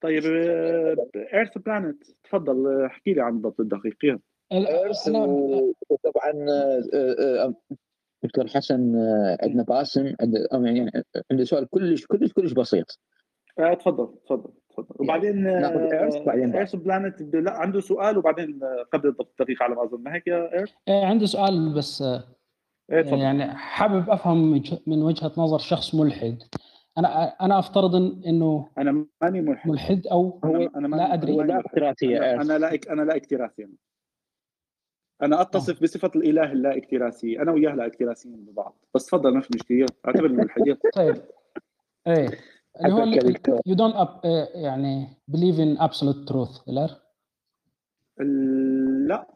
[0.00, 0.24] طيب
[1.16, 4.20] Earth Planet تفضل آه، احكي لي عن بالضبط الدقيقه
[4.52, 7.54] Earth أنا وطبعا آه، آه،
[8.22, 10.90] دكتور حسن آه، عندنا باسم عنده أو يعني
[11.30, 12.98] عنده سؤال كلش كلش كلش بسيط.
[13.58, 14.52] آه تفضل تفضل.
[14.78, 19.84] وبعدين ناخذ Earth بعدين Earth Planet لا عنده سؤال وبعدين آه، قبل الدقيقة على ما
[19.84, 22.24] أظن ما هيك يا Earth؟ آه، عندي سؤال بس آه،
[22.92, 23.18] إيه تفضل.
[23.18, 26.42] يعني حابب أفهم من وجه- من وجهة نظر شخص ملحد.
[26.98, 27.08] أنا
[27.40, 27.94] أنا أفترض
[28.26, 29.70] إنه أنا ماني ملحد.
[29.70, 31.32] ملحد أو أنا أنا ماني لا أدري.
[31.32, 31.60] هو ماني لا.
[31.60, 33.62] اكتراثيه أنا Earth أنا لا أنا لا اكتراثي.
[33.64, 33.72] أنا.
[35.22, 37.40] أنا أتصف بصفة الإله اللا اكتراثي.
[37.42, 38.76] أنا وياه لا اكتراثيين ببعض.
[38.94, 39.86] بس تفضل ما في مشكلة.
[40.06, 40.76] اعتبرني ملحد.
[40.94, 41.16] طيب.
[42.06, 42.28] إيه.
[42.80, 42.92] اللي
[43.48, 43.60] هو.
[43.66, 43.96] you don't
[44.54, 46.60] يعني believe in absolute truth.
[46.66, 46.88] لا
[49.08, 49.26] لا.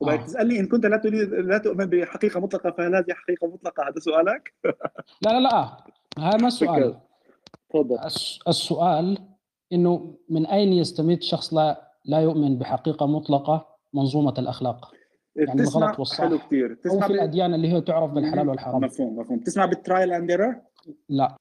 [0.00, 0.24] وبدك آه.
[0.26, 3.82] تسألني إن كنت لا تريد لا تؤمن بحقيقة مطلقة فهذه حقيقة مطلقة.
[3.88, 4.54] هذا سؤالك؟
[5.26, 5.76] لا لا لا.
[6.18, 6.94] هذا ما السؤال.
[7.70, 7.98] تفضل.
[8.04, 9.18] الس- السؤال
[9.72, 14.92] إنه من أين يستمد شخص لا لا يؤمن بحقيقة مطلقة منظومة الأخلاق؟
[15.36, 16.18] يعني بتسمع الغلط والصح.
[16.24, 18.80] حلو كثير تسمع في بال- الأديان اللي هي تعرف بالحلال والحرام.
[18.84, 19.38] مفهوم مفهوم.
[19.38, 20.56] تسمع بال trial and error
[21.08, 21.36] لا.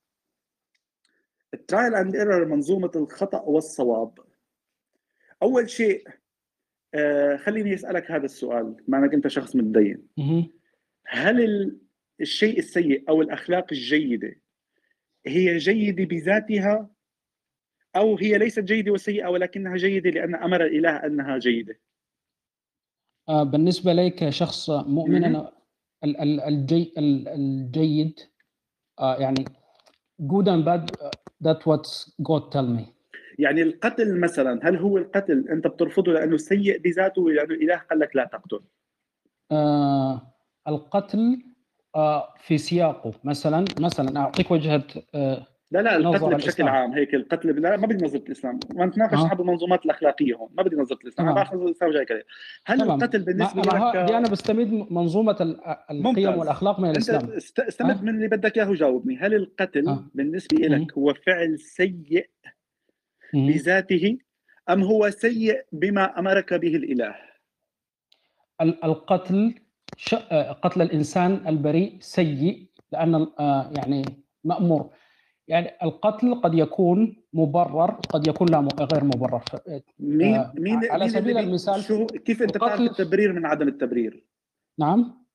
[1.55, 4.19] ال trial and error منظومة الخطأ والصواب
[5.43, 6.07] أول شيء
[6.93, 10.07] آه خليني أسألك هذا السؤال مع انك أنت شخص متدين.
[11.07, 11.77] هل ال-
[12.21, 14.35] الشيء السيء أو الأخلاق الجيدة
[15.27, 16.89] هي جيدة بذاتها
[17.95, 21.79] أو هي ليست جيدة وسيئة ولكنها جيدة لأن أمر الاله أنها جيدة
[23.29, 25.23] آه، بالنسبة لي كشخص مؤمن.
[25.23, 25.51] أنا
[26.03, 28.19] ال- ال- الجي ال- الجيد
[28.99, 29.45] آه، يعني
[30.19, 31.09] good and bad uh,
[31.41, 31.85] that what
[32.23, 32.85] God tell me.
[33.39, 37.99] يعني القتل مثلا هل هو القتل أنت بترفضه لأنه سيء بذاته ولا لأنه الاله قال
[37.99, 38.59] لك لا تقتل؟
[39.51, 40.21] آه،
[40.67, 41.41] القتل
[41.95, 43.13] آه، في سياقه.
[43.23, 44.83] مثلا مثلا أعطيك وجهة
[45.15, 45.47] آه،
[45.81, 46.69] لا لا القتل بشكل الإسلام.
[46.69, 49.27] عام هيك القتل لا ما بدي نظرة الإسلام ما نتناقش آه.
[49.27, 51.35] حب المنظومات الأخلاقية هون ما بدي نظرة الإسلام أنا.
[51.35, 52.23] باخذ الإسلام جاي كذا
[52.65, 52.97] هل تمام.
[53.03, 55.59] القتل ما بالنسبة ما لك دي أنا بستمد منظومة ال-
[55.91, 56.39] القيم ممتاز.
[56.39, 58.01] والأخلاق من أنت الإسلام است- استمد آه.
[58.01, 60.05] من اللي بدك إياه وجاوبني هل القتل آه.
[60.13, 60.57] بالنسبة.
[60.67, 62.29] لك هو فعل سيء.
[63.33, 64.17] بذاته
[64.69, 67.15] أم هو سيء بما أمرك به الإله
[68.61, 69.55] ال- القتل
[69.97, 70.13] ش...
[70.13, 73.27] آه، قتل الإنسان البريء سيء لأن
[73.77, 74.03] يعني
[74.43, 74.89] مأمور
[75.47, 79.43] يعني القتل قد يكون مبرر قد يكون لا غير مبرر.
[79.99, 83.67] مين آه، مين على مين سبيل بي- المثال شو كيف أنت بتعرف التبرير من عدم
[83.67, 84.25] التبرير؟
[84.79, 85.25] نعم.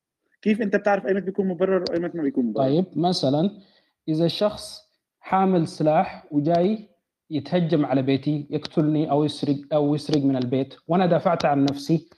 [0.43, 3.51] كيف أنت بتعرف ايمتى بيكون مبرر وايمتى ما بيكون مبرر؟ طيب مثلا
[4.09, 4.91] إذا شخص
[5.21, 6.89] حامل سلاح وجاي
[7.31, 12.09] يتهجم على بيتي يقتلني أو يسرق أو يسرق من البيت وأنا دافعت عن نفسي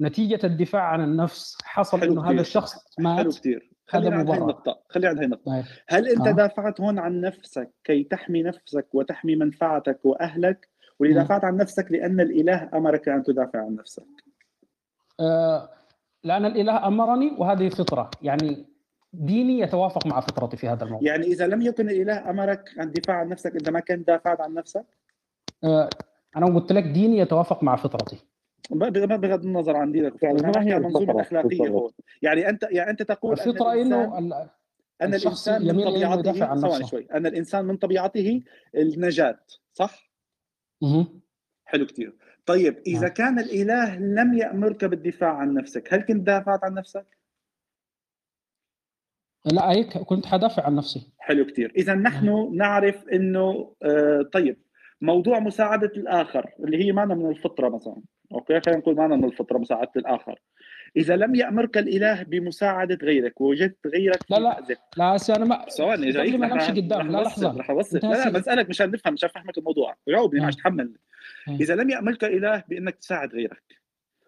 [0.00, 2.30] نتيجه الدفاع عن النفس حصل حلو إنه.
[2.30, 4.74] هذا الشخص حلو مات كثير هذا مبرر.
[4.92, 5.52] خلينا عند هاي النقطة.
[5.52, 5.64] طيب.
[5.88, 6.30] هل أنت آه.
[6.30, 10.68] دافعت هون عن نفسك كي تحمي نفسك وتحمي منفعتك وأهلك؟
[11.00, 11.20] واللي مم.
[11.20, 14.04] دافعت عن نفسك لأن الإله أمرك أن تدافع عن نفسك.
[15.20, 15.68] آه،
[16.24, 18.10] لأن الإله أمرني وهذه فطرة.
[18.22, 18.66] يعني
[19.12, 21.08] ديني يتوافق مع فطرتي في هذا الموضوع.
[21.08, 24.54] يعني إذا لم يكن الإله أمرك عن الدفاع عن نفسك أنت ما كنت دافعت عن
[24.54, 24.84] نفسك؟
[25.64, 25.88] آه،
[26.36, 28.16] أنا قلت لك ديني يتوافق مع فطرتي.
[28.70, 30.22] ما بغ- بغض النظر عن دينك.
[30.22, 31.90] يعني أنا ما هي أخلاقية بالضبط؟ هون.
[32.22, 34.32] يعني أنت يعني أنت تقول أن الفطرة الإنسان
[35.04, 36.86] إنه ال- أن الشخص الإنسان من طبيعته ثواني.
[36.86, 38.42] شوي أن الإنسان من طبيعته
[38.74, 39.40] النجاة
[39.72, 40.10] صح؟
[40.82, 41.20] مهم.
[41.64, 42.16] حلو كتير
[42.46, 43.08] طيب إذا نعم.
[43.08, 47.06] كان الإله لم يأمرك بالدفاع عن نفسك هل كنت دافعت عن نفسك؟
[49.44, 54.62] لا هيك كنت حدافع عن نفسي حلو كتير إذا نحن نعرف إنه آه طيب
[55.00, 57.96] موضوع مساعدة الآخر اللي هي معنا من الفطرة مثلا
[58.32, 60.40] أوكي خلينا نقول معنا من الفطرة مساعدة الآخر
[60.96, 64.60] إذا لم يأمرك الإله بمساعدة غيرك ووجدت غيرك لا لا.
[64.96, 67.56] لا هسه أنا ما ثواني قبل جايك ما نمشي قدام لا لحظة.
[67.58, 69.96] رح اوصل لا لا بسالك مشان نفهم مشان افهمك الموضوع.
[70.08, 70.42] جاوبني آه.
[70.42, 70.92] معلش تحمل
[71.48, 71.52] آه.
[71.52, 73.62] إذا لم يأمرك الاله بأنك تساعد غيرك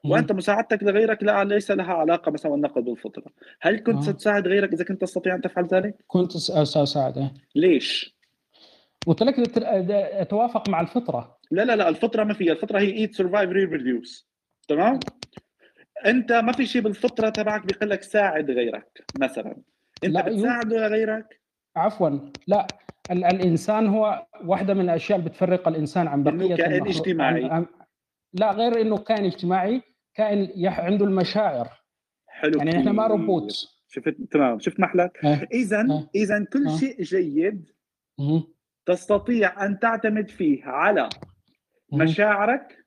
[0.05, 0.11] مم.
[0.11, 3.24] وأنت مساعدتك لغيرك لا ليس لها علاقة مثلا والنقد بالفطره
[3.61, 4.01] هل كنت آه.
[4.12, 7.32] ستساعد غيرك إذا كنت تستطيع أن تفعل ذلك؟ كنت اساعد إيه.
[7.55, 8.15] ليش؟
[9.07, 9.62] قلت لك تر-
[10.23, 11.36] أتوافق مع الفطرة.
[11.51, 14.29] لا لا لا الفطرة ما فيها الفطرة هي eat survive reproduce
[14.69, 15.01] تمام؟
[16.07, 19.57] أنت ما في شيء بالفطرة تبعك بيقول لك ساعد غيرك مثلا
[20.05, 21.41] أنت لا، يو- بتساعده لغيرك
[21.77, 22.11] عفوا
[22.47, 22.67] لا
[23.11, 27.45] ال- الإنسان هو واحدة من الأشياء اللي بتفرق الإنسان عن بقية كائن المخلوق- اجتماعي.
[27.45, 27.67] عن-
[28.33, 29.83] لا غير إنه كائن اجتماعي
[30.15, 31.69] كائن يح- عنده المشاعر
[32.29, 33.07] حلو يعني إحنا ما.
[33.07, 33.53] روبوت
[33.89, 35.25] شفت تمام شفت محلك.
[35.53, 36.09] اذا.
[36.15, 36.77] اذا كل آه.
[36.77, 37.71] شيء جيد
[38.19, 38.45] مهم.
[38.87, 41.09] تستطيع أن تعتمد فيه على.
[41.93, 42.84] مشاعرك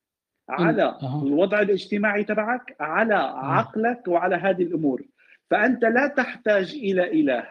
[0.49, 1.23] على أها.
[1.23, 5.05] الوضع الاجتماعي تبعك على عقلك وعلى هذه الأمور
[5.49, 7.49] فأنت لا تحتاج إلى إله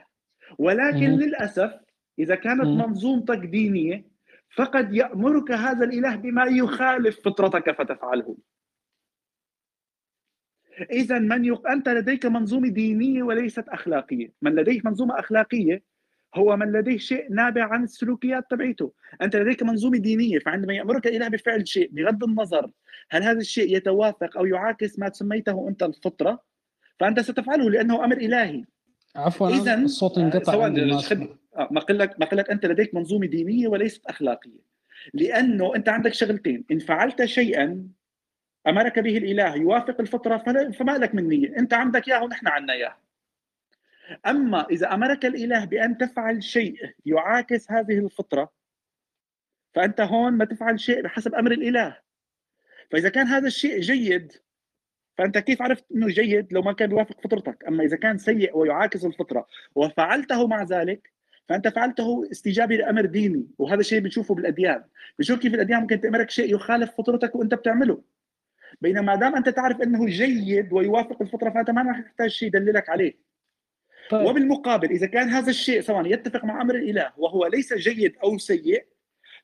[0.58, 1.10] ولكن.
[1.10, 1.72] للأسف
[2.18, 2.66] إذا كانت.
[2.66, 4.04] منظومتك دينية
[4.56, 8.36] فقد يأمرك هذا الإله بما يخالف فطرتك فتفعله
[10.90, 11.68] اذا من يق...
[11.68, 15.82] أنت لديك منظومة دينية وليست أخلاقية من لديه منظومة أخلاقية
[16.36, 18.92] هو من لديه شيء نابع عن السلوكيات تبعيته.
[19.22, 22.70] أنت لديك منظومة دينية فعندما يأمرك الاله بفعل شيء بغض النظر
[23.10, 26.42] هل هذا الشيء يتوافق أو يعاكس ما سميته أنت الفطرة
[27.00, 28.64] فأنت ستفعله لأنه أمر إلهي.
[29.16, 31.00] عفوا إذن- الصوت انقطع ما ثواني أسمع.
[31.00, 34.66] خد- آه، ما قل لك ما قل لك أنت لديك منظومة دينية وليست أخلاقية.
[35.14, 37.88] لأنه أنت عندك شغلتين إن فعلت شيئا
[38.66, 41.56] أمرك به الإله يوافق الفطرة فلا- فما لك من نية.
[41.58, 42.96] أنت عندك إياه ونحن عنا إياه.
[44.26, 48.52] أما إذا أمرك الإله بأن تفعل شيء يعاكس هذه الفطرة
[49.74, 51.96] فأنت هون ما تفعل شيء بحسب أمر الإله.
[52.90, 54.32] فإذا كان هذا الشيء جيد
[55.18, 57.64] فأنت كيف عرفت إنه جيد؟ لو ما كان يوافق فطرتك.
[57.68, 61.12] أما إذا كان سيء ويعاكس الفطرة وفعلته مع ذلك
[61.48, 63.46] فأنت فعلته استجابة لأمر ديني.
[63.58, 64.84] وهذا الشيء بنشوفه بالأديان.
[65.18, 68.02] بنشوف كيف الأديان ممكن تأمرك شيء يخالف فطرتك وأنت بتعمله.
[68.80, 72.88] بينما ما دام أنت تعرف إنه جيد ويوافق الفطرة فأنت ما راح تحتاج شيء يدللك
[72.88, 73.25] عليه.
[74.10, 74.26] طيب.
[74.26, 78.86] وبالمقابل إذا كان هذا الشيء سواء يتفق مع أمر الإله وهو ليس جيد أو سيء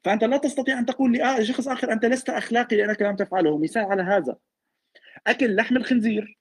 [0.04, 3.58] فأنت لا تستطيع أن تقول لشخص آخر أنت لست أخلاقي لأنك لم تفعله.
[3.58, 4.36] مثال على هذا
[5.26, 6.38] أكل لحم الخنزير.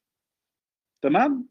[1.01, 1.47] تمام؟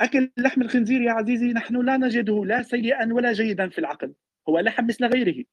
[0.00, 4.12] أكل لحم الخنزير يا عزيزي نحن لا نجده لا سيئا ولا جيدا في العقل
[4.48, 5.44] هو لحم مثل غيره.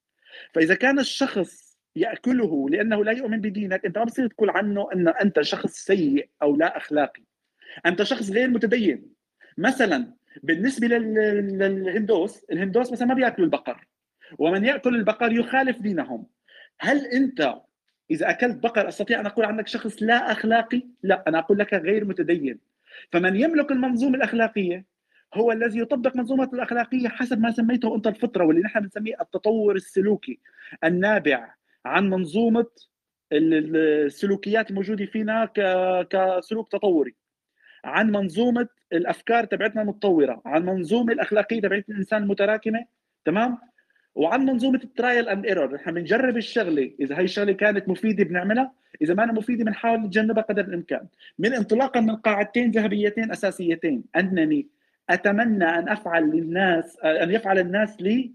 [0.53, 5.41] فإذا كان الشخص يأكله لأنه لا يؤمن بدينك أنت ما بصير تقول عنه أن أنت
[5.41, 7.23] شخص سيء أو لا أخلاقي.
[7.85, 9.13] أنت شخص غير متدين.
[9.57, 10.13] مثلا
[10.43, 13.87] بالنسبة لل- للهندوس الهندوس مثلا ما بيأكلوا البقر
[14.37, 16.27] ومن يأكل البقر يخالف دينهم.
[16.79, 17.55] هل أنت
[18.11, 22.05] إذا أكلت بقر أستطيع أن أقول عنك شخص لا أخلاقي؟ لا أنا أقول لك غير
[22.05, 22.59] متدين.
[23.11, 24.85] فمن يملك المنظومة الأخلاقية
[25.33, 30.39] هو الذي يطبق منظومة الأخلاقية حسب ما سميته أنت الفطرة واللي نحن بنسميه التطور السلوكي
[30.83, 31.53] النابع
[31.85, 32.09] عن
[33.31, 33.75] ال-
[34.05, 35.45] السلوكيات الموجودة فينا
[36.09, 37.15] كسلوك تطوري.
[37.83, 42.85] عن منظومة الأفكار تبعتنا المتطوره عن منظومة الأخلاقية تبعت الإنسان المتراكمة
[43.25, 43.57] تمام؟
[44.15, 48.71] وعن منظومة ال trial and error نحن بنجرب الشغلة إذا هي الشغلة كانت مفيدة بنعملها
[49.01, 51.07] إذا ما أنا مفيدة بنحاول نتجنبها قدر الإمكان.
[51.39, 54.67] من انطلاقا من قاعدتين ذهبيتين أساسيتين انني
[55.09, 58.31] أتمنى أن أفعل للناس أن يفعل الناس لي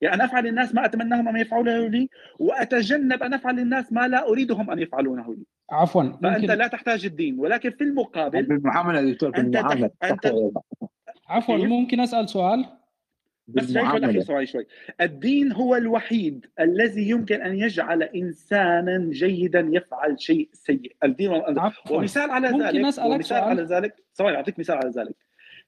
[0.00, 2.08] يعني أن أفعل للناس ما أتمناهم أن يفعلونه لي
[2.38, 5.44] وأتجنب أن أفعل للناس ما لا أريدهم أن يفعلونه لي.
[5.70, 6.46] عفوا فأنت ممكن.
[6.54, 10.52] لا تحتاج الدين ولكن في المقابل بالمعامله يا دكتور أنت بالمعامله أنت-
[11.28, 12.64] عفوا كيف؟ ممكن أسأل سؤال؟
[13.48, 14.66] بس شوي شوي شوي شوي.
[15.00, 20.96] الدين هو الوحيد الذي يمكن أن يجعل إنسانا جيدا يفعل شيء سيء.
[21.04, 21.96] الدين عفوا.
[21.96, 25.14] ومثال على ممكن ذلك أسألك ومثال سؤال؟ على ذلك ثواني أعطيك مثال على ذلك.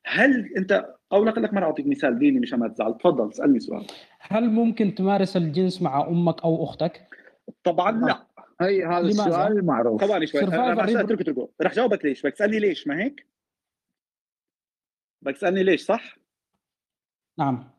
[0.05, 3.86] هل انت أو لك لك مرة أعطيك مثال ديني مشان ما تزعل تفضل اسألني سؤال.
[4.20, 7.09] هل ممكن تمارس الجنس مع أمك أو أختك؟
[7.64, 8.27] طبعا لا.
[8.62, 10.41] اي هذا لماذا؟ السؤال المعروف ثواني شوي.
[10.41, 13.27] Reaper- اترك اتركه رح جاوبك ليش؟ بدك تسألني ليش؟ ما هيك؟
[15.23, 16.16] بدك تسألني ليش صح؟
[17.39, 17.70] نعم.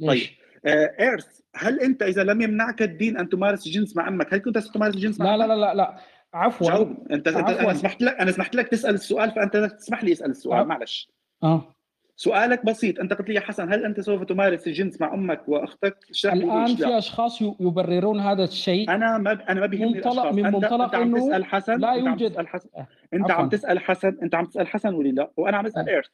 [0.00, 4.38] ليش؟ آه ايرث هل أنت إذا لم يمنعك الدين أن تمارس الجنس مع أمك هل
[4.40, 5.98] كنت ستمارس الجنس مع لا لا؟ لا لا لا.
[6.34, 6.68] عفوا.
[6.70, 7.08] جاوب.
[7.10, 7.60] أنت, أنت عفواً.
[7.60, 11.10] أنا سمحت لك أنا سمحت لك تسأل السؤال فأنت تسمح لي أسأل السؤال عف- معلش.
[11.42, 11.74] أه.
[12.22, 13.00] سؤالك بسيط.
[13.00, 16.82] أنت قلت لي يا حسن هل أنت سوف تمارس الجنس مع أمك وأختك؟ الآن في
[16.82, 16.98] لا.
[16.98, 18.90] أشخاص يبررون هذا الشيء.
[18.90, 21.94] أنا ما أنا ما بيهمني منطلق- من انت, منطلق انت عم إنه تسأل حسن؟ لا
[21.94, 23.30] أنت عم يوجد- تسأل حسن؟ آه، أنت.
[23.30, 25.92] عم تسأل حسن؟ أنت عم تسأل حسن ولا لا؟ وأنا عم أسأل آه.
[25.92, 26.06] إيرث.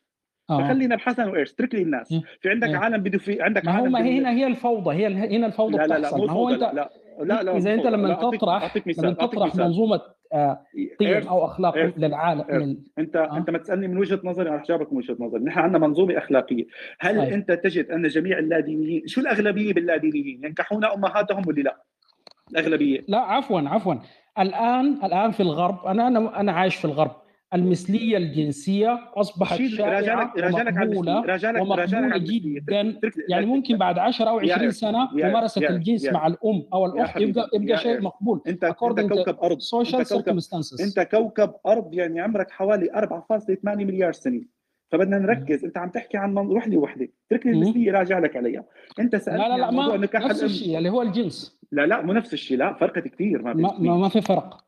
[0.50, 0.64] آه.
[0.64, 1.52] فخلينا بحسن وإيرث.
[1.52, 2.08] اترك لي الناس.
[2.40, 2.76] في عندك إيه.
[2.76, 4.96] عالم بده في عندك ما هو عالم ما هي هنا هي الفوضى.
[4.96, 5.06] هي
[5.36, 6.18] هنا الفوضى لا لا لا بتحصل.
[6.18, 6.90] مو ما هو أنت لا, لا.
[7.24, 7.86] لا لا إذا أنت.
[7.86, 9.54] لما تطرح لما تطرح.
[9.56, 10.00] منظومة
[10.32, 10.60] آه،
[11.00, 12.50] قيم Earth- أو أخلاق Earth- للعالم Earth.
[12.52, 12.78] لل...
[12.98, 13.36] أنت آه.
[13.36, 16.18] أنت ما تسألني من وجهة نظري أنا رح جاوبك من وجهة نظري نحن عندنا منظومة
[16.18, 16.64] أخلاقية
[17.00, 17.32] هل طيب.
[17.32, 21.82] أنت تجد أن جميع اللادينيين شو الأغلبية باللادينيين ينكحون أمهاتهم ولا لا
[22.50, 23.94] الأغلبية لا عفوا عفوا
[24.38, 27.16] الآن الآن في الغرب أنا أنا أنا عايش في الغرب
[27.54, 31.18] المثلية الجنسية أصبحت شائعة ومقبولة
[31.60, 32.18] ومقبولة.
[32.18, 33.00] جدا.
[33.28, 37.20] يعني ممكن بعد 10 أو يا 20 إرث، سنة ممارسة الجنس مع الأم أو الاخت
[37.20, 38.00] يبقى يبقى شيء.
[38.00, 38.40] مقبول.
[38.46, 39.58] انت أنت كوكب أرض.
[39.74, 40.82] أنت كوكب circumstances.
[40.82, 44.40] أنت كوكب أرض يعني عمرك حوالي 4.8 مليار سنة.
[44.90, 45.64] فبدنا نركز.
[45.64, 46.48] أنت عم تحكي عن من...
[46.52, 47.08] روح لي وحدة.
[47.26, 47.52] اترك لي.
[47.52, 48.64] المثلية راجع لك عليها.
[48.98, 51.58] أنت سالتني لا لا لا ما نفس الشيء اللي هو الجنس.
[51.72, 53.42] لا لا مو نفس الشيء لا فرقت كثير.
[53.42, 54.67] ما, ما في فرق.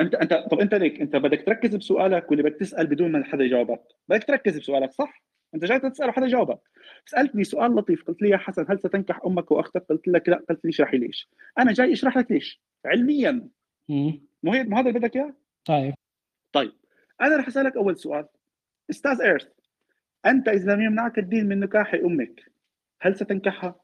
[0.00, 3.44] انت انت طب أنت ليك أنت بدك تركز بسؤالك ولا بدك تسأل بدون ما حدا
[3.44, 3.82] يجاوبك.
[4.08, 5.22] بدك تركز بسؤالك صح؟
[5.54, 6.58] أنت جاي تسأل وحدا يجاوبك
[7.06, 10.64] سألتني سؤال لطيف قلت لي يا حسن هل ستنكح أمك وأختك؟ قلت لك لا قلت
[10.64, 11.28] لي اشرحي ليش.
[11.58, 12.62] أنا جاي أشرح لك ليش.
[12.84, 13.48] علميا.
[13.88, 15.34] مو مو هذا اللي بدك إياه؟
[15.64, 15.94] طيب.
[16.52, 16.72] طيب.
[17.20, 18.26] أنا رح أسألك أول سؤال.
[18.90, 19.48] أستاذ ايرث
[20.26, 22.52] أنت إذا لم يمنعك الدين من نكاح أمك
[23.00, 23.80] هل ستنكحها؟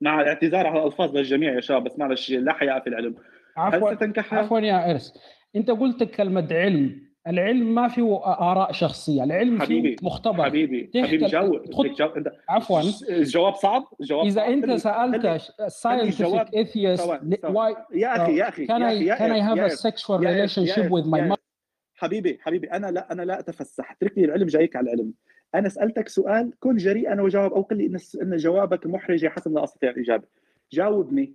[0.00, 3.16] مع الاعتذار على الألفاظ للجميع يا شباب بس معلش لا حياء في العلم.
[3.56, 5.14] عفوا عفوا يا ارس
[5.56, 7.06] أنت قلت كلمة علم.
[7.26, 10.44] العلم ما فيه آراء شخصية العلم حبيبي فيه مختبر.
[10.44, 12.16] حبيبي تحت حبيبي بدك جاوب.
[12.16, 12.80] انت عفوا.
[13.10, 17.02] الجواب صعب؟ الجواب إذا صعب انت سألت scientific atheist
[17.46, 21.20] why يا أخي يا أخي can I can I have a sexual relationship with my
[21.20, 21.46] mother
[21.94, 23.92] حبيبي حبيبي أنا لا أنا لا أتفسح.
[23.92, 25.12] اترك لي العلم جايك على العلم.
[25.54, 29.64] أنا سألتك سؤال كن جريئا وجاوب أو قل لي إن إن جوابك محرج حسب لا
[29.64, 30.24] أستطيع الإجابة.
[30.72, 31.34] جاوبني.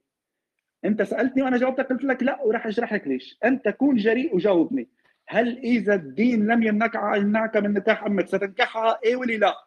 [0.85, 3.37] انت سألتني وأنا جاوبتك قلت لك لا وراح أشرح لك ليش.
[3.45, 4.87] انت كون جريء وجاوبني.
[5.27, 9.65] هل إذا الدين لم يمنعك يمنعك من نكاح أمك ستنكحها؟ إيه ولا لا.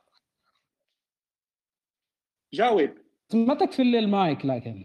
[2.53, 2.91] جاوب.
[3.35, 4.85] ما تكفي لي المايك لكن.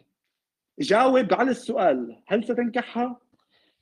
[0.79, 2.21] جاوب على السؤال.
[2.27, 3.19] هل ستنكحها؟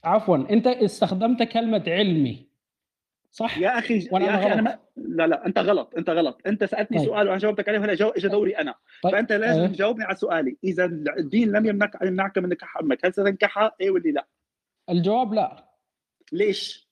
[0.04, 2.47] عفوا أنت استخدمت كلمة علمي.
[3.38, 4.64] صح يا أخي وأنا يا أخي أنا غلط.
[4.64, 4.78] ما
[5.24, 7.08] لا لا أنت غلط أنت غلط أنت سألتني طيب.
[7.08, 8.10] سؤال وأنا جاوبتك عليه وهلا جو...
[8.10, 8.74] اجى دوري أنا
[9.04, 9.14] طيب.
[9.14, 9.68] فأنت لازم أه.
[9.68, 10.86] تجاوبني على سؤالي إذا
[11.18, 14.28] الدين لم يمنعك يمنعك من نكاح أمك هل ستنكحها إيه ولا لا
[14.90, 15.66] الجواب لا
[16.32, 16.88] ليش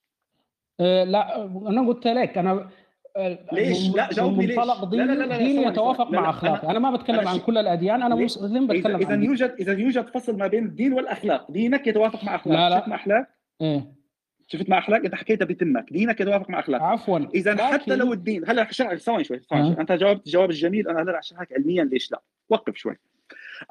[0.79, 2.69] آه، لا أنا قلت لك أنا
[3.17, 6.29] آه، ليش؟ لا، جاوبني ليش؟ لا، ديني لا، لا، لا، ديني ثواني، يتوافق مع لا،
[6.29, 9.23] اخلاقي أنا- أنا ما بتكلم أنا عن كل الأديان أنا؟ مسلم بتكلم إذا دين.
[9.23, 12.89] يوجد إذا يوجد فصل ما بين الدين والأخلاق دينك يتوافق مع أخلاق لا، لا.
[12.89, 13.27] مع أخلاق
[13.61, 13.95] إيه.
[14.47, 15.85] شفت مع اخلاق أنت حكيتها بتمك.
[15.91, 17.19] دينك يتوافق مع اخلاق عفوا.
[17.19, 19.81] إذا حتى لو الدين هلا رح أشرح ثواني شوي ثواني أه.
[19.81, 20.87] أنت جاوبت الجواب الجميل.
[20.87, 22.21] أنا هلا رح أشرح علميا ليش لا.
[22.49, 22.97] وقف شوي.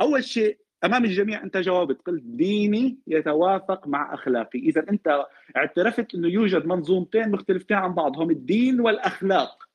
[0.00, 4.58] أول شيء أمام الجميع أنت جاوبت قلت ديني يتوافق مع أخلاقي.
[4.58, 5.26] إذا أنت
[5.56, 9.68] اعترفت إنه يوجد منظومتين مختلفتين عن بعضهم الدين والأخلاق.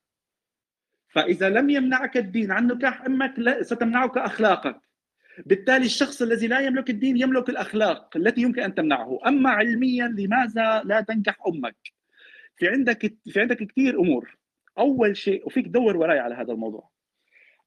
[1.09, 4.88] فإذا لم يمنعك الدين عن نكاح أمك لا ستمنعك أخلاقك.
[5.45, 9.19] بالتالي الشخص الذي لا يملك الدين يملك الأخلاق التي يمكن أن تمنعه.
[9.27, 11.75] أما علميا لماذا لا تنكح أمك؟
[12.55, 14.37] في عندك في عندك كثير أمور.
[14.77, 16.89] أول شيء وفيك تدور وراي على هذا الموضوع.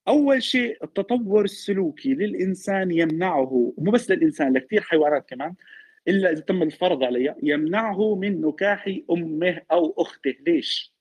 [0.08, 5.54] أول شيء التطور السلوكي للإنسان يمنعه مو بس للإنسان لكثير حيوانات كمان
[6.08, 10.34] إلا إذا تم الفرض عليها يمنعه من نكاح أمه أو أخته.
[10.46, 10.94] ليش؟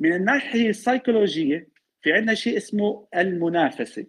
[0.00, 1.68] من الناحية السيكولوجية
[2.00, 4.06] في عندنا شيء اسمه المنافسة.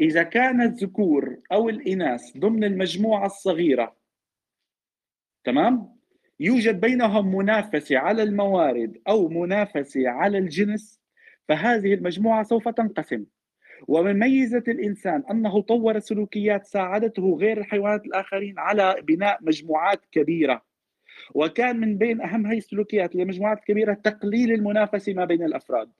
[0.00, 3.96] إذا كان الذكور أو الإناث ضمن المجموعة الصغيرة
[5.44, 6.00] تمام؟
[6.40, 11.00] يوجد بينهم منافسة على الموارد أو منافسة على الجنس
[11.48, 13.24] فهذه المجموعة سوف تنقسم.
[13.88, 20.62] ومن ميزة الإنسان أنه طور سلوكيات ساعدته غير الحيوانات الآخرين على بناء مجموعات كبيرة.
[21.34, 25.90] وكان من بين أهم هذه السلوكيات للمجموعات الكبيره تقليل المنافسة ما بين الأفراد.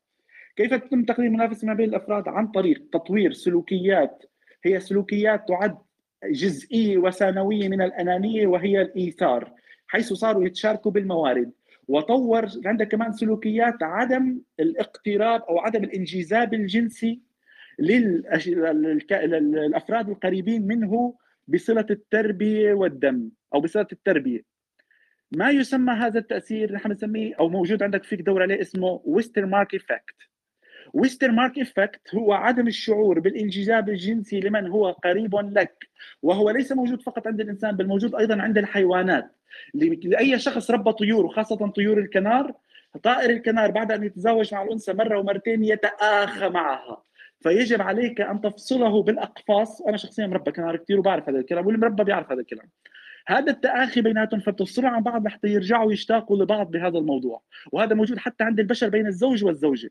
[0.56, 4.24] كيف تتم تقليل المنافسه ما بين الأفراد عن طريق تطوير سلوكيات؟
[4.64, 5.78] هي سلوكيات تعد
[6.24, 9.52] جزئية وثانوية من الأنانية وهي الإيثار
[9.86, 11.52] حيث صاروا يتشاركوا بالموارد.
[11.88, 17.20] وطور عندك كمان سلوكيات عدم الاقتراب أو عدم الانجذاب الجنسي
[17.78, 18.88] للأفراد
[20.08, 21.14] القريبين منه
[21.48, 24.40] بصلة التربية والدم أو بصلة التربية.
[25.32, 30.29] ما يسمى هذا التأثير؟ نحن بنسميه أو موجود عندك فيك دور عليه اسمه Westermarck effect
[30.92, 35.88] Westermarck effect هو عدم الشعور بالانجذاب الجنسي لمن هو قريب لك
[36.22, 39.36] وهو ليس موجود فقط عند الإنسان بل موجود أيضا عند الحيوانات.
[39.74, 42.52] لأي شخص ربى طيور وخاصة طيور الكنار
[43.02, 47.02] طائر الكنار بعد أن يتزوج مع الأنثى مرة ومرتين يتآخى معها.
[47.40, 49.82] فيجب عليك أن تفصله بالأقفاص.
[49.82, 52.70] أنا شخصيا مربى كنار كثير وبعرف هذا الكلام والمربى بيعرف هذا الكلام.
[53.26, 57.42] هذا التآخي بيناتهم فبتفصلوا عن بعض لحتى يرجعوا يشتاقوا لبعض بهذا الموضوع.
[57.72, 59.90] وهذا موجود حتى عند البشر بين الزوج والزوجة.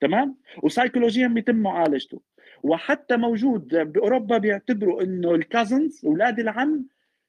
[0.00, 2.20] تمام؟ وسايكولوجيا بيتم معالجته.
[2.62, 6.84] وحتى موجود بأوروبا بيعتبروا إنه ال cousins أولاد العم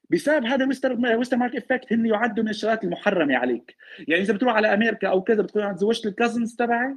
[0.09, 3.75] بسبب هذا ويستر Westermarck effect هن يعدوا من الشغلات المحرمة عليك.
[4.07, 6.95] يعني إذا بتروح على أمريكا أو كذا بتقول أنا تزوجت ال cousins تبعي؟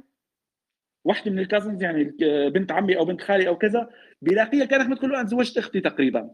[1.03, 2.03] واحدة من الكازنز يعني
[2.49, 3.89] بنت عمي أو بنت خالي أو كذا
[4.21, 6.29] بيلاقيها كانك بتقول له أنا تزوجت أختي تقريبا.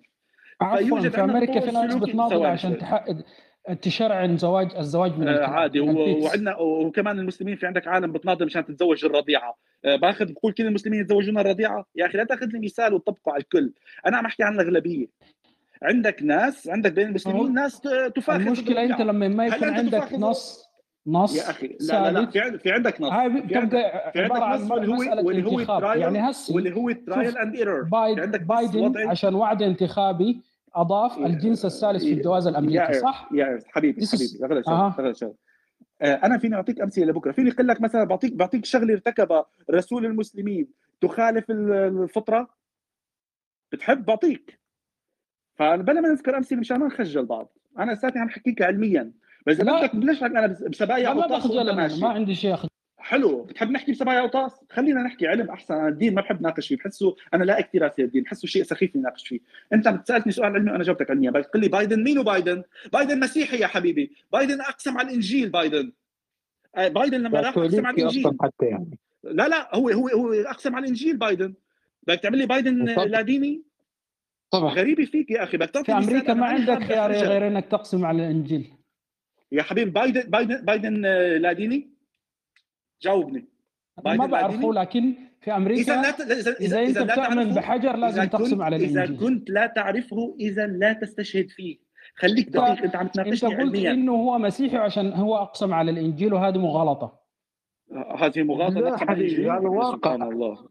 [0.62, 2.78] عفوا في أمريكا في ناس بتناضل عشان.
[2.78, 3.26] تحقق
[3.74, 5.80] تشرعن زواج الزواج من آه، عادي.
[5.80, 9.56] وعندنا وكمان المسلمين في عندك عالم بتناضل مشان تتزوج الرضيعة.
[9.86, 13.42] آه، باخذ بقول كل المسلمين يتزوجون الرضيعة؟ يا أخي لا تأخذ لي مثال وتطبقه على
[13.42, 13.72] الكل.
[14.08, 15.08] أنا عم أحكي عن الأغلبية.
[15.84, 17.82] عندك ناس عندك بين المسلمين ناس
[18.16, 19.02] تفاخر المشكلة أنت.
[19.02, 20.68] لما ما هل يكون عندك؟ نص
[21.08, 22.26] نص يا أخي لا لا لا.
[22.26, 23.12] في عند- في عندك نص.
[23.12, 25.67] هاي في عندك بتبقى في عندك عبارة عن نص واللي هو مسألة واللي هو ال
[25.67, 30.42] trial يعني هسي واللي هو شوف الترايل اند ايرور عندك بايدن عشان وعد انتخابي
[30.82, 35.34] أضاف الجنس الثالث في الجواز يا الامريكي صح؟ يا حبيبي حبيبي اغلى شغله شغله
[36.02, 37.32] آه، أنا فيني أعطيك أمثلة لبكرة.
[37.32, 40.68] فيني أقول لك مثلا بعطيك بعطيك شغلة ارتكبها رسول المسلمين.
[41.02, 41.72] تخالف ال-
[42.04, 42.48] الفطرة؟
[43.72, 44.60] بتحب؟ بعطيك.
[45.56, 47.54] فبلا ما نذكر أمثلة مشان ما نخجل بعض.
[47.80, 49.12] أنا أساسا عم حكيك علميا.
[49.48, 49.80] بس لا.
[49.82, 52.56] بدك بلش أنا بس- بسبايا ما بخجل ما عندي شيء.
[53.00, 53.44] حلو.
[53.44, 55.74] بتحب نحكي بسبايا وطاس؟ خلينا نحكي علم أحسن.
[55.74, 56.78] أنا الدين ما بحب ناقش فيه.
[56.78, 58.24] بحسه أنا لا اكتراثي الدين.
[58.24, 59.40] بحسه شيء سخيف نناقش فيه.
[59.74, 62.04] أنت عم تسألني سؤال علمي وأنا جاوبتك علميا بتقول لي بايدن.
[62.04, 62.64] مين بايدن؟
[62.94, 64.12] بايدن مسيحي يا حبيبي.
[64.34, 65.92] بايدن أقسم على الإنجيل بايدن.
[66.76, 68.26] آه، بايدن لما راح أقسم على الإنجيل.
[68.42, 68.98] حتى يعني.
[69.24, 71.54] لا لا هو هو هو أقسم على الإنجيل بايدن.
[72.08, 72.86] بدك تعمل لي بايدن.
[72.86, 73.64] لا ديني؟
[74.52, 74.74] طبعا.
[74.74, 75.58] غريبة فيك يا أخي.
[75.58, 77.12] بدك تعطي في أمريكا ما عندك خيار.
[77.12, 78.74] غير إنك تقسم على الإنجيل.
[79.52, 81.97] يا حبيبي بايدن بايدن بايدن آه، لا ديني؟
[83.02, 83.48] جاوبني.
[84.06, 86.22] ما بعرفه؟ لكن في أمريكا إذا لا ت...
[86.22, 89.68] اذا اذا أنت لا بتؤمن تعرفه- بحجر لازم إذا تقسم على إذا الانجيل كنت لا
[89.68, 91.78] تعرفه إذا لا تستشهد فيه.
[92.16, 93.92] خليك دقيق أنت عم أنت تناقشني قلت علميا.
[93.92, 97.20] إنه هو مسيحي عشان هو أقسم على الإنجيل وهذه مغالطة.
[98.18, 100.16] هذه مغالطة لا حبيبي،؟ هذا يا واقع.
[100.16, 100.68] سبحان الله.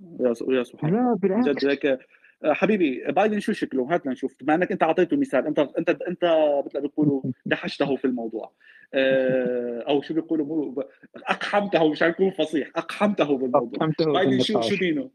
[0.49, 1.03] يا سبحان الله.
[1.03, 1.99] لا جد بالعكس آه،
[2.45, 6.25] حبيبي بايدن شو شكله؟ هات لنشوف بما إنك أنت أعطيته مثال أنت أنت أنت
[6.67, 8.53] مثل ما بيقولوا دحشته في الموضوع.
[8.95, 10.83] آه، أو شو بيقولوا
[11.17, 13.79] أقحمته مشان يكون فصيح أقحمته بالموضوع.
[13.81, 14.61] فهمته بايدن شو.
[14.61, 15.11] شو دينه؟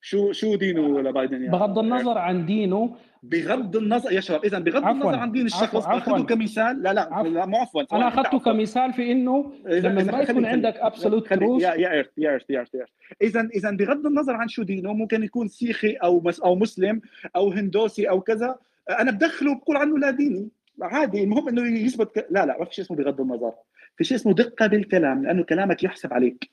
[0.00, 4.76] شو شو دينه لبايدن يا بغض النظر عن دينه بغض النظر يا شباب اذا بغض
[4.84, 4.90] عفواً.
[4.90, 5.76] النظر عن دين الشخص.
[5.86, 6.22] أخذه.
[6.22, 7.28] كمثال لا لا عفواً.
[7.28, 8.38] لا مو عفوا أنا أخذته.
[8.38, 12.64] كمثال في إنه لما ما يكون عندك خليك- truth يا يا ايرث يا ايرث يا
[12.74, 12.88] ايرث
[13.22, 17.00] اذا اذا بغض النظر عن شو دينه ممكن يكون سيخي أو مس أو مسلم
[17.36, 18.56] أو هندوسي أو كذا
[18.90, 20.48] أنا بدخله وبقول عنه لا ديني
[20.82, 22.26] عادي المهم إنه يثبت ك...
[22.30, 23.52] لا لا ما في شيء اسمه بغض النظر
[23.96, 26.50] في شيء اسمه دقة بالكلام لأنه كلامك يحسب عليك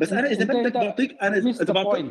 [0.00, 2.04] بس أنا إذا بدك بعطيك أنا إذا بعطيك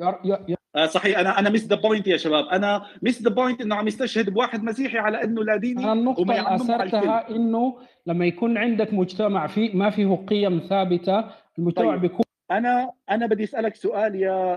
[0.00, 1.18] you're- you're- آه صحيح.
[1.18, 2.44] أنا أنا miss the point يا شباب.
[2.44, 6.20] أنا miss the point إنه عم يستشهد بواحد مسيحي على إنه لا ديني أنا النقطة
[6.22, 6.54] وما اللي.
[6.54, 11.24] أثرتها إنه لما يكون عندك مجتمع فيه ما فيه قيم ثابتة
[11.58, 12.00] المجتمع طيب.
[12.00, 14.56] بيكون أنا أنا بدي أسألك سؤال يا آه،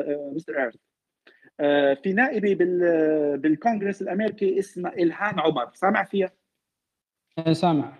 [0.00, 0.74] آه، مستر ايرث
[1.60, 5.70] آه، في نائبه بال بالكونغرس الأمريكي اسمها الهان عمر.
[5.74, 6.30] سامع فيها؟
[7.52, 7.92] سامع.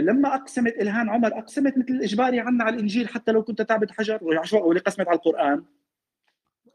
[0.00, 4.18] لما أقسمت الهان عمر أقسمت مثل الإجباري عنا على الإنجيل حتى لو كنت تعبد حجر
[4.52, 5.64] واللي قسمت على القرآن.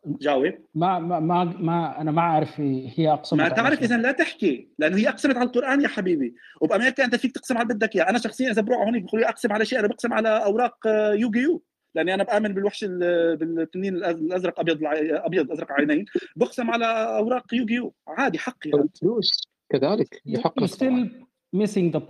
[0.06, 0.54] جاوب.
[0.76, 4.98] ما ما ما, ما أنا ما أعرف هي اقسم ما تعرف اذا لا تحكي لأنه
[4.98, 6.36] هي أقسمت على القرآن يا حبيبي.
[6.62, 8.10] وبأمريكا أنت فيك تقسم على اللي بدك إياه.
[8.10, 11.14] أنا شخصيا إذا بروح هونيك بيقولوا لي أقسم على شيء أنا بقسم على أوراق آه،
[11.14, 11.64] يوغيو
[11.96, 16.06] لأني أنا بآمن بالوحش ال- بالتنين الأزرق أبيض الع- أبيض أزرق عينين.
[16.36, 16.86] بقسم على
[17.18, 18.70] أوراق يوغيو عادي حقي.
[18.74, 21.10] الفلوس كذلك يحقق You're still
[21.56, 22.02] missing the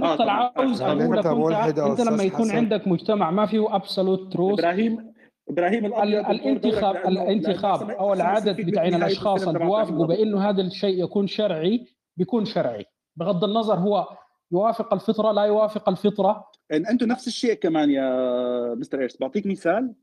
[0.00, 0.52] point النقطة اللي طبعاً.
[0.56, 3.68] عاوز هل اقولها أنت ملحد كنت أو أنت لما يكون حسن؟ عندك مجتمع ما فيه
[3.68, 4.58] absolute truth.
[4.58, 5.14] إبراهيم
[5.48, 12.44] إبراهيم الانتخاب الانتخاب أو العدد بتاعين الأشخاص اللي بيوافقوا بأنه هذا الشيء يكون شرعي بيكون
[12.44, 12.86] شرعي.
[13.16, 14.08] بغض النظر هو
[14.52, 16.44] يوافق الفطرة لا يوافق الفطرة.
[16.72, 19.16] إن أنتم نفس الشيء كمان يا مستر إيرس.
[19.16, 19.94] بعطيك مثال.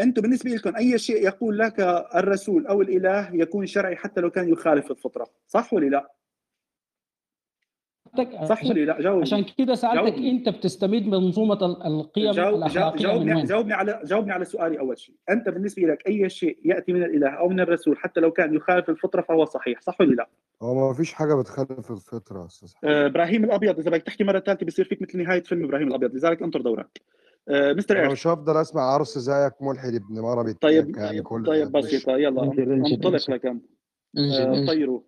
[0.00, 1.80] أنتم بالنسبة لكم أي شيء يقول لك
[2.14, 6.12] الرسول أو الإله يكون شرعي حتى لو كان يخالف الفطرة صح ولا لا؟
[8.44, 10.30] صح ولا لا جاوبني عشان كده سألتك جاوبني.
[10.30, 14.44] أنت بتستمد من منظومة ال- القيم جاوب الأخلاقية من جاوبني وين؟ جاوبني على جاوبني على
[14.44, 15.14] سؤالي أول شيء.
[15.30, 18.88] أنت بالنسبة لك أي شيء يأتي من الإله أو من الرسول حتى لو كان يخالف
[18.90, 20.28] الفطرة فهو صحيح صح ولا لا؟
[20.62, 22.68] هو ما فيش حاجة بتخالف الفطرة أستاذ.
[22.84, 26.14] آه، إبراهيم الأبيض إذا بدك تحكي مرة ثالثة بصير فيك مثل نهاية فيلم إبراهيم الأبيض
[26.14, 27.00] لذلك أنطر دورك.
[27.48, 31.72] آه، مستر أنا مش هفضل أسمع عرس زيك ملحد ابن مرة طيب يعني كل طيب.
[31.72, 32.12] بسيطة.
[32.16, 33.60] يلا أنطلق لكم
[34.18, 35.00] انزل آه، طيروا.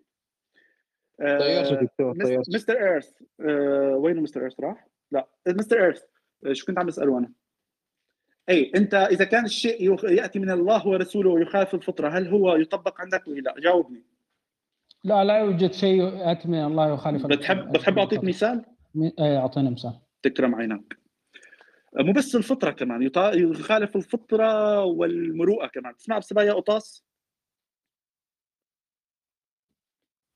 [1.20, 3.10] طيرت دكتور طيرت مستر إيرث.
[3.40, 6.02] آه، وين مستر إيرث راح؟ لا مستر إيرث.
[6.47, 7.32] آه، شو كنت عم بسأله أنا؟
[8.48, 13.01] أي أنت إذا كان الشيء يخ- يأتي من الله ورسوله ويخالف الفطرة هل هو يطبق
[13.01, 14.02] عندك ولا لا؟ جاوبني.
[15.05, 18.64] لا لا يوجد شيء يأتي من الله يخالف بتحب بتحب أعطيك مثال؟
[19.18, 20.01] إيه اعطينا مثال.
[20.22, 20.98] تكرم عينك
[21.97, 25.97] مو بس الفطرة كمان يطا- يخالف الفطرة والمروءة كمان.
[25.97, 27.05] تسمع بسبايا قطاس؟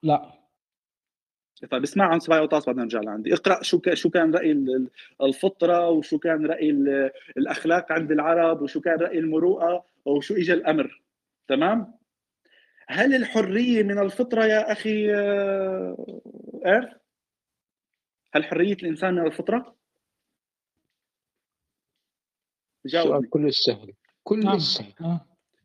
[0.03, 0.44] لا.
[1.71, 3.35] طيب اسمع عن سبايا قطاس بعدين نرجع لعندي.
[3.35, 4.91] اقرأ شو ك- شو كان رأي ال- ال-
[5.23, 11.03] الفطرة وشو كان رأي ال- الأخلاق عند العرب وشو كان رأي المروءة وشو اجى الأمر.
[11.49, 11.95] تمام؟
[12.89, 16.21] هل الحرية من الفطرة يا أخي آه،
[16.67, 16.93] إيرث؟
[18.35, 19.75] هل حرية الإنسان من الفطرة؟
[22.87, 23.93] سؤال جاوبني كلش سهل
[24.25, 25.21] كلش نعم سهل آه.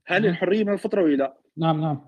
[0.06, 0.26] هل.
[0.26, 2.08] الحرية من الفطرة ولا لا؟ نعم نعم.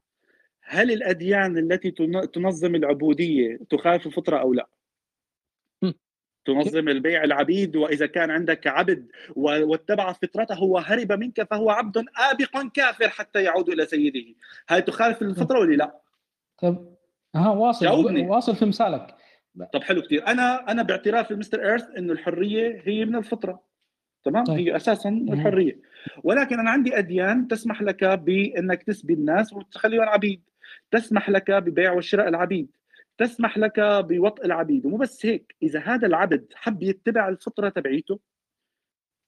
[0.71, 4.67] هل الأديان التي تن- تنظم العبودية تخالف الفطرة أو لا.
[6.45, 13.09] تنظم البيع العبيد وإذا كان عندك عبد واتبع فطرته وهرب منك فهو عبد آبق كافر
[13.09, 14.35] حتى يعود إلى سيده.
[14.67, 15.99] هل تخالف الفطرة ولا لا؟
[16.61, 16.95] طيب
[17.35, 18.27] ها واصل جاوبني.
[18.27, 19.15] واصل في مثالك
[19.73, 23.63] طب حلو كثير أنا أنا باعتراف المستر إيرث انه الحرية هي من الفطرة.
[24.23, 24.57] تمام؟ طيب.
[24.59, 25.79] هي أساسا الحرية.
[26.23, 30.41] ولكن أنا عندي أديان تسمح لك بإنك تسبي الناس وتخليهم عبيد.
[30.91, 32.69] تسمح لك ببيع وشراء العبيد
[33.17, 34.85] تسمح لك بوطء العبيد.
[34.85, 38.19] ومو بس هيك إذا هذا العبد حب يتبع الفطرة تبعيته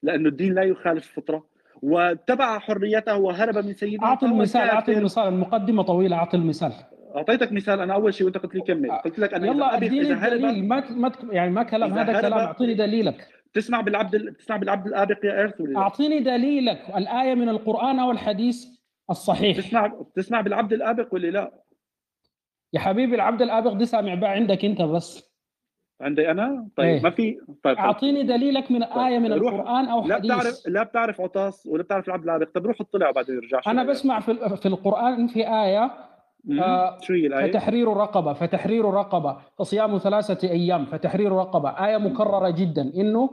[0.04, 1.48] لأنه الدين لا يخالف الفطرة
[1.82, 4.98] واتبع حريته وهرب من سيده أعطي المثال أعطي.
[4.98, 6.74] المثال المقدمة طويلة أعطي المثال.
[7.16, 8.92] أعطيتك مثال أنا أول شيء وأنت قلت لي كمل.
[8.92, 12.74] قلت لك أنا يلا أديني الدليل ما ما يعني ما كلام إذا هذا كلام أعطيني
[12.74, 13.28] دليلك.
[13.54, 16.82] تسمع بالعبد ال- تسمع بالعبد الآبق يا لا؟ أعطيني دليلك.
[16.98, 18.66] الآية من القرآن أو الحديث
[19.10, 21.52] الصحيح تسمع تسمع بالعبد الآبق ولا لا؟
[22.74, 25.34] يا حبيبي العبد الآبق دي سامع بقى عندك أنت بس
[26.02, 27.02] عندي أنا؟ طيب إيه.
[27.02, 27.86] ما في طيب حلو.
[27.88, 29.54] أعطيني دليلك من آية من روح.
[29.54, 33.10] القرآن أو لا حديث بتعرف لا بتعرف عطاس ولا بتعرف العبد الآبق طب روح اطلع
[33.10, 35.92] وبعدين ارجع أنا؟ بسمع في في القرآن في آية
[36.52, 36.98] آه،؟
[37.42, 43.30] فتحرير رقبه فتحرير رقبه فصيام ثلاثة أيام فتحرير رقبه آية مكررة جدا إنه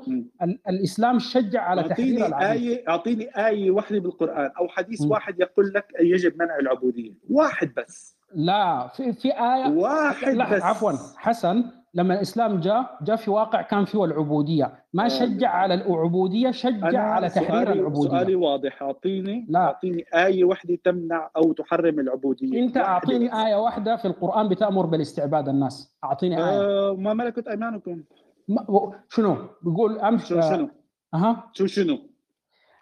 [0.69, 2.63] الإسلام شجع على تحرير العبيد.
[2.63, 5.01] آية أعطيني آية واحدة بالقرآن أو حديث.
[5.03, 9.69] واحد يقول لك يجب منع العبودية، واحد بس، لا في في آية.
[9.69, 10.63] واحد لا بس.
[10.63, 11.65] عفوا حسن.
[11.95, 15.09] لما الإسلام جاء جاء في واقع كان فيه العبودية ما آه.
[15.09, 19.59] شجع على العبودية شجع على تحرير سؤالي العبودية سؤالي واضح أعطيني لا.
[19.59, 23.35] أعطيني آية واحدة تمنع أو تحرم العبودية أنت أعطيني بس.
[23.35, 28.03] آية واحدة في القرآن بتأمر بالاستعباد الناس أعطيني آية آه ما ملكت أيمانكم
[28.49, 30.69] ما- شنو بيقول امس شو شنو؟
[31.15, 31.99] أها شو شنو؟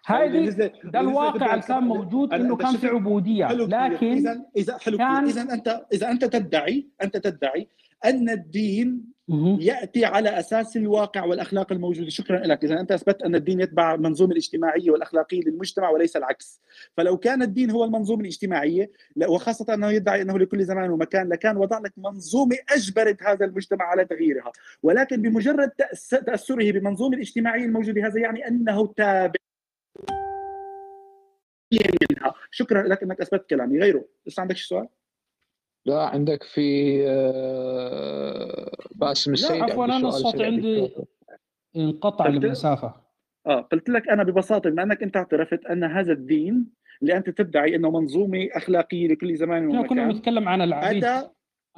[0.05, 0.49] هذه
[0.83, 3.45] ده الواقع اللي كان موجود إنه كان في عبودية.
[3.53, 7.67] لكن اذا اذا حلو كان- اذا انت إذا أنت تدعي أنت تدعي
[8.05, 9.19] أن الدين.
[9.59, 12.09] يأتي على أساس الواقع والأخلاق الموجودة.
[12.09, 12.63] شكرا لك.
[12.63, 16.61] إذا أنت أثبت أن الدين يتبع المنظومة الاجتماعية والأخلاقية للمجتمع وليس العكس.
[16.97, 21.57] فلو كان الدين هو المنظومة الاجتماعية لا- وخاصة أنه يدعي أنه لكل زمان ومكان لكان
[21.57, 24.51] وضع لك منظومة أجبرت هذا المجتمع على تغييرها.
[24.83, 25.69] ولكن بمجرد
[26.25, 29.33] تأثره بالمنظومه الاجتماعية الموجودة هذا يعني أنه تابع
[32.11, 32.33] منها.
[32.51, 33.79] شكرا لك أنك أثبت كلامي.
[33.79, 34.05] غيره.
[34.27, 34.87] لسه عندك شي سؤال؟
[35.89, 40.91] لا عندك في آه، باسم السيد عفوا أنا الصوت عندي.
[41.75, 42.93] انقطع قلت- لمسافه
[43.47, 46.65] آه قلت لك أنا ببساطة بما أنك أنت اعترفت أن هذا الدين
[47.01, 51.03] اللي أنت تدعي أنه منظومة أخلاقية لكل زمان إحنا كنا ومكان بنتكلم عن العبيد.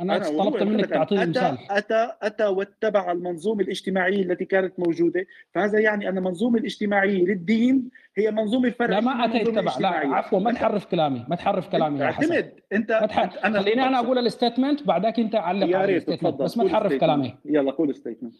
[0.01, 1.57] أنا أنا- طلبت منك تعطيني مثال.
[1.69, 5.25] اتى أتى واتبع المنظومة الاجتماعية التي كانت موجودة.
[5.53, 9.77] فهذا يعني أن المنظومة الاجتماعية للدين هي منظومة فرعية لا ما أتى يتبع.
[9.79, 9.87] لا.
[9.87, 12.33] عفوا ما تحرف كلامي ما تحرف كلامي يا حسن.
[12.33, 12.53] اعتمد.
[12.73, 13.47] انت ما.
[13.47, 16.45] أنا خليني أنا أقول ال statement بعدك أنت علق يا ريت ال statement تفضل.
[16.45, 16.93] بس ما تحرف.
[16.93, 17.35] كلامي.
[17.45, 18.33] يلا قول statement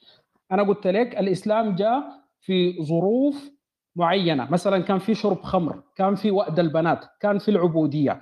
[0.52, 2.04] أنا قلت لك الإسلام جاء
[2.42, 3.52] في ظروف
[3.96, 4.52] معينة.
[4.52, 8.22] مثلا كان في شرب خمر كان في وأد البنات كان في العبودية.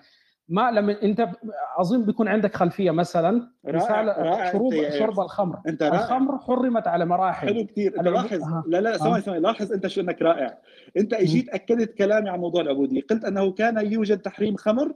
[0.49, 1.27] ما لما انت
[1.77, 3.47] اظن بيكون عندك خلفية مثلا.
[3.65, 5.19] رائع، رائع شروب شرب.
[5.19, 5.57] الخمر.
[5.67, 5.95] انت رائع.
[5.95, 7.47] الخمر حرمت على مراحل.
[7.47, 8.41] حلو كثير انت لاحظ.
[8.67, 8.97] لا لا.
[8.97, 9.39] ثواني ثواني.
[9.39, 10.57] لاحظ انت شو انك رائع.
[10.97, 13.01] انت اجيت اكدت كلامي عن موضوع العبودية.
[13.09, 14.93] قلت انه كان يوجد تحريم خمر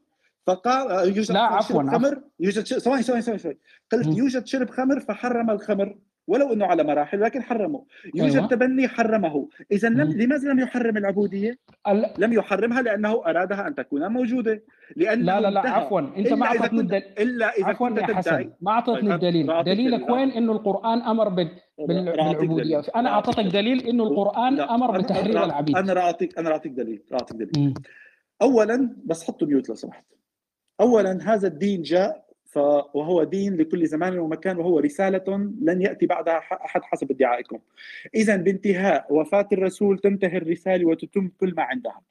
[0.48, 3.58] فقال يوجد لا، عفواً خمر يوجد ش- ثواني ثواني ثواني
[3.92, 4.08] قلت.
[4.18, 5.96] يوجد شرب خمر فحرم الخمر.
[6.28, 7.86] ولو إنه على مراحل لكن حرمه.
[8.16, 8.48] يوجد أيوة.
[8.48, 9.50] تبني حرمه.
[9.72, 10.12] إذا لم.
[10.12, 12.06] لماذا لم يحرم العبودية؟ ال...
[12.18, 14.64] لم يحرمها لأنه أرادها أن تكون موجودة.
[14.96, 15.70] لأنه لا لا لا.
[15.70, 16.00] عفوا.
[16.00, 17.04] أنت ما أعطتني كنت- الدليل.
[17.20, 18.52] إلا إذا عفوا كنت يا حسن.
[18.62, 20.12] ما اعطتني طيب، الدليل دليلك دليل.
[20.12, 21.50] وين؟ إنه القرآن أمر بال...
[21.88, 22.08] بال...
[22.20, 22.64] رأعطيك بالعبودية.
[22.80, 22.90] دليل.
[22.96, 25.78] أنا اعطيتك دليل إنه القرآن لا، أمر بتحرير أنا- العبيد.
[25.78, 27.74] أنا اعطيك أنا اعطيك دليل اعطيك دليل مم.
[28.42, 30.06] اولا بس حطوا ميوت لو سمحت.
[30.82, 32.23] اولا هذا الدين جاء
[32.58, 35.24] وهو دين لكل زمان ومكان وهو رسالة
[35.62, 37.60] لن يأتي بعدها أحد حسب ادعائكم.
[38.16, 42.02] إذا بانتهاء وفاة الرسول تنتهي الرسالة وتتم كل ما عندها.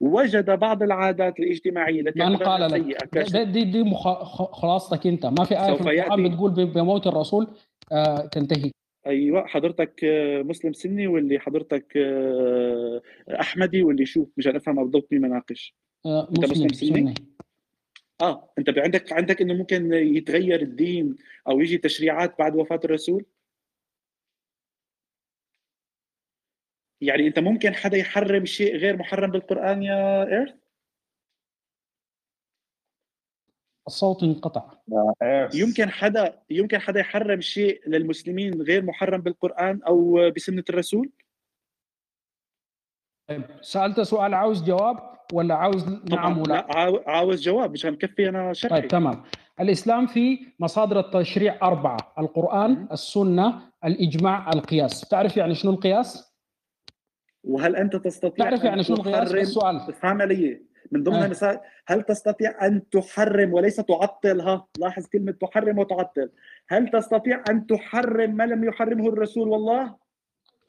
[0.00, 4.08] وجد بعض العادات الاجتماعية التي من قال لك دي دي مخ...
[4.52, 5.26] خلاصتك أنت.
[5.26, 7.46] ما في سوف في القران يأتي- بتقول بموت الرسول
[7.92, 8.70] آه تنتهي.
[9.06, 13.00] أيوه حضرتك آه، مسلم سني واللي حضرتك آه،
[13.40, 15.74] أحمدي واللي شو مشان افهم بالضبط مين مناقش.
[16.06, 17.14] آه، مسلم مسلم سني؟ سني.
[18.22, 21.16] آه أنت عندك عندك إنه ممكن يتغير الدين
[21.48, 23.24] أو يجي تشريعات بعد وفاة الرسول؟
[27.00, 30.54] يعني أنت ممكن حدا يحرم شيء غير محرم بالقرآن يا إيرث؟
[33.86, 34.70] الصوت انقطع.
[35.54, 41.12] يمكن حدا يمكن حدا يحرم شيء للمسلمين غير محرم بالقرآن أو بسنة الرسول؟
[43.28, 48.28] طيب سألت سؤال عاوز جواب؟ ولا عاوز نعم ولا؟ لا عاو- عاوز جواب مش مكفي
[48.28, 48.80] أنا شرحي.
[48.80, 49.22] طيب تمام.
[49.60, 55.00] الإسلام في مصادر التشريع أربعة القرآن السنة الإجماع القياس.
[55.08, 56.32] تعرف يعني شنو القياس؟
[57.44, 59.76] وهل أنت تستطيع تعرف يعني شنو القياس؟ السؤال.
[59.76, 61.24] افهم علي من ضمن آه.
[61.24, 66.30] المسائل هل تستطيع أن تحرم وليس تعطلها لاحظ كلمة تحرم وتعطل.
[66.68, 69.94] هل تستطيع أن تحرم ما لم يحرمه الرسول والله؟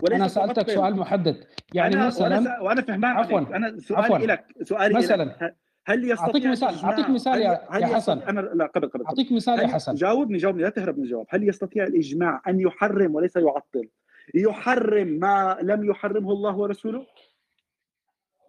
[0.01, 0.69] وليس أنا سألتك.
[0.69, 2.59] سؤال محدد يعني أنا مثلا وأنا.
[2.61, 3.39] وأنا فهمان عفواً.
[3.39, 4.07] أنا عفواً.
[4.09, 5.23] سؤالي لك سؤالي مثلاً.
[5.23, 5.55] لك.
[5.85, 7.81] هل يستطيع أعطيك مثال- الإجماع- أعطيك مثال يا- هل...
[7.81, 8.19] يا حسن.
[8.19, 9.67] أنا لا قبل قبل أعطيك مثال يا.
[9.67, 13.89] حسن جاوبني جاوبني لا تهرب من الجواب هل يستطيع الإجماع أن يحرم وليس يعطل
[14.35, 17.05] يحرم ما لم يحرمه الله ورسوله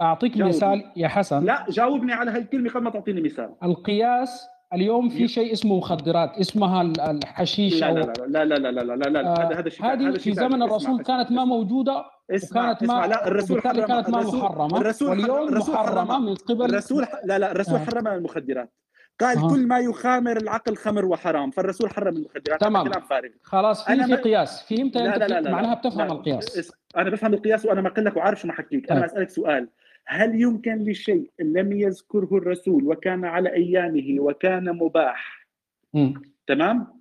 [0.02, 0.56] أعطيك جاوبني.
[0.56, 5.52] مثال يا حسن لا جاوبني على هالكلمة قبل ما تعطيني مثال القياس اليوم في شيء
[5.52, 9.46] اسمه مخدرات اسمها ال- الحشيش لا لا لا لا لا لا لا لا لا آه،
[9.46, 10.62] هذا هذا شيء هذه في زمن.
[10.62, 15.08] الرسول كانت ما موجوده اسمع وكانت اسمع ما لا الرسول حرم كانت ما محرمه الرسول
[15.08, 17.84] واليوم الرسول محرمه حرم من قبل الرسول لا لا الرسول آه.
[17.84, 18.72] حرم المخدرات
[19.20, 19.48] قال آه.
[19.48, 22.88] كل ما يخامر العقل خمر وحرام فالرسول حرم المخدرات تمام.
[22.88, 25.74] كلام فارغ خلاص في أنا في ما- قياس فهمت لا انت لا لا لا معناها.
[25.74, 26.12] بتفهم لا.
[26.12, 29.10] القياس اس- أنا بفهم القياس وأنا مقل لك وعارف شو ما حكيك أنا طيب.
[29.10, 29.68] اسالك سؤال
[30.06, 35.46] هل يمكن لشيء لم يذكره الرسول وكان على أيامه وكان مباح؟
[35.94, 36.22] مم.
[36.46, 37.00] تمام؟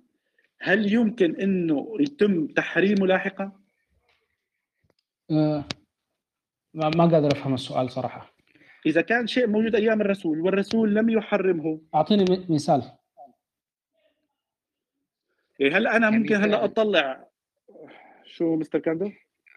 [0.60, 3.52] هل يمكن إنه يتم تحريمه لاحقا؟
[5.30, 5.64] آه،
[6.74, 8.34] ما ما قادر أفهم السؤال صراحة.
[8.86, 12.82] إذا كان شيء موجود أيام الرسول والرسول لم يحرمه أعطيني م- مثال.
[15.60, 16.54] إيه هل أنا ممكن هلا كمثال.
[16.70, 17.28] أطلع؟
[18.24, 19.10] شو مستر Candle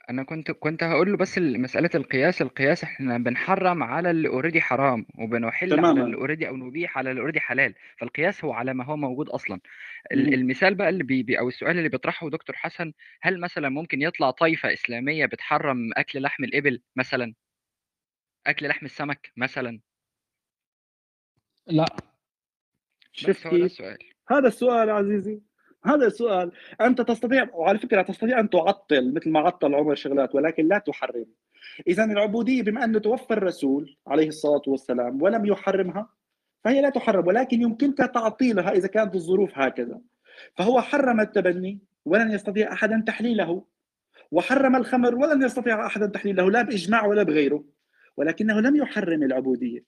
[0.10, 4.62] أنا كنت كنت هقول له بس ال- مسألة القياس القياس إحنا بنحرم على اللي already
[4.62, 6.04] حرام وبنحل على تماماً.
[6.06, 9.60] اللي already أو نبيح على اللي already حلال فالقياس هو على ما هو موجود أصلا
[10.12, 10.34] ال- مم.
[10.34, 14.32] المثال بقى اللي بي بي- أو السؤال اللي بيطرحه دكتور حسن هل مثلا ممكن يطلع
[14.32, 17.34] طائفه إسلامية بتحرم أكل لحم الإبل مثلا
[18.48, 19.80] أكل لحم السمك مثلا
[21.68, 21.86] لا
[23.12, 23.98] شفت بس هو ده كيف؟ السؤال
[24.30, 25.42] هذا السؤال عزيزي
[25.86, 26.52] هذا السؤال
[26.82, 31.26] أنت تستطيع وعلى فكرة تستطيع أن تعطل مثل ما عطل عمر شغلات ولكن لا تحرم.
[31.88, 36.10] اذا العبودية بما انه توفى الرسول عليه الصلاة والسلام ولم يحرمها
[36.64, 40.02] فهي لا تحرم ولكن يمكنك تعطيلها إذا كانت الظروف هكذا.
[40.56, 43.64] فهو حرم التبني ولن يستطيع احدا تحليله
[44.32, 47.64] وحرم الخمر ولن يستطيع احدا تحليله لا بإجماع ولا بغيره
[48.18, 49.84] ولكنه لم يحرم العبودية.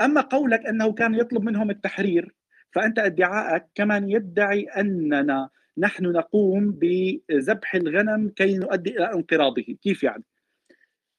[0.00, 2.34] أما قولك أنه كان يطلب منهم التحرير
[2.74, 5.48] فأنت ادعائك كمان يدعي أننا
[5.78, 10.24] نحن نقوم بذبح الغنم كي نؤدي إلى انقراضه، كيف يعني؟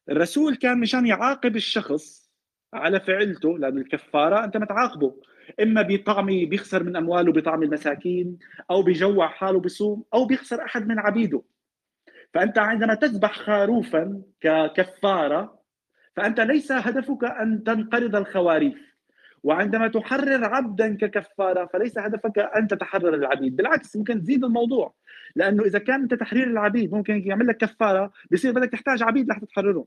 [0.09, 2.31] الرسول كان مشان يعاقب الشخص
[2.73, 5.15] على فعلته لأن الكفارة أنت ما تعاقبه.
[5.61, 8.37] إما بطعم بيخسر من أمواله بطعم المساكين
[8.71, 11.43] أو بيجوع حاله بصوم أو بيخسر أحد من عبيده.
[12.33, 15.59] فأنت عندما تذبح خروفا ككفارة
[16.15, 18.94] فأنت ليس هدفك أن تنقرض الخواريف.
[19.45, 24.93] وعندما تحرر عبدا ككفارة فليس هدفك أن تتحرر العبيد، بالعكس ممكن تزيد الموضوع
[25.35, 29.45] لأنه إذا كان أنت تحرير العبيد ممكن يعمل لك كفارة بصير بدك تحتاج عبيد لحتى
[29.45, 29.85] تحرره.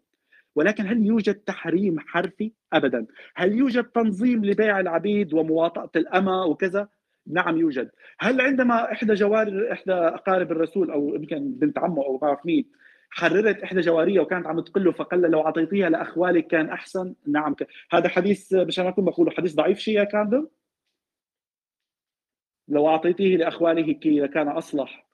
[0.55, 3.07] ولكن هل يوجد تحريم حرفي؟ ابدا.
[3.37, 6.89] هل يوجد تنظيم لبيع العبيد ومواطأة الأمة وكذا؟
[7.27, 7.91] نعم يوجد.
[8.21, 12.65] هل عندما إحدى جوار إحدى أقارب الرسول أو يمكن بنت عمه أو بعرف مين
[13.11, 17.15] حررت إحدى جوارية وكانت عم تقول له فقال لو أعطيتيها لأخوالك كان أحسن.
[17.27, 17.67] نعم ك...
[17.91, 20.49] هذا حديث مشان ما اكون بقوله حديث ضعيف شيء يا كاندل
[22.69, 25.09] لو أعطيتيه لأخواله كي لكان أصلح.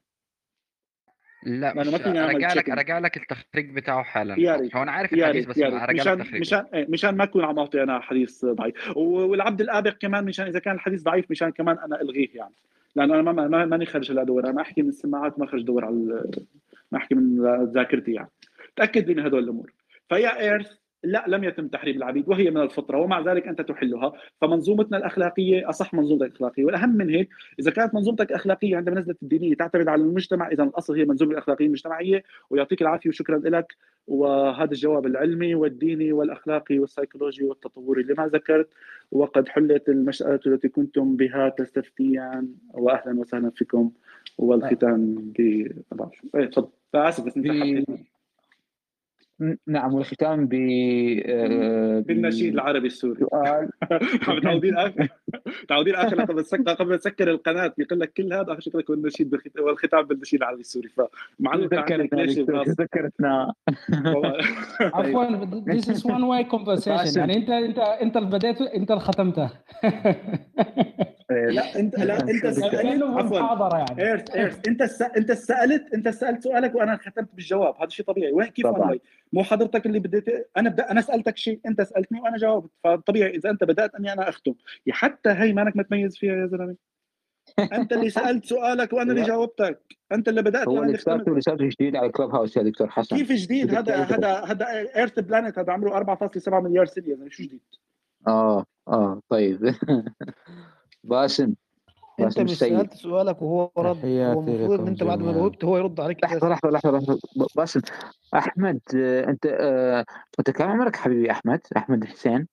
[1.46, 2.70] لا ما مش ما فيني أعمل أرجع لك.
[2.70, 4.40] أرجع لك التخريج بتاعه حالا.
[4.40, 7.58] يا ريت هو أنا عارف الحديث بس لك مشان مشان إيه، مشان ما اكون عم
[7.58, 8.96] أعطي أنا حديث ضعيف.
[8.96, 12.54] والعبد الآبق كمان مشان إذا كان الحديث ضعيف مشان كمان أنا ألغيه يعني.
[12.96, 15.62] لأنه أنا ما ما- ما ماني خرج هلا ادور أنا أحكي من السماعات ما خرج
[15.62, 16.30] دور على
[16.97, 17.43] احكي من
[17.74, 18.31] ذاكرتي يعني.
[18.77, 19.73] تأكد من هدول الأمور.
[20.09, 20.70] فيا إيرث
[21.05, 24.12] لا لم يتم تحريم العبيد وهي من الفطرة ومع ذلك أنت تحلها.
[24.40, 26.65] فمنظومتنا الأخلاقية أصح منظومتك الأخلاقية.
[26.65, 27.28] والأهم من هيك
[27.59, 31.66] إذا كانت منظومتك الأخلاقية عندما نزلت الدينية تعتمد على المجتمع إذا الأصل هي منظومة الأخلاقية
[31.66, 32.23] المجتمعية.
[32.51, 33.77] ويعطيك العافية وشكرا لك.
[34.06, 38.69] وهذا الجواب العلمي والديني والأخلاقي والسيكولوجي والتطوري لما ذكرت.
[39.12, 41.48] وقد حلت المساله التي كنتم بها.
[41.48, 43.90] تستفتيان واهلا وسهلا فيكم.
[44.38, 45.66] والختام ب
[46.12, 46.38] شو.
[46.38, 47.46] إيه تفضل آسف بس أنت
[49.66, 50.51] نعم والختام ب
[52.06, 53.27] بالنشيد العربي السوري.
[54.28, 55.09] متعودين آخر.
[55.62, 57.73] متعودين آخر قبل تسكر قبل تسكر القناة.
[57.78, 60.89] بيقول لك كل هذا اخر شيء لك والنشيد بالخت- والختام بالنشيد العربي السوري.
[60.89, 62.24] فمعلومه ذكرتنا
[62.62, 63.52] ذكرتنا
[64.81, 67.16] عفوا this is one way conversation.
[67.16, 69.51] يعني انت انت انت اللي بديت انت اللي ختمته.
[71.31, 71.62] لا.
[71.81, 73.02] انت لا انت سألت.
[73.02, 73.78] عفوا.
[73.78, 74.02] يعني.
[74.09, 74.82] Earth Earth انت.
[75.16, 77.74] انت سألت انت سألت سؤالك وأنا ختمت بالجواب.
[77.81, 78.32] هذا شيء طبيعي.
[78.32, 78.98] وين كيف طبعاً.
[79.35, 80.90] مو حضرتك اللي بديت أنا بدأ...
[80.90, 82.70] أنا سألتك شيء أنت سألتني وأنا جاوبت.
[82.85, 84.55] فطبيعي إذا أنت بدأت إني أنا أختم.
[84.90, 86.77] حتى هي مانك متميز فيها يا زلمة.
[87.73, 89.23] أنت اللي سألت سؤالك وأنا اللي.
[89.23, 89.97] جاوبتك.
[90.12, 90.98] أنت اللي بدأت هو اللي
[91.31, 93.16] اللي سالته جديد على كلوب هاوس يا دكتور حسن.
[93.16, 93.97] كيف جديد؟ هذا.
[93.97, 97.61] هذا هذا Earth planet هذا عمره 4.7 مليار سنه يا زلمه شو جديد؟
[98.28, 99.74] آه آه طيب.
[101.05, 101.55] باسم.
[102.20, 102.76] انت مش السيد.
[102.78, 106.48] سألت سؤالك وهو رد هو المفروض إن انت بعد ما جاوبت هو يرد عليك لحظة
[106.48, 107.14] لحظة لحظة لحظة.
[107.36, 107.80] ب- باسم
[108.34, 110.04] أحمد آه، أنت آه،
[110.38, 112.48] انت كم عمرك حبيبي أحمد أحمد حسين.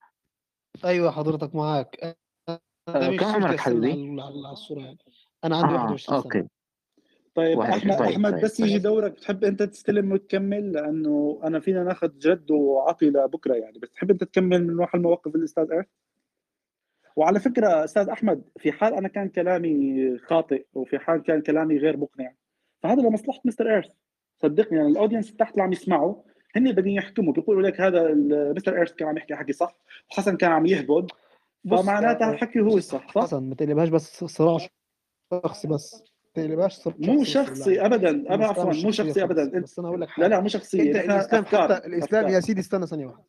[0.85, 2.17] أيوه حضرتك معاك.
[2.49, 4.97] آه، كم عمرك حبيبي؟ على الصورة يعني.
[5.43, 6.15] أنا عندي آه 21 سنة.
[6.17, 6.47] أوكي.
[7.35, 9.11] طيب واحد أحمد طيب أحمد طيب بس طيب يجي دورك.
[9.11, 13.79] بتحب أنت تستلم وتكمل؟ لأنه أنا فينا ناخذ جد وعطي لبكرة يعني.
[13.79, 15.85] بس تحب أنت تكمل من نروح المواقف الاستاذ إيرث؟
[17.15, 21.97] وعلى فكرة أستاذ أحمد في حال أنا كان كلامي خاطئ وفي حال كان كلامي غير
[21.97, 22.33] مقنع
[22.83, 23.91] فهذا لمصلحه مستر إيرث.
[24.41, 26.15] صدقني يعني الأودينس تحت اللي عم يسمعوا
[26.55, 28.13] هن بدهم يحكموا بيقولوا لك هذا
[28.55, 29.75] مستر إيرث كان عم يحكي حكي صح
[30.11, 31.11] وحسن كان عم يهبد
[31.71, 34.57] فمعناتها يا حكي هو الصح صح؟ حسن ما تقلبهاش بس صراع
[35.43, 40.01] شخصي بس تقلبهاش صراع مو شخصي ابدا ابدا عفوا مو شخصي ابدا بس أنا أقول
[40.01, 43.23] لك لا حاجة لا مو شخصية الاسلام حتى الإسلام يا سيدي استنى ثانية واحدة.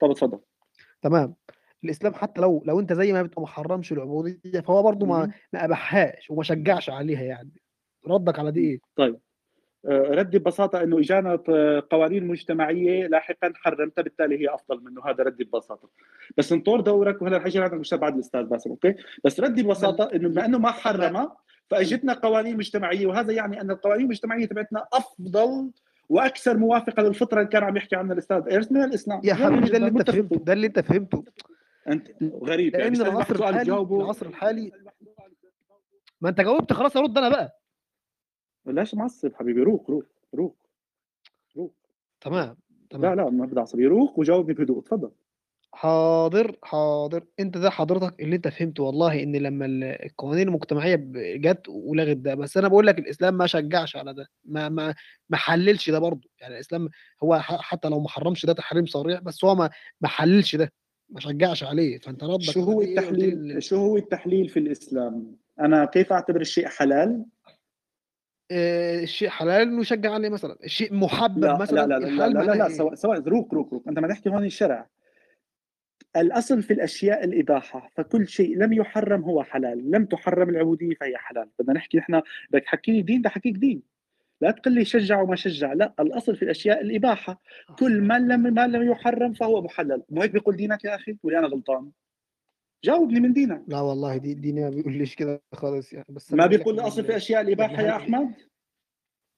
[0.00, 0.38] طب اتفضل
[1.02, 1.34] تمام.
[1.84, 5.32] الإسلام حتى لو لو أنت زي ما بتقول ما حرمش العبودية فهو برضه ما.
[5.52, 7.50] ما اباحهاش وما شجعش عليها يعني.
[8.08, 9.18] ردك على دي إيه؟ طيب.
[9.86, 11.36] آه، ردي ببساطة إنه إجانا
[11.90, 15.88] قوانين مجتمعية لاحقا حرمتها بالتالي هي أفضل منه هذا ردي ببساطة.
[16.36, 18.94] بس انطر دورك وهلا الحكي عندك مش بعد الأستاذ باسم أوكي؟
[19.24, 21.36] بس ردي ببساطة إنه بما إنه ما حرمها
[21.70, 25.70] فأجتنا قوانين مجتمعية وهذا يعني أن القوانين المجتمعية تبعتنا أفضل
[26.08, 29.76] وأكثر موافقة للفطرة اللي كان عم يحكي عنها الأستاذ ايرس من الاسلام يا حبيبي ده
[29.76, 31.24] اللي أنت فهمته ده اللي أنت فهمته.
[31.88, 32.08] أنت
[32.42, 34.72] غريب يعني لأن العصر الحالي العصر الحالي
[36.20, 37.60] ما أنت جاوبت خلاص ارد أنا بقى.
[38.66, 40.04] ليش معصب حبيبي روق روق
[40.34, 40.56] روق
[41.56, 41.74] روق.
[42.20, 42.56] تمام لا
[42.90, 43.14] تمام.
[43.14, 45.10] لا ما بدي عصبي روق وجاوبني بهدوء تفضل
[45.74, 47.24] حاضر حاضر.
[47.40, 52.34] أنت ده حضرتك اللي أنت فهمته والله إن لما ال- القوانين المجتمعية جت ولغت ده
[52.34, 54.94] بس أنا بقول لك الإسلام ما شجعش على ده ما ما
[55.30, 56.28] ما حللش ده برضه.
[56.40, 56.88] يعني الإسلام
[57.22, 60.72] هو حتى لو ما حرمش ده تحريم صريح بس هو ما ما حللش ده.
[61.12, 65.84] ما شجعش عليه فأنت ردك شو هو التحليل؟ ال- شو هو التحليل في الإسلام؟ أنا
[65.84, 67.24] كيف أعتبر الشيء حلال؟
[68.50, 70.56] آه، الشيء حلال انه يشجع عليه مثلا.
[70.64, 73.84] الشيء محبب لا مثلا لا لا لا لا لا, لا سواء سواء روق روق روق
[73.88, 74.88] أنت ما تحكي هون الشرع.
[76.16, 79.90] الأصل في الأشياء الإباحة فكل شيء لم يحرم هو حلال.
[79.90, 81.48] لم تحرم العبودية فهي حلال.
[81.58, 83.82] بدنا نحكي نحن بدك تحكيني دين بدي أحكيك دين.
[84.42, 87.42] لا تقول لي شجع وما شجع لا الأصل في الأشياء الإباحة.
[87.78, 90.02] كل ما لم ما لم يحرم فهو محلل.
[90.10, 91.90] مو هيك بيقول دينك يا أخي؟ ولا أنا غلطان.
[92.84, 93.62] جاوبني من دينك.
[93.68, 97.00] لا والله دي ديني ما بيقوليش كده خالص يعني بس أنا ما بيقول الأصل في
[97.00, 98.34] ال- الأشياء الإباحة يعني يا أحمد؟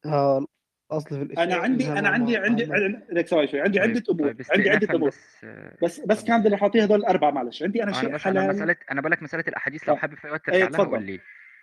[0.06, 0.47] آه
[0.93, 2.64] الأصل في أنا الأشياء أنا عندي ما عندي عندي-
[3.12, 3.60] لك ثواني شوي.
[3.60, 4.32] عندي طيب عده أمور.
[4.32, 5.09] طيب عندي عدة أمور.
[5.09, 7.62] بس آه، بس اتفضل كان بدي اعطيه هدول الاربعه معلش.
[7.62, 8.56] عندي أنا أنا شيء بس أنا حلال.
[8.56, 11.20] مساله أنا بقول لك مسألة الأحاديث لو حابب في وقت ترجع لها قول لي.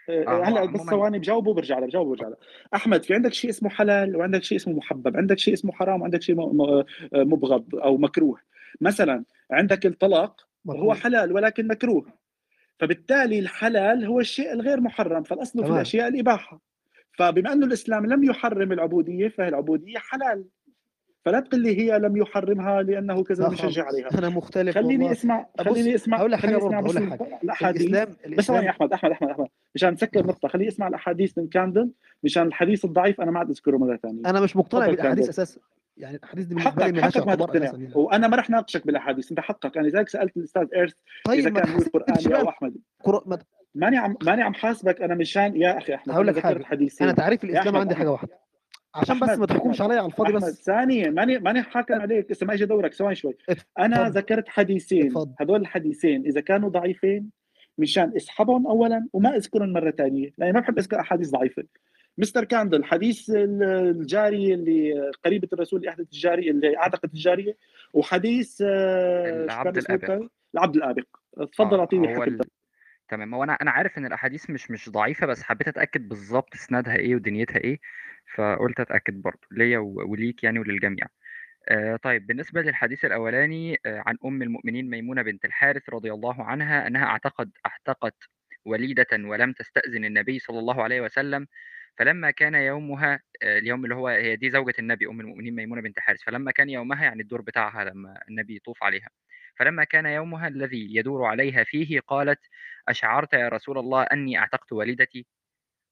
[0.09, 2.35] آه، هلا بس عموما ثواني بجاوبه وبرجع له بجاوبه وبرجع له
[2.75, 6.21] أحمد في عندك شيء اسمه حلال وعندك شيء اسمه محبب عندك شيء اسمه حرام وعندك
[6.21, 8.39] شيء آه، مبغض أو مكروه.
[8.81, 12.05] مثلا عندك الطلاق هو حلال ولكن مكروه.
[12.79, 16.61] فبالتالي الحلال هو الشيء الغير محرم فالأصل في الأشياء الإباحة.
[17.17, 20.45] فبما أنه الإسلام لم يحرم العبودية فهي العبوديه حلال.
[21.25, 24.19] فلا تقل لي هي لم يحرمها لأنه كذا بنشجع خالص عليها.
[24.19, 25.11] أنا مختلف خليني والله.
[25.11, 27.39] اسمع خليني اسمع هقول لك حاجة خليني اسمع هقول بس لك حاجة.
[27.43, 27.81] الأحاديث.
[27.81, 29.47] الاسلام بس ثواني أحمد أحمد أحمد أحمد.
[29.75, 31.91] مشان نسكر النقطه خليه يسمع الأحاديث من كاندل
[32.23, 34.21] مشان الحديث الضعيف أنا ما عاد أذكره مرة ثانية.
[34.25, 35.59] أنا مش مقتنع بالأحاديث أساسا.
[35.97, 37.65] يعني الأحاديث دي بالنسبة لي حقك حقك ما تقتنع.
[37.65, 37.89] يعني.
[37.95, 39.77] وأنا ما رح ناقشك بالأحاديث أنت حقك.
[39.77, 40.93] أنا لذلك سألت الأستاذ ايرث
[41.29, 41.79] إذا طيب ما كان هو
[42.29, 42.41] بقى
[43.07, 43.39] أو ما
[43.75, 46.63] ماني عم ماني عم حاسبك أنا مشان يا أخي أحمد هقول لك حاجة.
[47.01, 47.97] أنا تعريف الإسلام احمد عندي أحمد.
[47.97, 48.39] حاجة واحدة.
[48.95, 50.63] عشان بس ما تحكمش عليا على الفاضي بس.
[50.65, 52.31] ثانية ماني ماني حاكم عليك.
[52.31, 53.37] لسه ما اجى دورك؟ ثواني شوي.
[53.79, 55.05] أنا اتفضل ذكرت حديثين.
[55.07, 57.29] اتفضل هدول الحديثين إذا كانوا ضعيفين
[57.77, 61.63] مشان أسحبهم اولا وما أذكرهم مرة ثانية لأني ما بحب أذكر أحاديث ضعيفة.
[62.17, 67.57] مستر كاندل حديث ال- الجاريه اللي قريبة الرسول اللي احدث الجاريه اللي اعتقت الجارية
[67.93, 71.05] وحديث آه، العبد الثاني؟ العبد الأبق.
[71.51, 72.41] تفضل أعطيني هو الحكم ال...
[73.11, 73.35] تمام.
[73.35, 77.15] هو أنا أنا عارف إن الأحاديث مش مش ضعيفة بس حبيت أتأكد بالظبط اسنادها إيه
[77.15, 77.79] ودنيتها إيه
[78.35, 81.07] فقلت أتأكد برضه ليا وليك يعني وللجميع.
[81.69, 86.87] آه، طيب بالنسبة للحديث الأولاني آه، عن أم المؤمنين ميمونة بنت الحارث رضي الله عنها
[86.87, 88.15] أنها اعتقد اعتقت
[88.65, 91.47] وليدة ولم تستأذن النبي صلى الله عليه وسلم
[91.97, 95.99] فلما كان يومها آه، اليوم اللي هو هي دي زوجة النبي أم المؤمنين ميمونة بنت
[95.99, 99.09] حارث فلما كان يومها يعني الدور بتاعها لما النبي يطوف عليها
[99.55, 102.39] فلما كان يومها الذي يدور عليها فيه قالت
[102.91, 105.27] أشعرت يا رسول الله أني أعتقت والدتي؟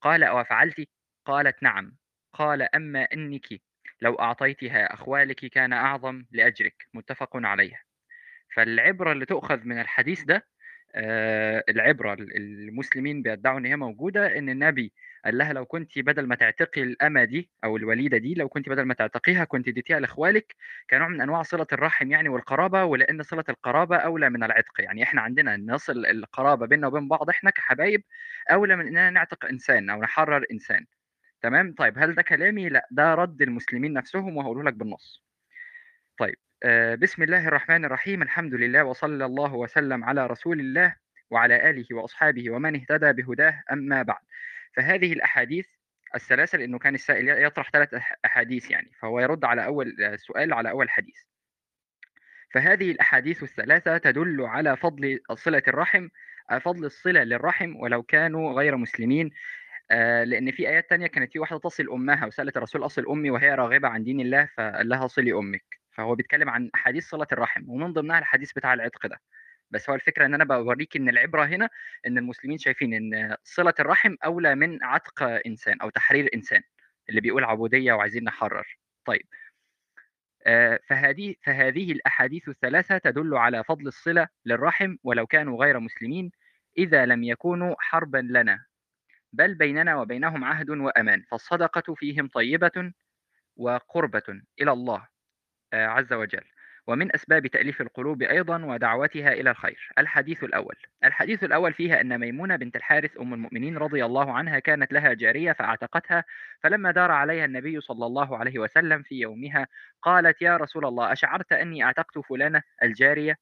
[0.01, 0.89] قال أو فعلت
[1.25, 1.97] قالت نعم.
[2.33, 3.61] قال أما إنك
[4.01, 6.87] لو أعطيتها أخوالك كان أعظم لأجرك.
[6.93, 7.81] متفق عليه
[8.55, 10.47] فالعبرة اللي تؤخذ من الحديث ده
[10.95, 14.93] آه، العبرة ال- المسلمين بيدعوا إن هي موجودة إن النبي
[15.25, 18.83] قال لها لو كنت بدل ما تعتقي الأمة دي أو الوليدة دي لو كنت بدل
[18.83, 20.55] ما تعتقيها كنت اديتيها لإخوالك
[20.89, 24.81] كنوع من أنواع صلة الرحم يعني والقرابة ولأن صلة القرابة أولى من العتق.
[24.81, 28.03] يعني إحنا عندنا نصل القرابة بيننا وبين بعض إحنا كحبايب
[28.51, 30.85] أولى من إننا نعتق إنسان أو نحرر إنسان.
[31.41, 35.23] تمام؟ طيب هل ده كلامي؟ لا ده رد المسلمين نفسهم وهقوله لك بالنص.
[36.19, 36.35] طيب
[36.95, 40.95] بسم الله الرحمن الرحيم الحمد لله وصلى الله وسلم على رسول الله
[41.31, 44.21] وعلى آله وأصحابه ومن اهتدى بهداه أما بعد.
[44.75, 45.67] فهذه الأحاديث
[46.15, 50.53] الثلاثة لأنه كان السائل يطرح ثلاث أح- أحاديث يعني فهو يرد على أول آه، سؤال
[50.53, 51.15] على أول حديث.
[52.53, 56.07] فهذه الأحاديث الثلاثة تدل على فضل صلة الرحم
[56.51, 59.31] آه، فضل الصلة للرحم ولو كانوا غير مسلمين
[59.91, 63.55] آه، لأن في آيات تانية كانت في واحدة تصل أمها وسألت الرسول أصل أمي وهي
[63.55, 65.78] راغبة عن دين الله فقال لها صلي أمك.
[65.91, 69.21] فهو بيتكلم عن أحاديث صلة الرحم ومن ضمنها الحديث بتاع العتق ده.
[69.71, 71.69] بس هو الفكرة إن أنا بوريك إن العبرة هنا
[72.07, 76.61] إن المسلمين شايفين إن صلة الرحم أولى من عتق إنسان أو تحرير إنسان
[77.09, 78.77] اللي بيقول عبودية وعايزين نحرر.
[79.05, 79.27] طيب.
[80.87, 86.31] فهذه فهذه الأحاديث الثلاثة تدل على فضل الصلة للرحم ولو كانوا غير مسلمين
[86.77, 88.65] إذا لم يكونوا حربا لنا.
[89.33, 92.93] بل بيننا وبينهم عهد وأمان فالصدقة فيهم طيبة
[93.55, 95.07] وقربة إلى الله.
[95.73, 96.43] عز وجل.
[96.87, 99.89] ومن أسباب تأليف القلوب أيضا ودعوتها إلى الخير.
[99.97, 100.75] الحديث الأول.
[101.03, 105.51] الحديث الأول فيها أن ميمونة بنت الحارث أم المؤمنين رضي الله عنها كانت لها جارية
[105.51, 106.23] فأعتقتها
[106.63, 109.67] فلما دار عليها النبي صلى الله عليه وسلم في يومها
[110.01, 113.35] قالت يا رسول الله أشعرت أني أعتقت فلانة الجارية؟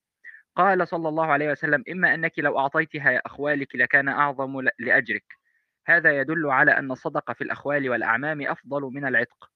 [0.55, 5.25] قال صلى الله عليه وسلم إما أنك لو أعطيتها أخوالك لكان أعظم لأجرك.
[5.87, 9.51] هذا يدل على أن الصدقة في الأخوال والأعمام أفضل من العتق.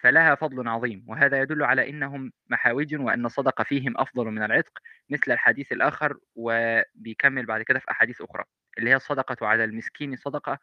[0.00, 1.04] فلها فضل عظيم.
[1.08, 4.78] وهذا يدل على أنهم محاوج وأن الصدقة فيهم أفضل من العتق
[5.10, 8.44] مثل الحديث الآخر وبيكمل بعد كده في أحاديث أخرى
[8.78, 10.58] اللي هي الصدقة على المسكين صدقة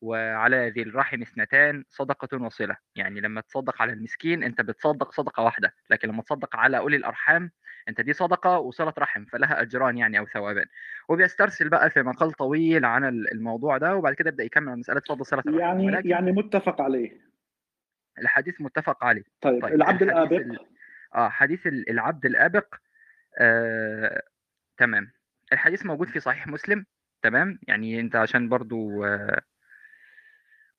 [0.00, 2.76] وعلى ذي الرحم اثنتان صدقة وصلة.
[2.96, 7.50] يعني لما تصدق على المسكين أنت بتصدق صدقة واحدة لكن لما تصدق على أولي الأرحام
[7.88, 10.66] أنت دي صدقة وصلة رحم فلها أجران يعني أو ثوابان.
[11.08, 15.26] وبيسترسل بقى في مقال طويل عن الموضوع ده وبعد كده يبدأ يكمل عن مسألة فضل
[15.26, 15.58] صلة الرحم.
[15.58, 17.31] يعني يعني متفق عليه.
[18.18, 19.24] الحديث متفق عليه.
[19.40, 20.66] طيب, طيب العبد الحديث الآبق؟ ال...
[21.14, 22.74] آه حديث ال- العبد الآبق
[23.38, 24.22] آه...
[24.76, 25.12] تمام.
[25.52, 26.86] الحديث موجود في صحيح مسلم
[27.22, 29.42] تمام؟ يعني أنت عشان برضو آه...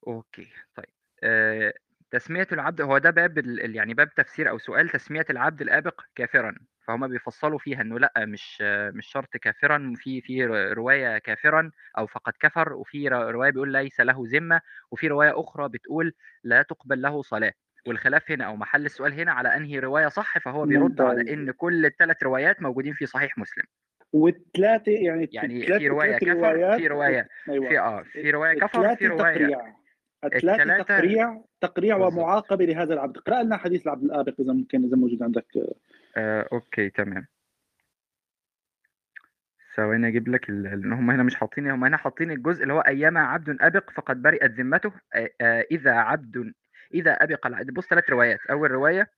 [0.07, 0.89] أوكي طيب
[1.23, 1.73] آه...
[2.13, 3.75] تسمية العبد هو ده باب ال...
[3.75, 6.55] يعني باب تفسير أو سؤال تسمية العبد الآبق كافرا
[6.87, 8.61] فهم بيفصلوا فيها إنه لأ مش
[8.93, 14.23] مش شرط كافرا في في رواية كافرا أو فقد كفر وفي رواية بيقول ليس له
[14.27, 14.61] ذمة
[14.91, 16.13] وفي رواية أخرى بتقول
[16.43, 17.53] لا تقبل له صلاة
[17.87, 21.07] والخلاف هنا أو محل السؤال هنا على أنهي رواية صح فهو بيرد ممتاز.
[21.07, 23.63] على إن كل الثلاث روايات موجودين في صحيح مسلم
[24.13, 27.69] والثلاثة يعني يعني في رواية كفر في رواية أيوة.
[27.69, 29.82] في آه في رواية كفر وفي رواية
[30.25, 31.95] الثلاثة تقريع تقريع.
[31.95, 33.17] ومعاقبة لهذا العبد.
[33.17, 35.45] اقرأ لنا حديث العبد الآبق إذا ممكن إذا موجود عندك.
[36.17, 37.27] آه، أوكي تمام.
[39.75, 42.79] ثواني أجيب لك ال- لأن هم هنا مش حاطين هم هنا حاطين الجزء اللي هو
[42.79, 44.91] ايما عبد آبق فقد برئت ذمته.
[45.13, 46.53] آه، آه، إذا عبد
[46.93, 48.39] إذا أبق العبد بص ثلاث روايات.
[48.49, 49.09] أول رواية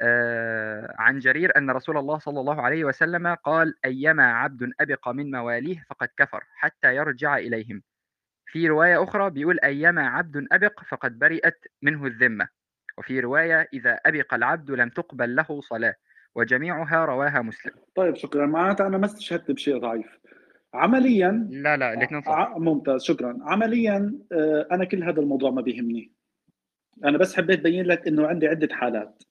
[0.00, 5.30] آه، عن جرير أن رسول الله صلى الله عليه وسلم قال أيما عبد أبق من
[5.30, 7.82] مواليه فقد كفر حتى يرجع إليهم.
[8.52, 12.48] في رواية أخرى بيقول أيما عبد أبق فقد برئت منه الذمة.
[12.98, 15.94] وفي رواية إذا أبق العبد لم تقبل له صلاة
[16.34, 17.72] وجميعها رواها مسلم.
[17.94, 18.46] طيب شكرا.
[18.46, 20.18] معناتها أنا ما استشهدت بشيء ضعيف.
[20.74, 22.54] عمليا لا لا الاثنين صح.
[22.56, 23.38] ممتاز شكرا.
[23.42, 26.12] عمليا آه، أنا كل هذا الموضوع ما بيهمني.
[27.04, 29.22] أنا بس حبيت أبين لك إنه عندي عدة حالات.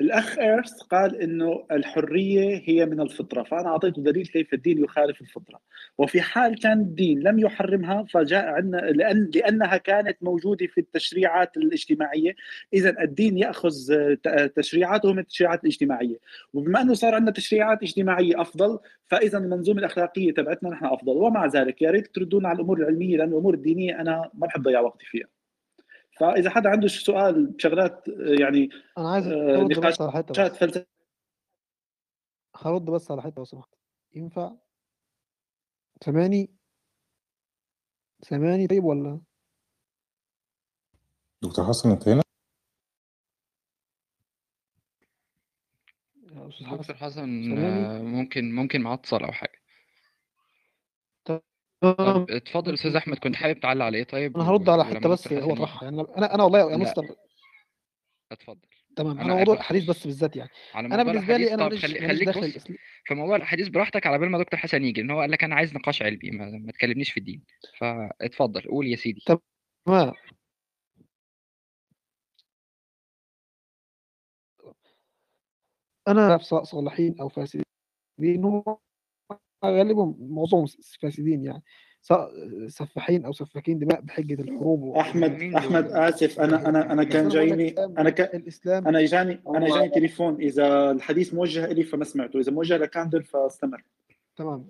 [0.00, 5.60] الأخ ايرث قال إنه الحرية هي من الفطرة فأنا أعطيته دليل كيف الدين يخالف الفطرة.
[5.98, 12.34] وفي حال كان الدين لم يحرمها فجاء عندنا لأن لأنها كانت موجودة في التشريعات الاجتماعية.
[12.74, 13.70] اذا الدين يأخذ
[14.56, 16.18] تشريعاته من التشريعات الاجتماعية.
[16.52, 21.12] وبما إنه صار عندنا تشريعات اجتماعية أفضل فاذا المنظومة الأخلاقية تبعتنا نحن أفضل.
[21.12, 24.80] ومع ذلك يا ريت تردونا على الأمور العلمية لأن الأمور الدينية أنا ما بحب أضيع
[24.80, 25.33] وقتي فيها.
[26.20, 28.04] فإذا حدا عنده سؤال بشغلات
[28.40, 28.68] يعني
[28.98, 30.78] أنا عايز آه، ارد بس على حتة بس.
[32.56, 33.68] هرد بس على حتة لو سمحت
[34.14, 34.52] ينفع؟
[36.04, 36.50] سامعني؟
[38.22, 39.20] سامعني طيب ولا؟
[41.42, 42.22] دكتور حسن أنت هنا؟
[46.32, 49.63] يا أستاذ دكتور حسن آه، ممكن ممكن اتصال أو حاجة.
[51.84, 55.08] طب تمام اتفضل أستاذ أحمد كنت حابب تعلق على إيه طيب أنا هرد على حتة
[55.08, 57.02] بس هو طرحها يعني أنا أنا والله يا مستر
[58.32, 58.68] اتفضل.
[58.96, 60.50] تمام أنا موضوع الحديث بس بالذات يعني.
[60.74, 64.30] أنا بالنسبة لي أنا ماليش خلي خليك بص الاسلام في موضوع الحديث براحتك على بال
[64.30, 67.10] ما دكتور حسن يجي إن هو قال لك أنا عايز نقاش علمي ما, ما تكلمنيش
[67.10, 67.42] في الدين.
[67.78, 69.20] فاتفضل قول يا سيدي.
[69.86, 70.12] تمام.
[76.08, 77.64] أنا سواء صالحين أو فاسدين
[78.44, 78.64] هم
[79.70, 80.66] غالبا معظمهم
[81.02, 81.62] فاسدين يعني.
[82.00, 82.30] سواء
[82.68, 87.74] سفاحين أو سفاكين دماء بحجة الحروب و- أحمد أحمد آسف أنا أنا أنا كان جايني
[87.78, 88.20] أنا ك...
[88.20, 90.34] الإسلام أنا اجاني أنا هو اجاني تليفون.
[90.40, 92.40] إذا الحديث موجه لي فما سمعته.
[92.40, 93.82] إذا موجه لكاندل فاستمر.
[94.36, 94.68] تمام.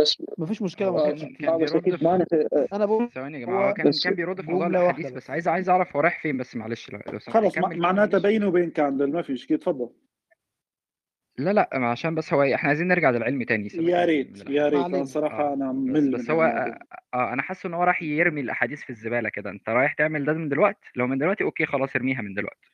[0.00, 2.32] بس ما فيش مشكلة ما آه، فيش كان كان آه، بيرد في نت...
[2.72, 3.70] أنا بقول ثواني يا جماعة.
[3.70, 5.30] هو كان كان بيرد في موضوع الحديث بس.
[5.30, 6.56] عايز عايز أعرف هو رايح فين بس.
[6.56, 9.90] معلش لو سمحت كده معناتها بينه وبين Candle ما في مشكله تفضل.
[11.38, 14.50] لا لا ما عشان بس هو إحنا عايزين نرجع للعلم تاني سيبك يا من ريت
[14.50, 15.06] يا ريت.
[15.06, 15.54] صراحة آه.
[15.54, 16.66] أنا بس ممل بس من هو الموضوع
[17.14, 19.50] آه آه، أنا حاسس إن هو راح يرمي الأحاديث في الزبالة كده.
[19.50, 22.70] أنت رايح تعمل ده من دلوقتي لو من دلوقتي okay خلاص ارميها من دلوقتي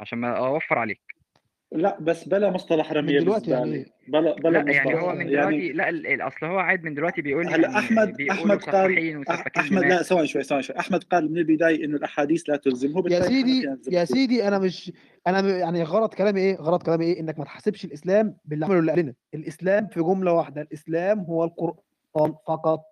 [0.00, 1.21] عشان ما أوفر عليك.
[1.74, 3.86] لا بس بلا مصطلح من رميه دلوقتي يعني.
[4.08, 6.94] بلا بلا لا يعني هو من يعني دلوقتي لا ال- ال- أصل هو قاعد من
[6.94, 8.98] دلوقتي بيقول لي هلا احمد بيقولوا أحمد قال
[9.56, 10.78] احمد لا ثواني شوي ثواني شوي.
[10.78, 14.92] أحمد قال من البداية إنه الأحاديث لا تلزم هو يا سيدي يا سيدي أنا مش
[15.26, 18.92] أنا يعني غرض كلامي إيه؟ غرض كلامي إيه؟ إنك ما تحاسبش الإسلام باللي عمله اللي
[18.92, 22.84] قبلنا الإسلام في جملة واحدة الإسلام هو القرآن فقط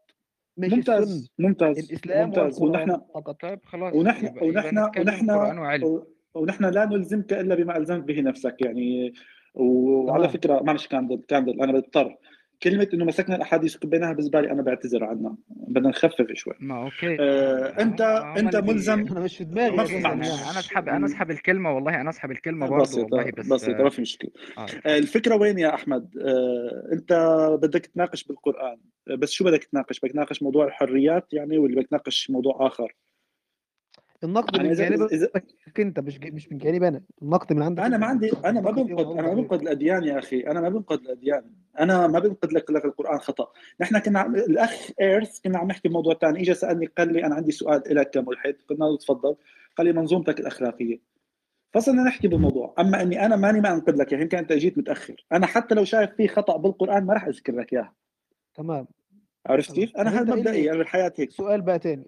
[0.57, 2.63] مش ممتاز ممتاز الإسلام هو ممتاز.
[2.63, 3.41] القرآن ونحن فقط.
[3.43, 3.95] طيب خلاص.
[3.95, 5.31] ونحن ونحن ونحن
[6.35, 9.15] ونحن لا نلزمك إلا بما الزمت به نفسك يعني
[9.55, 10.37] وعلى تمام.
[10.37, 12.17] فكرة معلش كاندل كاندل أنا بضطر.
[12.63, 15.37] كلمة إنه مسكنا الأحاديث وكبيناها بالزباله أنا بعتذر عنها.
[15.49, 16.55] بدنا نخفف شوي.
[16.61, 17.17] ما أوكي.
[17.21, 19.07] آه انت ما هم أنت ملزم.
[19.11, 20.25] أنا مش في دماغي أنا
[20.59, 24.03] اسحب أنا أسحب الكلمة والله أنا أسحب الكلمة برضو بسيطة والله بس بسيطة ما في
[24.03, 24.31] مشكلة.
[24.59, 27.13] آه، اتفضل الفكرة وين يا أحمد؟ آه، أنت
[27.63, 28.77] بدك تناقش بالقرآن.
[29.11, 32.95] آه، بس شو بدك تناقش؟ بدك تناقش موضوع الحريات يعني ولا بدك تناقش موضوع آخر؟
[34.25, 35.29] النقد من جانبك إذا
[35.79, 37.03] أنت مش مش من جانبي أنا.
[37.23, 40.41] النقد من عندك أنا ما عندي أنا ما بنقد أنا ما بنقد الأديان يا أخي.
[40.41, 41.45] أنا ما بنقد الأديان.
[41.81, 43.53] أنا ما بنقد لك لك القرآن خطأ.
[43.81, 44.27] نحن كنا.
[44.27, 48.11] الأخ إيرث كنا عم نحكي بموضوع ثاني اجى سألني قال لي أنا عندي سؤال لك
[48.11, 49.37] كملحد قلنا له تفضل.
[49.77, 51.01] قال لي منظومتك الأخلاقية.
[51.73, 52.75] فصرنا نحكي بالموضوع.
[52.79, 54.13] أما إني أنا ماني ما أنقد لك.
[54.13, 55.27] يعني يمكن أنت جيت متأخر.
[55.33, 57.93] أنا حتى لو شايف في خطأ بالقرآن ما راح أذكر لك اياه
[58.55, 58.87] تمام.
[59.47, 61.31] عرفت كيف؟ أنا هذا مبدئي أنا بالحياة هيك.
[61.31, 62.05] سؤال بقى تاني.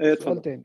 [0.00, 0.64] إيه، سؤال تاني.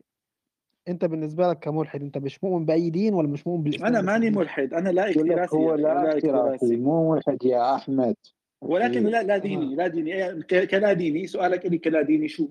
[0.89, 4.29] انت بالنسبة لك كملحد انت مش مؤمن بأي دين ولا مش مؤمن بالإسلام؟ أنا ماني
[4.29, 8.15] ملحد أنا لا اكتراسي هو لا اكتراسي مو ملحد يا أحمد.
[8.61, 9.03] ولكن.
[9.03, 10.13] لا لا ديني لا ديني.
[10.13, 12.49] إيه، كلا ديني سؤالك الي كلا ديني شو؟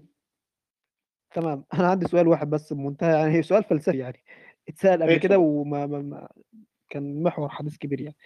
[1.35, 1.65] تمام.
[1.74, 4.23] أنا عندي سؤال واحد بس بمنتهى يعني هي سؤال فلسفي يعني.
[4.69, 6.28] اتسأل قبل كده وما ما ما
[6.89, 8.16] كان محور حديث كبير يعني.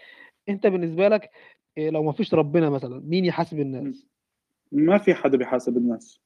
[0.49, 1.31] أنت بالنسبة لك
[1.79, 3.61] إيه، لو ما فيش ربنا مثلا مين يحاسب.
[3.61, 4.07] الناس؟
[4.73, 6.21] ما في حدا بيحاسب الناس.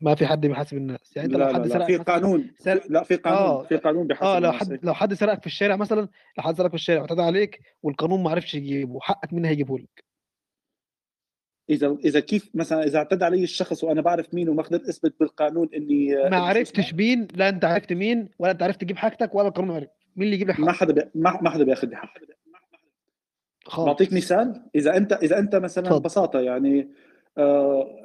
[0.00, 1.16] ما في حد بيحاسب الناس.
[1.16, 2.50] يعني أنت لو لا حد لا سرقك في قانون.
[2.58, 3.38] سرق لا في قانون.
[3.38, 4.62] آه في قانون آه بيحاسب لو الناس.
[4.62, 6.00] حد لو حد سرقك في الشارع مثلا
[6.38, 10.04] لو حد سرقك في الشارع واعتدى عليك والقانون ما عرفش يجيبه حقك مين هيجيبه لك؟
[11.70, 15.68] إذا إذا كيف مثلا إذا اعتدى علي الشخص وأنا بعرف مين وما قدرت أثبت بالقانون
[15.76, 19.76] إني ما عرفتش مين لا أنت عرفت مين ولا أنت عرفت تجيب حاجتك ولا القانون
[19.76, 19.88] عرف.
[20.16, 21.02] مين اللي يجيب ما حقك؟ حدا بي...
[21.14, 22.20] ما ما حدا بياخذ لي حقي
[23.76, 27.07] بعطيك مثال؟ إذا أنت إذا أنت مثلا ببساطة يعني آه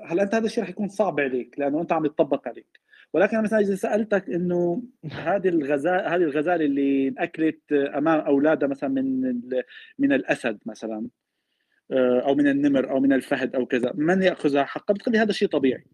[0.06, 2.80] هلا أنت هذا الشيء رح يكون صعب عليك لأنه أنت عم يتطبق عليك
[3.14, 9.34] ولكن مثلا إذا سألتك إنه هذه الغزال هذه الغزالة اللي انأكلت أمام أولادها مثلا من.
[10.00, 11.08] من الأسد مثلا
[11.92, 15.32] آه، أو من النمر أو من الفهد أو كذا من يأخذها حقا بتقول لي هذا
[15.32, 15.86] شيء طبيعي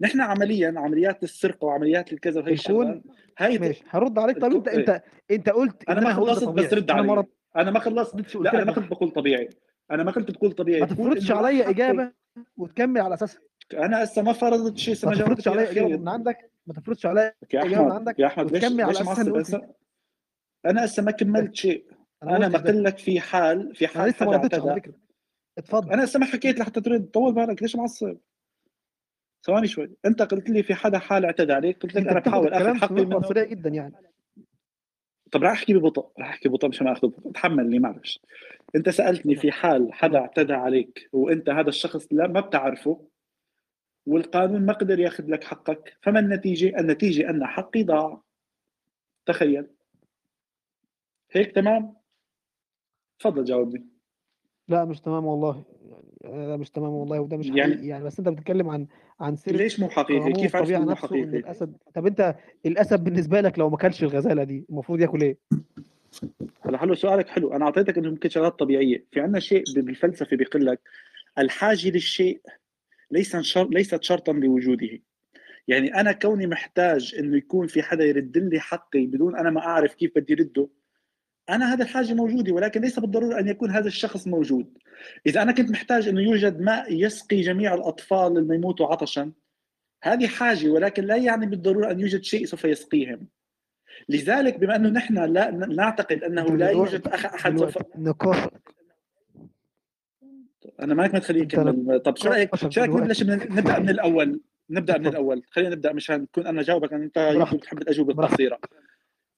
[0.00, 3.02] نحن عمليا عمليات السرقة وعمليات الكذا وهي الكون
[3.38, 4.68] هي ماشي هرد عليك طب انت.
[4.68, 5.02] انت.
[5.30, 7.24] أنت قلت ان أنا ما خلصت بس رد علي
[7.56, 9.48] أنا ما خلصت لا أنا ما كنت بقول طبيعي
[9.90, 10.80] أنا ما كنت بقول طبيعي.
[10.80, 12.12] ما تفرضش عليا إجابة
[12.56, 13.40] وتكمل على أساسها.
[13.74, 16.50] أنا هسه ما فرضت شيء ما ما تفرضش عليا إجابة من عندك.
[16.66, 19.74] ما تفرضش عليا يا إجابة من عندك يا أحمد ليش وتكمل على اساسها قلت هسه
[20.66, 21.86] أنا هسه ما كملت شيء.
[22.22, 24.94] أنا ما بقول لك في حال في حال لسه ما ردتش على فكرة.
[25.58, 25.92] اتفضل.
[25.92, 27.10] أنا لسه ما حكيت لحتى ترد.
[27.10, 28.16] طول بالك ليش معصب
[29.46, 29.96] ثواني شوي.
[30.04, 31.82] أنت قلت لي في حدا حال اعتدى عليك.
[31.82, 32.52] قلت لك أنا بحاول.
[32.52, 33.20] اخذ حقي منه.
[33.30, 33.94] جدا يعني.
[35.32, 37.30] طب راح أحكي ببطء راح أحكي ببطء مشان آخذ ببطء.
[37.32, 38.20] تحملني معلش.
[38.76, 43.06] أنت سألتني في حال حدا اعتدى عليك وأنت هذا الشخص لا ما بتعرفه
[44.06, 48.22] والقانون ما قدر ياخذ لك حقك فما النتيجة؟ النتيجة أن حقي ضاع.
[49.26, 49.66] تخيل.
[51.32, 51.96] هيك تمام؟
[53.18, 53.95] تفضل جاوبني.
[54.68, 55.62] لا مش تمام والله.
[56.20, 57.86] يعني لا مش تمام والله وده مش يعني- حقيقي.
[57.86, 58.86] يعني بس أنت بتتكلم عن
[59.20, 62.06] عن سيرة ليش مو حقيقي؟ قانون كيف عرفت الطبيعه إنه نفسه إن حقيقي؟ الأسد طب
[62.06, 62.34] أنت
[62.66, 65.38] الأسد بالنسبة لك لو ما كلش الغزالة دي المفروض ياكل إيه؟
[66.62, 67.52] هلا حلو سؤالك حلو.
[67.52, 69.04] أنا أعطيتك انه ممكن شغلات طبيعية.
[69.10, 70.80] في عندنا شيء بالفلسفة بيقول لك
[71.38, 72.40] الحاجة للشيء
[73.10, 73.68] ليس شر...
[73.68, 74.88] ليست شرطا لوجوده
[75.68, 79.94] يعني أنا كوني محتاج إنه يكون في حدا يرد لي حقي بدون أنا ما أعرف
[79.94, 80.68] كيف بدي رده
[81.50, 84.78] أنا هذا الحاجة موجودة ولكن ليس بالضرورة أن يكون هذا الشخص موجود.
[85.26, 89.32] إذا أنا كنت محتاج انه يوجد ماء يسقي جميع الأطفال لما يموتوا عطشا
[90.02, 93.26] هذه حاجة ولكن لا يعني بالضرورة أن يوجد شيء سوف يسقيهم.
[94.08, 97.78] لذلك بما أنه نحن لا نعتقد أنه لا يوجد أخ- أحد سوف
[100.80, 103.88] أنا معك ما تخليني انت اكمل طب شو رايك شو رأيك نبلش من نبدأ من
[103.88, 104.40] الأول؟
[104.70, 105.42] نبدأ من الأول.
[105.50, 107.18] خلينا نبدأ مشان نكون أنا جاوبك أنت
[107.54, 108.58] بتحب الأجوبة القصيرة.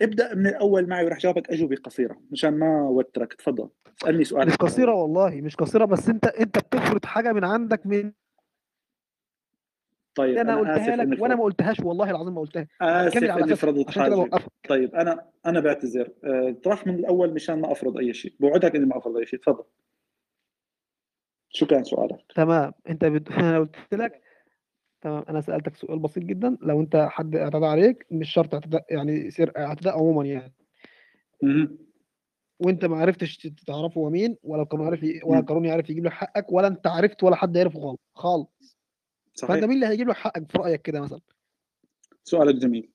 [0.02, 3.32] ابدأ من الأول معي وراح جاوبك اجوبه قصيره مشان ما أوترك.
[3.34, 3.68] تفضل.
[4.02, 7.86] اسألني مش سؤالك من قصيرة والله مش قصيرة بس أنت أنت بتفرض حاجة من عندك
[7.86, 8.12] من
[10.14, 12.66] طيب أنا أنا قلتها لك وأنا ما قلتهاش والله العظيم ما قلتها.
[12.82, 14.28] آسف إني فرضت حاجة.
[14.68, 16.08] طيب أنا أنا بعتذر.
[16.24, 18.34] أه، اطرح من الأول مشان ما أفرض أي شيء.
[18.40, 19.38] بوعدك إني ما أفرض أي شيء.
[19.40, 19.64] تفضل.
[21.50, 22.72] شو كان سؤالك؟ تمام.
[22.88, 23.28] أنت بت...
[23.32, 24.22] أنا قلت لك
[25.00, 25.24] تمام.
[25.28, 26.56] أنا سألتك سؤال بسيط جدا.
[26.62, 30.54] لو أنت حد اعتدى عليك مش شرط اعتداء يعني سر اعتداء عموما يعني.
[32.60, 35.20] وأنت ما عرفتش تعرفه هو مين ولا القانون عارف ي...
[35.24, 35.38] ولا.
[35.38, 38.00] القانون يعرف يجيب لك حقك ولا أنت عرفت ولا حد يعرفه خالص.
[38.14, 38.78] خالص
[39.38, 41.20] فأنت صحيح مين اللي هيجيب لك حقك في رأيك كده مثلا؟
[42.24, 42.90] سؤالك جميل.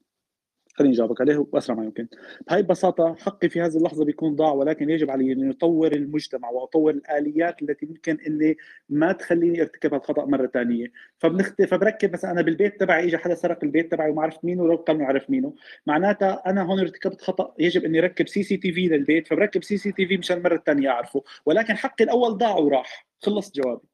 [0.74, 2.08] خليني أجاوبك عليه وأسرع ما يمكن.
[2.48, 6.92] بهاي البساطة حقي في هذه اللحظة بيكون ضاع ولكن يجب علي أن أطور المجتمع وأطور
[6.92, 8.58] الآليات التي ممكن إني
[8.90, 10.92] ما تخليني أرتكب الخطا مرة ثانية.
[11.20, 11.62] فبنخت...
[11.62, 15.02] فبركب مثلا أنا بالبيت تبعي اجى حدا سرق البيت تبعي وما عرفت مينه ولو قال
[15.02, 15.54] عرف مينه.
[15.88, 20.90] معناتها أنا هون ارتكبت خطأ يجب إني اركب CCTV للبيت فبركب CCTV مشان المره الثانية
[20.90, 21.24] أعرفه.
[21.46, 23.08] ولكن حقي الأول ضاع وراح.
[23.22, 23.93] خلص جوابي.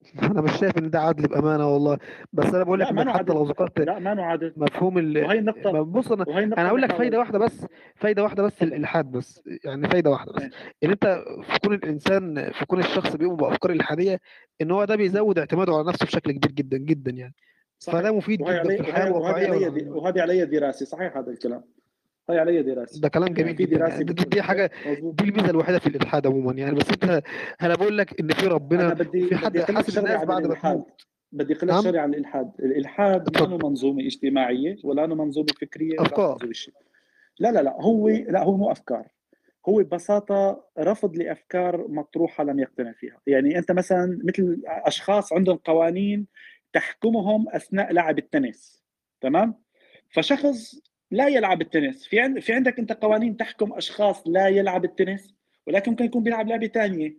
[0.22, 1.98] أنا مش شايف إن ده عدل بأمانة والله.
[2.32, 6.12] بس أنا بقول لك حتى لو ذكرت لا ما عدل مفهوم ال وهي النقطة بص
[6.12, 7.66] أنا أنا اللي لك فايدة واحدة بس
[7.96, 10.42] فايدة واحدة بس الالحاد بس يعني فايدة واحدة بس.
[10.84, 14.20] إن أنت في كون الإنسان في كون الشخص بيؤمن بافكار الحاديه
[14.60, 17.34] إن هو ده بيزود اعتماده على نفسه بشكل كبير جدا جدا يعني.
[17.80, 18.10] فده صحيح.
[18.16, 21.64] مفيد وهي جدا في الحياة الواقعية وهذه علي دراسه صحيح هذا الكلام.
[22.30, 23.00] هاي علي دراسة.
[23.00, 23.76] ده كلام يعني جميل في جدا.
[23.78, 24.70] دراسة يعني دي, بتقول دي حاجة
[25.00, 26.52] دي الميزة الوحيدة في الإلحاد عموما.
[26.52, 27.22] يعني بس انت
[27.62, 31.06] أنا بقول لك إن في ربنا بدي وفي حد شغله الناس بعد ما تموت.
[31.32, 32.52] بدي أقول لك شغله عن الإلحاد.
[32.60, 36.74] الإلحاد ما منظومة اجتماعية ولا منظومة فكرية ولا منظومة شيء.
[37.38, 39.06] لا لا لا هو لا هو مو أفكار.
[39.68, 43.20] هو ببساطة رفض لأفكار مطروحة لم يقتنع فيها.
[43.26, 46.26] يعني أنت مثلا مثل أشخاص عندهم قوانين
[46.72, 48.82] تحكمهم أثناء لعب التنس
[49.20, 49.54] تمام؟
[50.08, 50.80] فشخص
[51.10, 52.06] لا يلعب التنس.
[52.06, 55.34] في عند في عندك أنت قوانين تحكم أشخاص لا يلعب التنس
[55.66, 57.16] ولكن ممكن يكون بيلعب لعبة ثانية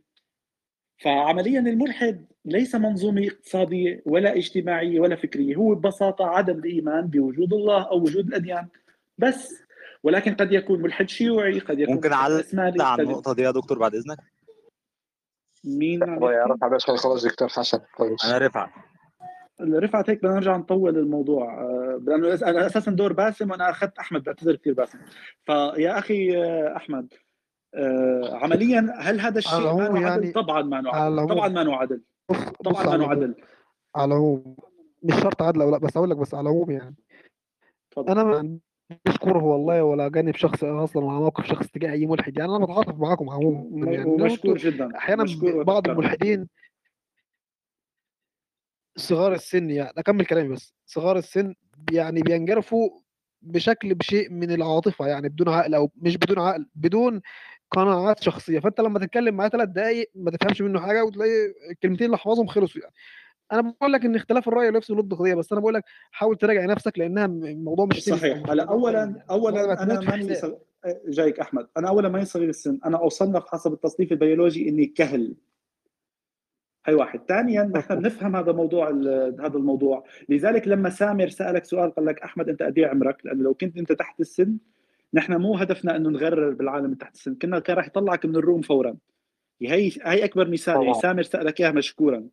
[0.97, 7.83] فعمليا الملحد ليس منظومه اقتصادية ولا اجتماعية ولا فكرية هو ببساطة عدم الإيمان بوجود الله
[7.83, 8.67] أو وجود الأديان
[9.17, 9.63] بس.
[10.03, 13.95] ولكن قد يكون ملحد شيوعي قد يكون ممكن على قد النقطة دي يا دكتور بعد
[13.95, 14.17] إذنك؟
[15.65, 18.69] مين؟ الله؟ يعرف على بس خلاص دكتور حسن كويس أنا رفعت.
[19.61, 21.61] رفعت هيك بدنا نرجع نطول الموضوع.
[22.01, 24.99] لأنه أنا أساسا دور باسم وأنا أخذت أحمد بعتذر كثير باسم.
[25.45, 27.13] فيا أخي آه، أحمد
[27.75, 31.27] آه، عمليا هل هذا الشيء ما له عدل؟ يعني طبعا ما عدل.
[31.27, 32.01] طبعا ما عدل.
[32.65, 33.35] طبعا ما عدل.
[33.95, 34.55] على العموم.
[35.03, 36.95] مش شرط عدل أو لا بس أقول لك بس على العموم يعني.
[37.91, 42.05] تفضل أنا ما عنديش كره والله ولا جانب شخص أصلا ولا موقف شخص تجاه أي
[42.05, 42.37] ملحد.
[42.37, 44.05] يعني أنا بتعاطف معاكم عموما يعني.
[44.05, 44.97] ومشكور أنتوا جدا.
[44.97, 46.47] أحيانا مشكور بعض الملحدين
[48.95, 51.55] صغار السن يعني اكمل كلامي بس صغار السن
[51.91, 52.89] يعني بينجرفوا
[53.41, 57.21] بشكل بشيء من العاطفة يعني بدون عقل أو مش بدون عقل بدون
[57.71, 58.59] قناعات شخصية.
[58.59, 62.81] فأنت لما تتكلم معاه ثلاث دقائق ما تفهمش منه حاجة وتلاقي الكلمتين اللي حفظهم خلصوا
[62.81, 62.93] يعني.
[63.51, 66.65] أنا بقول لك إن اختلاف الرأي يفسد ود قضيه بس أنا بقول لك حاول تراجع
[66.65, 68.43] نفسك لأنها الموضوع مش صحيح.
[68.49, 70.37] هلا اولا يعني اولا ده أنا ماني.
[71.07, 75.35] جايك أحمد أنا اولا ماني صغير السن أنا أصنف حسب التصنيف البيولوجي إني كهل.
[76.85, 77.19] هي واحد.
[77.27, 78.89] ثانيا نحن بنفهم هذا موضوع
[79.39, 80.03] هذا الموضوع.
[80.29, 83.77] لذلك لما سامر سألك سؤال قال لك أحمد أنت قد إيه عمرك؟ لأنه لو كنت
[83.77, 84.57] أنت تحت السن
[85.13, 87.35] نحن مو هدفنا أنه نغرر بالعالم تحت السن.
[87.35, 88.95] كنا كان راح يطلعك من ال room فورا.
[89.61, 90.83] هي هي أكبر مثال.
[90.83, 92.27] يعني سامر سألك إياها مشكورا.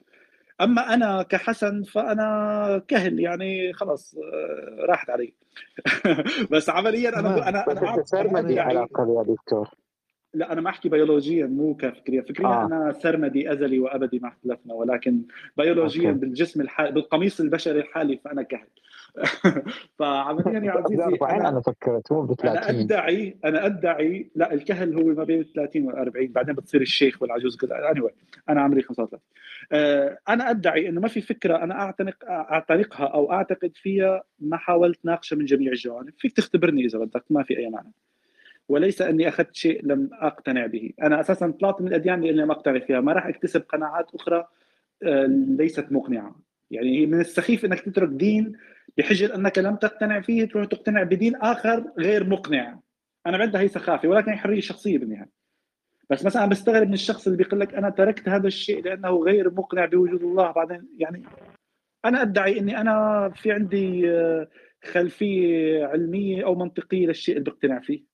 [0.60, 3.20] أما أنا كحسن فأنا كهل.
[3.20, 5.34] يعني خلص آه، راحت علي.
[6.52, 9.68] بس عمليا أنا أنا أنا لي ادعي علاقه يا دكتور.
[10.34, 12.66] لا أنا ما أحكي بيولوجيا مو كفكريا فكريا آه.
[12.66, 15.22] أنا سرمدي أزلي وأبدي ما اختلفنا ولكن
[15.56, 16.20] بيولوجيا أوكي.
[16.20, 18.66] بالجسم الحالي بالقميص البشري الحالي فأنا كهل.
[19.98, 24.54] فعمليا يا عزيزي 40 أنا أنا فكرت مو ب أنا 30 أدعي أنا أدعي لا
[24.54, 27.92] الكهل هو ما بين ال 30 وال 40 بعدين بتصير الشيخ والعجوز كذا.
[27.94, 28.12] Anyway
[28.48, 29.20] أنا عمري 35
[29.72, 34.98] آه، أنا أدعي إنه ما في فكرة أنا اعتنق أعتنقها أو أعتقد فيها ما حاولت
[35.04, 36.12] ناقشها من جميع الجوانب.
[36.18, 37.92] فيك تختبرني إذا بدك ما في أي معنى
[38.68, 40.90] وليس أني أخذت شيء لم أقتنع به.
[41.02, 43.00] أنا أساسا طلعت من الأديان لاني ما أقتنع فيها.
[43.00, 44.44] ما راح أكتسب قناعات أخرى
[45.02, 45.26] آه،
[45.58, 46.40] ليست مقنعة.
[46.70, 48.52] يعني من السخيف أنك تترك دين
[48.98, 52.80] بحجه أنك لم تقتنع فيه تروح تقتنع بدين آخر غير مقنع.
[53.26, 55.30] أنا بعدها هي سخافة ولكن هي حرية شخصية بالنهاية.
[56.10, 59.84] بس مثلا بستغرب من الشخص اللي بيقول لك أنا تركت هذا الشيء لأنه غير مقنع
[59.84, 60.50] بوجود الله.
[60.50, 61.22] بعدين يعني
[62.04, 64.48] أنا أدعي إني أنا في عندي آه،
[64.84, 68.07] خلفية علمية أو منطقية للشيء اللي بقتنع فيه.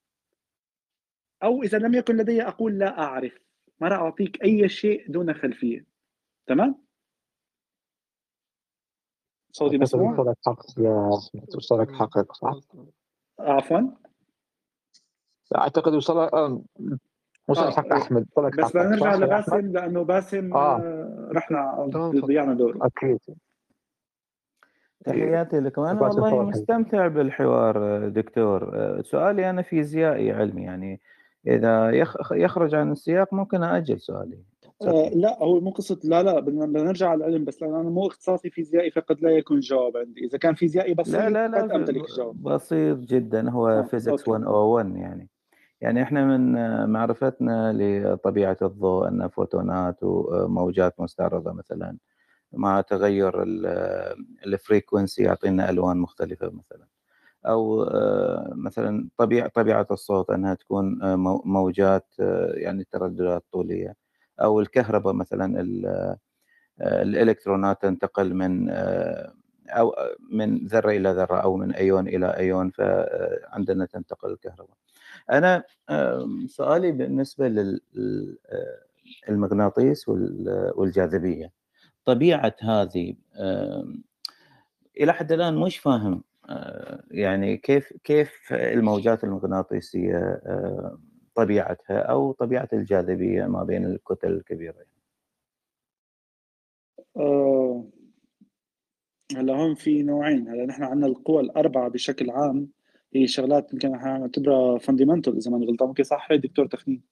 [1.45, 3.39] أو إذا لم يكن لدي أقول لا أعرف.
[3.81, 5.87] ما راح اعطيك أي شيء دون خلفية.
[6.47, 6.85] تمام؟
[9.53, 11.11] صوتي مسموع؟ وصلك حق يا
[11.57, 12.61] وصلك حقك صح؟
[13.39, 13.81] عفوا.
[15.57, 16.63] أعتقد وصلك آه،
[17.49, 18.27] وصلك آه حق أحمد.
[18.37, 20.77] وصلك بس بدنا حقك نرجع؟ لباسم لأنه باسم آه.
[20.77, 21.87] آه، رحنا
[22.27, 22.79] ضيعنا دوره.
[22.87, 23.19] أكيد
[25.05, 25.83] تحياتي لكم.
[25.83, 28.73] أنا باسم والله مستمتع بالحوار دكتور.
[29.03, 31.01] سؤالي أنا فيزيائي علمي يعني
[31.47, 34.39] إذا يخ- يخرج عن السياق ممكن أأجل سؤالي.
[34.83, 35.09] آه.
[35.09, 38.51] لا هو مو قصة لا لا بدنا نرجع على العلم بس لأن أنا مو اختصاصي
[38.51, 40.21] فيزيائي فقد لا يكون الجواب عندي.
[40.25, 44.29] إذا كان فيزيائي لا بسيط لا لا قد أمتلك الجواب بسيط جدا هو آه physics
[44.29, 44.31] okay.
[44.45, 45.29] 101 يعني.
[45.81, 51.97] يعني إحنا من آه، معرفتنا لطبيعة الضوء أن فوتونات وموجات مستعرضة مثلا
[52.53, 53.43] مع تغير
[54.47, 56.87] ال frequency يعطينا ألوان مختلفة مثلا.
[57.47, 63.95] أو آه، مثلا طبيعه طبيعة الصوت أنها تكون آه، مو- موجات آه، يعني ترددات طولية
[64.41, 66.17] أو الكهرباء مثلا ال-
[66.81, 68.69] الإلكترونات تنتقل من
[69.69, 69.95] أو
[70.31, 74.77] من ذرة إلى ذرة أو من أيون إلى أيون فعندنا تنتقل الكهرباء.
[75.31, 75.65] أنا
[76.47, 77.49] سؤالي بالنسبة
[79.29, 81.53] للمغناطيس والجاذبية
[82.05, 83.15] طبيعة هذه
[85.01, 86.23] إلى حد الآن مش فاهم
[87.11, 90.99] يعني كيف كيف الموجات المغناطيسية آه،
[91.35, 94.75] طبيعتها أو طبيعة الجاذبية ما بين الكتل الكبيرة؟
[97.17, 97.85] آه
[99.37, 100.49] هلا هون في نوعين.
[100.49, 102.69] هلا نحن عندنا القوى الأربعة بشكل عام
[103.15, 105.89] هي شغلات يمكن نعتبرها fundamental إذا ما غلطان.
[105.89, 107.03] ممكن صح؟ دكتور تخمين.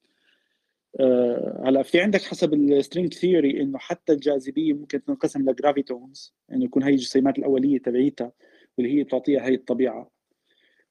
[1.00, 6.34] آه، هلا في عندك حسب ال string theory إنه حتى الجاذبية ممكن تنقسم ل gravitons
[6.52, 8.32] انه يكون هي الجسيمات الأولية تبعيتها.
[8.78, 10.10] واللي هي بتعطيها هي الطبيعة.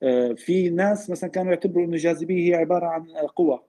[0.04, 3.60] آه، في ناس مثلا كانوا يعتبروا إنه الجاذبيه هي عبارة عن قوى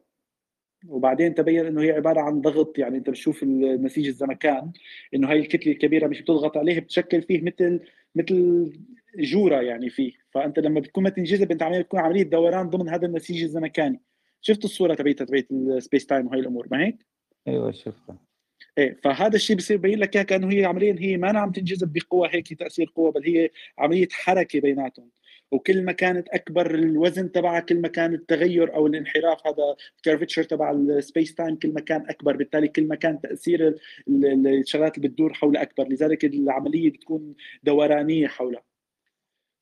[0.89, 4.73] وبعدين تبين إنه هي عبارة عن ضغط يعني أنت بتشوف نسيج الزمكان
[5.15, 7.81] إنه هاي الكتلة الكبيرة مش بتضغط عليه بتشكل فيه مثل
[8.15, 8.73] مثل
[9.19, 10.13] جورة يعني فيه.
[10.31, 14.01] فأنت لما بتكون ما تنجذب أنت عمليه بتكون عملية دوران ضمن هذا النسيج الزمكاني.
[14.41, 17.07] شفت الصورة تبعتها تبعت ال space time وهي الأمور ما هيك؟
[17.49, 18.32] أيوه شفتها.
[18.79, 22.29] إيه فهذا الشيء بصير يبين لك إياها كأنه هي عمليا هي ما عم تنجذب بقوة
[22.29, 25.11] هيك تأثير قوة بل هي عملية حركة بيناتهم.
[25.53, 30.43] وكل ما كانت أكبر الوزن تبعها كل ما كان التغير أو الانحراف هذا ال curvature
[30.43, 32.37] تبع ال space time كل ما كان أكبر.
[32.37, 33.79] بالتالي كل ما كان تأثير ال-
[34.09, 35.89] ال- الشغلات اللي بتدور حولها أكبر.
[35.89, 38.63] لذلك العملية بتكون دورانيه حولها.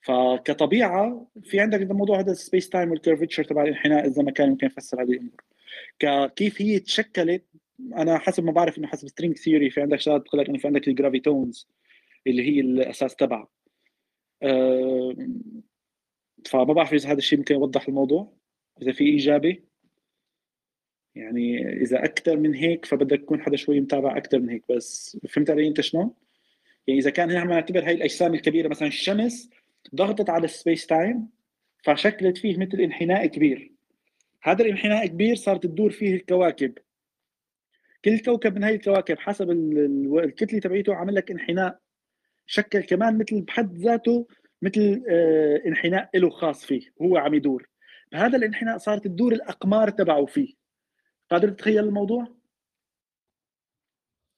[0.03, 5.03] فكطبيعة في عندك الموضوع هذا ال space time وال curvature تبع الانحناء الزمكاني ممكن يفسر
[5.03, 6.29] هذه الأمور.
[6.37, 7.45] كيف هي تشكلت
[7.97, 10.67] أنا حسب ما بعرف إنه حسب string theory في عندك شغلات بتقول لك إنه في
[10.67, 11.69] عندك ال gravitons
[12.27, 13.49] اللي هي الأساس تبعها
[14.43, 15.15] أه
[16.47, 18.33] فما بعرف إذا هذا الشيء ممكن يوضح الموضوع.
[18.83, 19.59] إذا في اجابه
[21.15, 24.65] يعني إذا أكثر من هيك فبدك تكون حدا شوي متابع أكثر من هيك.
[24.71, 26.15] بس فهمت علي أنت شلون؟
[26.87, 29.51] يعني إذا كان نحن نعتبر هاي الأجسام الكبيرة مثلا الشمس
[29.95, 31.29] ضغطت على ال space time
[31.85, 33.73] فشكلت فيه مثل انحناء كبير.
[34.43, 36.79] هذا الانحناء كبير صارت تدور فيه الكواكب.
[38.05, 41.79] كل كوكب من هاي الكواكب حسب ال- ال- الكتلة تبعيته عمل لك انحناء
[42.47, 44.27] شكل كمان مثل بحد ذاته
[44.63, 47.69] مثل آه، انحناء له خاص فيه هو عم يدور
[48.13, 50.55] بهذا الانحناء صارت تدور الأقمار تبعه فيه
[51.31, 52.27] قادر تتخيل الموضوع؟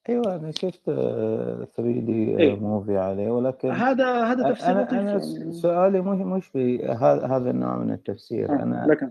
[0.08, 2.56] أيوه أنا شفت 3 دي إيه.
[2.56, 5.52] موفي عليه ولكن هذا هذا تفسير أنا يعني.
[5.52, 9.10] سؤالي مش مش في هذا هذا النوع من التفسير آه، أنا لكن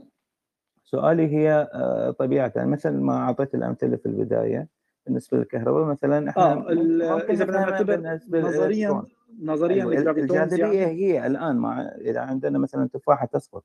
[0.92, 2.54] سؤالي هي آه، طبيعة.
[2.58, 4.68] مثل ما أعطيت الأمثلة في البداية
[5.06, 9.04] بالنسبة للكهرباء مثلا إحنا نفهمها نعتبر بالنسبة نظريا
[9.42, 10.92] نظريا ال gravitons الجاذبية يعني.
[10.92, 13.64] هي الآن مع إذا عندنا مثلا تفاحة تسقط.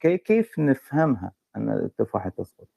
[0.00, 2.68] كيف نفهمها أن التفاحة تسقط؟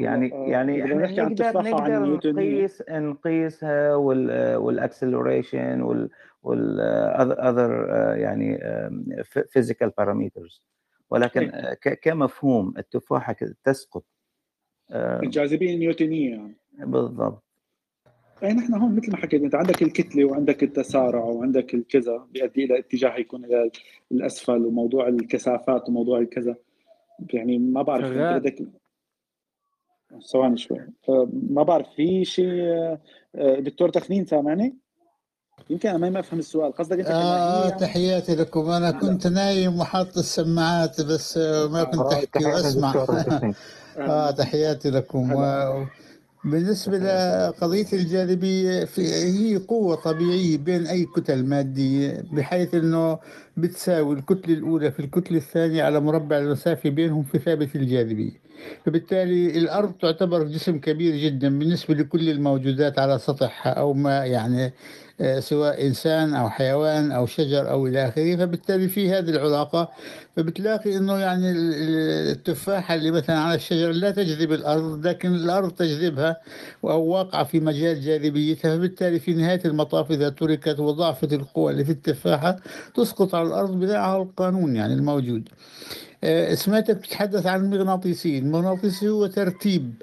[0.00, 1.44] يعني آه، يعني إذا بدنا إحنا نحكي
[1.82, 6.10] عن عن نقدر نقيس نقيسها وال وال acceleration وال
[6.42, 6.78] وال
[7.38, 8.58] other آه، يعني
[9.58, 10.60] physical parameters.
[11.10, 11.50] ولكن إيه.
[11.50, 14.04] آه، ك- كمفهوم التفاحة ك- تسقط.
[14.90, 17.42] آه، الجاذبية النيوتنية يعني بالضبط.
[18.42, 22.78] اي نحن هون مثل ما حكيت أنت عندك الكتلة وعندك التسارع وعندك الكذا بيؤدي إلى
[22.78, 23.70] اتجاه يكون إلى
[24.12, 26.56] الأسفل وموضوع الكثافات وموضوع الكذا.
[27.32, 28.66] يعني ما بعرف أنت بدك
[30.32, 30.78] ثواني شوي.
[31.08, 32.98] آه، ما بعرف في شيء آه،
[33.60, 34.76] دكتور تخنين سامعني؟
[35.70, 36.72] يمكن أنا ما أفهم السؤال.
[36.72, 38.70] قصدك أنت آه يعني؟ تحياتي لكم.
[38.72, 42.60] لا كنت نايم وحاط السماعات بس آه، ما كنت دكتور
[43.20, 43.54] تخنين
[43.98, 45.32] آه تحياتي لكم.
[45.32, 45.86] و-
[46.44, 53.18] بالنسبة لقضية الجاذبية في هي قوة طبيعية بين أي كتل مادية بحيث أنه
[53.56, 58.32] بتساوي الكتلة الأولى في الكتلة الثانية على مربع المسافة بينهم في ثابت الجاذبية.
[58.86, 64.72] فبالتالي الأرض تعتبر جسم كبير جدا بالنسبة لكل الموجودات على سطحها أو ما يعني
[65.38, 69.88] سواء إنسان أو حيوان أو شجر أو إلى آخره فبالتالي في هذه العلاقة
[70.36, 75.70] فبتلاقي إنه يعني ال- ال- التفاحه اللي مثلا على الشجر لا تجذب الأرض لكن الأرض
[75.70, 76.36] تجذبها
[76.84, 81.92] أو واقعه في مجال جاذبيتها فبالتالي في نهاية المطاف إذا تركت وضعفت القوى اللي في
[81.92, 82.56] التفاحة
[82.94, 85.48] تسقط على الأرض بناء على القانون يعني الموجود.
[86.24, 89.94] آه، سمعتك بتتحدث عن المغناطيسي المغناطيسي هو ترتيب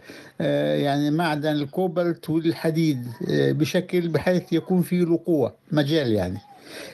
[0.42, 6.40] آه، يعني معدن الكوبالت والحديد آه، بشكل بحيث يكون فيه له قوة مجال يعني.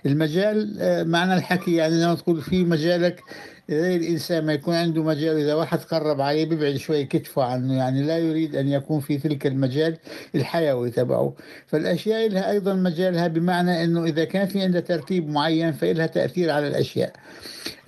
[0.05, 3.23] المجال آه، معنى الحكي يعني لما تقول في مجالك
[3.69, 8.03] زي الإنسان ما يكون عنده مجال إذا واحد قرب عليه بيبعد شوي كتفه عنه يعني
[8.03, 9.97] لا يريد أن يكون في تلك المجال
[10.35, 11.33] الحيوي تبعه.
[11.67, 16.67] فالأشياء لها أيضا مجالها بمعنى أنه إذا كان في عندها ترتيب معين فإلها تأثير على
[16.67, 17.13] الأشياء.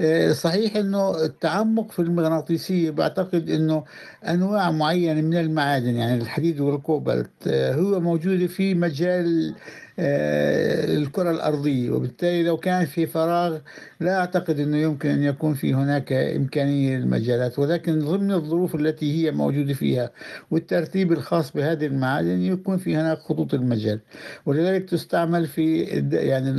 [0.01, 3.83] آه، صحيح إنه التعمق في المغناطيسية بعتقد إنه
[4.27, 9.55] أنواع معينة من المعادن يعني الحديد والكوبالت آه، هو موجودة في مجال
[9.99, 11.91] آه، الكرة الأرضية.
[11.91, 13.59] وبالتالي لو كان في فراغ
[13.99, 17.59] لا أعتقد إنه يمكن أن يكون في هناك إمكانية للمجالات.
[17.59, 20.11] ولكن ضمن الظروف التي هي موجودة فيها
[20.51, 23.99] والترتيب الخاص بهذه المعادن يكون في هناك خطوط المجال.
[24.45, 26.49] ولذلك تستعمل في يعني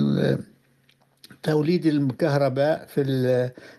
[1.45, 3.01] توليد الكهرباء في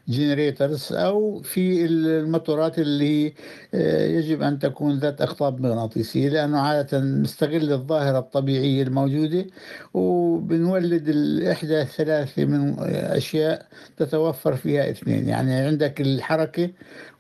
[0.10, 3.34] ال generators أو في الموتورات اللي
[3.74, 9.46] آه، يجب أن تكون ذات اقطاب مغناطيسية لأنه عادة نستغل الظاهرة الطبيعية الموجودة
[9.94, 13.66] وبنولد الإحدى الثلاثة من أشياء
[13.98, 15.30] تتوفر فيها اثنين.
[15.30, 16.70] يعني عندك الحركة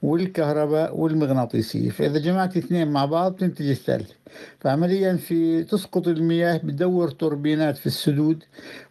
[0.01, 1.89] والكهرباء والمغناطيسية.
[1.89, 4.15] فإذا جمعت اثنين مع بعض تنتج الثالثة.
[4.59, 8.43] فعمليا في تسقط المياه بدور توربينات في السدود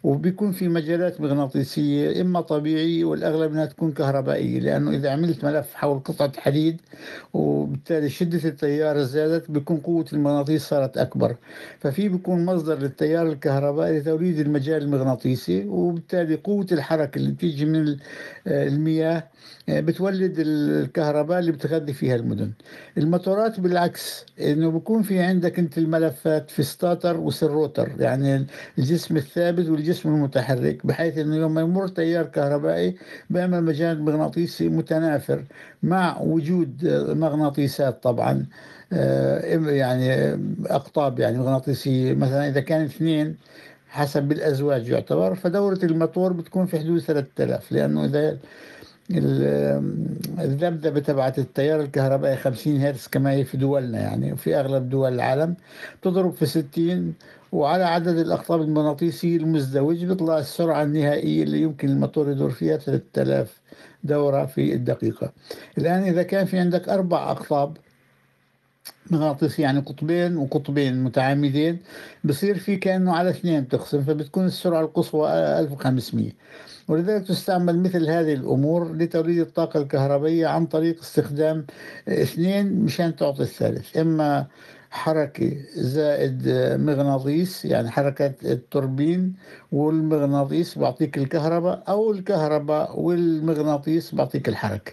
[0.03, 5.99] وبيكون في مجالات مغناطيسية إما طبيعية والأغلب أنها تكون كهربائية لأنه إذا عملت ملف حول
[5.99, 6.81] قطعة حديد
[7.33, 11.35] وبالتالي شدة التيار زادت بيكون قوة المغناطيس صارت أكبر.
[11.79, 17.97] ففي بيكون مصدر للتيار الكهربائي لتوليد المجال المغناطيسي وبالتالي قوة الحركة اللي بتيجي من
[18.47, 19.23] آه، المياه
[19.69, 22.51] بتولد الكهرباء اللي بتغذي فيها المدن.
[22.97, 28.47] الموتورات بالعكس إنه بكون في عندك أنت الملفات في ستاتر وسيروتر يعني
[28.79, 32.95] الجسم الثابت والجسم المتحرك بحيث إنه يوم يمر تيار كهربائي
[33.29, 35.43] بيعمل مجال مغناطيسي متنافر
[35.83, 38.45] مع وجود آه، مغناطيسات طبعا
[38.93, 39.39] آه،
[39.69, 42.13] يعني آه، أقطاب يعني مغناطيسية.
[42.13, 43.35] مثلا إذا كان اثنين
[43.89, 48.37] حسب الأزواج يعتبر فدوره الموتور بتكون في حدود 3000 لأنه إذا
[49.11, 55.55] الذبذبة تبعت التيار الكهربائي 50 هرتز كما هي في دولنا يعني وفي أغلب دول العالم
[56.01, 57.13] تضرب في 60
[57.51, 63.61] وعلى عدد الأقطاب المغناطيسيه المزدوج بيطلع السرعة النهائية اللي يمكن الموتور يدور فيها 3000
[64.03, 65.31] دورة في الدقيقة.
[65.77, 67.77] الآن إذا كان في عندك أربع أقطاب
[69.11, 71.79] مغناطيسي يعني قطبين وقطبين متعامدين
[72.23, 76.31] بصير في كأنه على اثنين تقسم فبتكون السرعة القصوى 1500
[76.87, 81.65] ولذلك تستعمل مثل هذه الأمور لتوليد الطاقة الكهربائية عن طريق استخدام
[82.07, 84.47] اثنين مشان تعطي الثالث إما
[84.91, 86.47] حركة زائد
[86.79, 89.33] مغناطيس يعني حركة التوربين
[89.71, 94.91] والمغناطيس بعطيك الكهرباء أو الكهرباء والمغناطيس بعطيك الحركة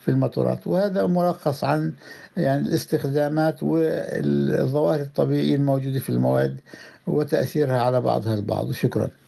[0.00, 1.94] في الموتورات وهذا ملخص عن
[2.36, 6.60] يعني الاستخدامات والظواهر الطبيعية الموجودة في المواد
[7.06, 8.72] وتأثيرها على بعضها البعض.
[8.72, 9.21] شكرا.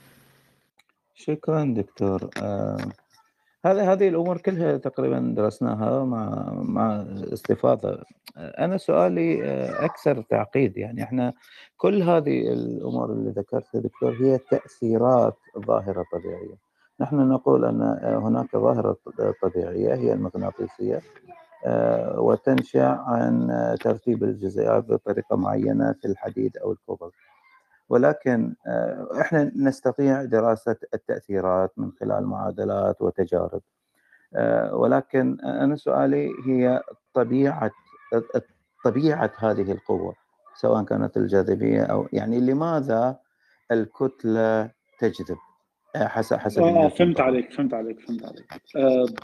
[1.26, 2.30] شكرا دكتور.
[2.42, 2.76] آه
[3.66, 8.02] هذه هذه الأمور كلها تقريبا درسناها مع مع استفاضة.
[8.36, 10.76] أنا سؤالي آه، أكثر تعقيد.
[10.76, 11.32] يعني إحنا
[11.76, 16.56] كل هذه الأمور اللي ذكرتها دكتور هي تأثيرات ظاهرة طبيعية.
[17.00, 18.96] نحن نقول أن هناك ظاهرة
[19.42, 21.00] طبيعية هي المغناطيسية
[21.66, 23.48] آه، وتنشأ عن
[23.80, 27.14] ترتيب الجزيئات بطريقة معينة في الحديد أو الكوبالت
[27.88, 33.62] ولكن آه، إحنا نستطيع دراسة التأثيرات من خلال معادلات وتجارب.
[34.34, 36.82] آه، ولكن أنا سؤالي هي
[37.14, 37.70] طبيعة
[38.84, 40.14] طبيعة هذه القوة
[40.54, 43.18] سواء كانت الجاذبية أو يعني لماذا
[43.72, 44.70] الكتلة
[45.00, 45.36] تجذب؟
[45.96, 48.62] آه، حسب حسب آه فهمت عليك فهمت عليك فهمت عليك.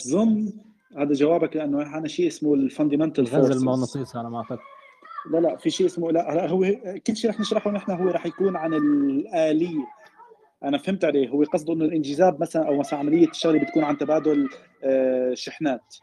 [0.06, 0.52] بظن
[0.98, 4.58] هذا جوابك لأنه أنا شيء اسمه ال fundamental الغاز المغناطيسي على ما أعتقد.
[5.26, 6.66] لا لا في شيء اسمه لا هو
[7.06, 9.86] كل شيء رح نشرحه نحن هو رح يكون عن الآلية.
[10.64, 11.28] أنا فهمت عليه.
[11.28, 14.48] هو قصده إنه الانجذاب مثلا أو مثلا عملية الشغلة بتكون عن تبادل
[14.84, 15.96] آه، شحنات.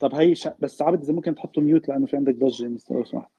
[0.00, 0.48] طب هي ش...
[0.58, 3.30] بس عبد إذا ممكن تحطه mute لأنه في عندك ضجة لو سمحت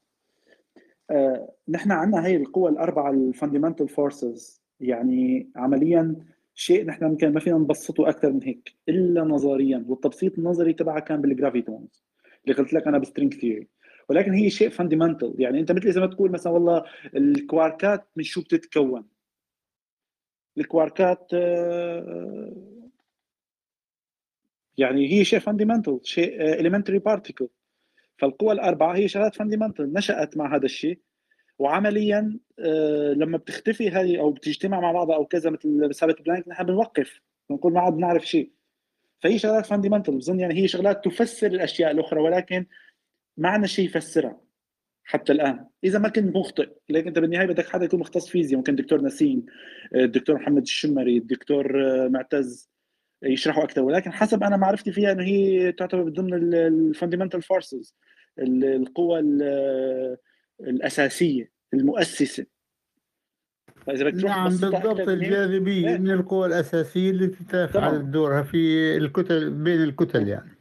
[1.10, 6.16] آه، نحن عندنا هي القوى الأربعة ال fundamental forces يعني عمليا
[6.54, 9.84] شيء نحن ممكن ما فينا نبسطه أكثر من هيك إلا نظريا.
[9.88, 12.04] والتبسيط النظري تبعها كان بال gravitons
[12.44, 13.68] اللي قلت لك أنا ب string theory
[14.08, 16.84] ولكن هي شيء fundamental يعني أنت مثل إذا ما تقول مثلا والله
[17.16, 19.04] الكواركات من شو بتتكون؟
[20.58, 22.52] الكواركات آه،
[24.78, 27.48] يعني هي شيء fundamental شيء elementary particle
[28.18, 30.98] فالقوى الأربعة هي شغلات fundamental نشأت مع هذا الشيء
[31.58, 36.64] وعمليا آه، لما بتختفي هذه أو بتجتمع مع بعضها أو كذا مثل ثابت بلانك نحن
[36.64, 37.20] بنوقف.
[37.50, 38.50] بنقول ما عاد بنعرف شيء.
[39.20, 42.66] فهي شغلات fundamental بظن يعني هي شغلات تفسر الأشياء الأخرى ولكن
[43.36, 44.40] ما عندنا شيء يفسرها
[45.04, 45.66] حتى الآن.
[45.84, 49.46] إذا ما كنت مخطئ لكن أنت بالنهاية بدك حدا يكون مختص فيزياء ممكن الدكتور نسيم
[49.94, 51.72] الدكتور محمد الشمري الدكتور
[52.08, 52.70] معتز
[53.22, 53.82] يشرحوا أكثر.
[53.82, 57.96] ولكن حسب أنا معرفتي فيها إنه هي تعتبر ضمن ال fundamental forces
[58.38, 59.20] القوى
[60.60, 62.46] الأساسية المؤسسة.
[63.86, 69.50] فإذا بدك تروح نعم بالضبط الجاذبيه إيه؟ من القوى الأساسية التي تفعل دورها في الكتل
[69.50, 70.53] بين الكتل يعني.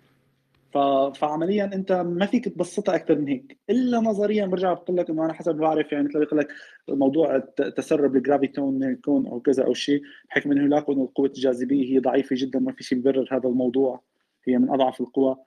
[1.16, 3.60] فعمليا أنت ما فيك تبسطها أكثر من هيك.
[3.70, 6.48] إلا نظريا برجع بقول لك إنه أنا حسب بعرف يعني مثل بقول لك
[6.90, 7.40] موضوع
[7.78, 12.36] تسرب الجرافيتون كون أو كذا أو شيء بحكم إنه يلاقوا انه قوه الجاذبية هي ضعيفة
[12.40, 14.02] جدا ما في شيء ببرر هذا الموضوع.
[14.48, 15.38] هي من أضعف القوى.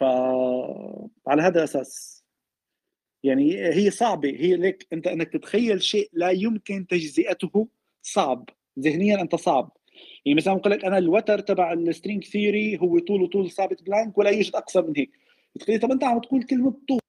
[0.00, 2.24] فعلى هذا الاساس
[3.22, 4.28] يعني هي صعبة.
[4.28, 7.68] هي ليك أنت إنك تتخيل شيء لا يمكن تجزئته
[8.02, 8.48] صعب.
[8.78, 9.76] ذهنيا أنت صعب.
[10.26, 14.30] يعني مثلا بقول لك أنا الوتر تبع string theory هو طوله طول ثابت بلانك ولا
[14.30, 15.10] يوجد اقصر من هيك.
[15.56, 17.01] بتقول طب أنت عم تقول كلمة طول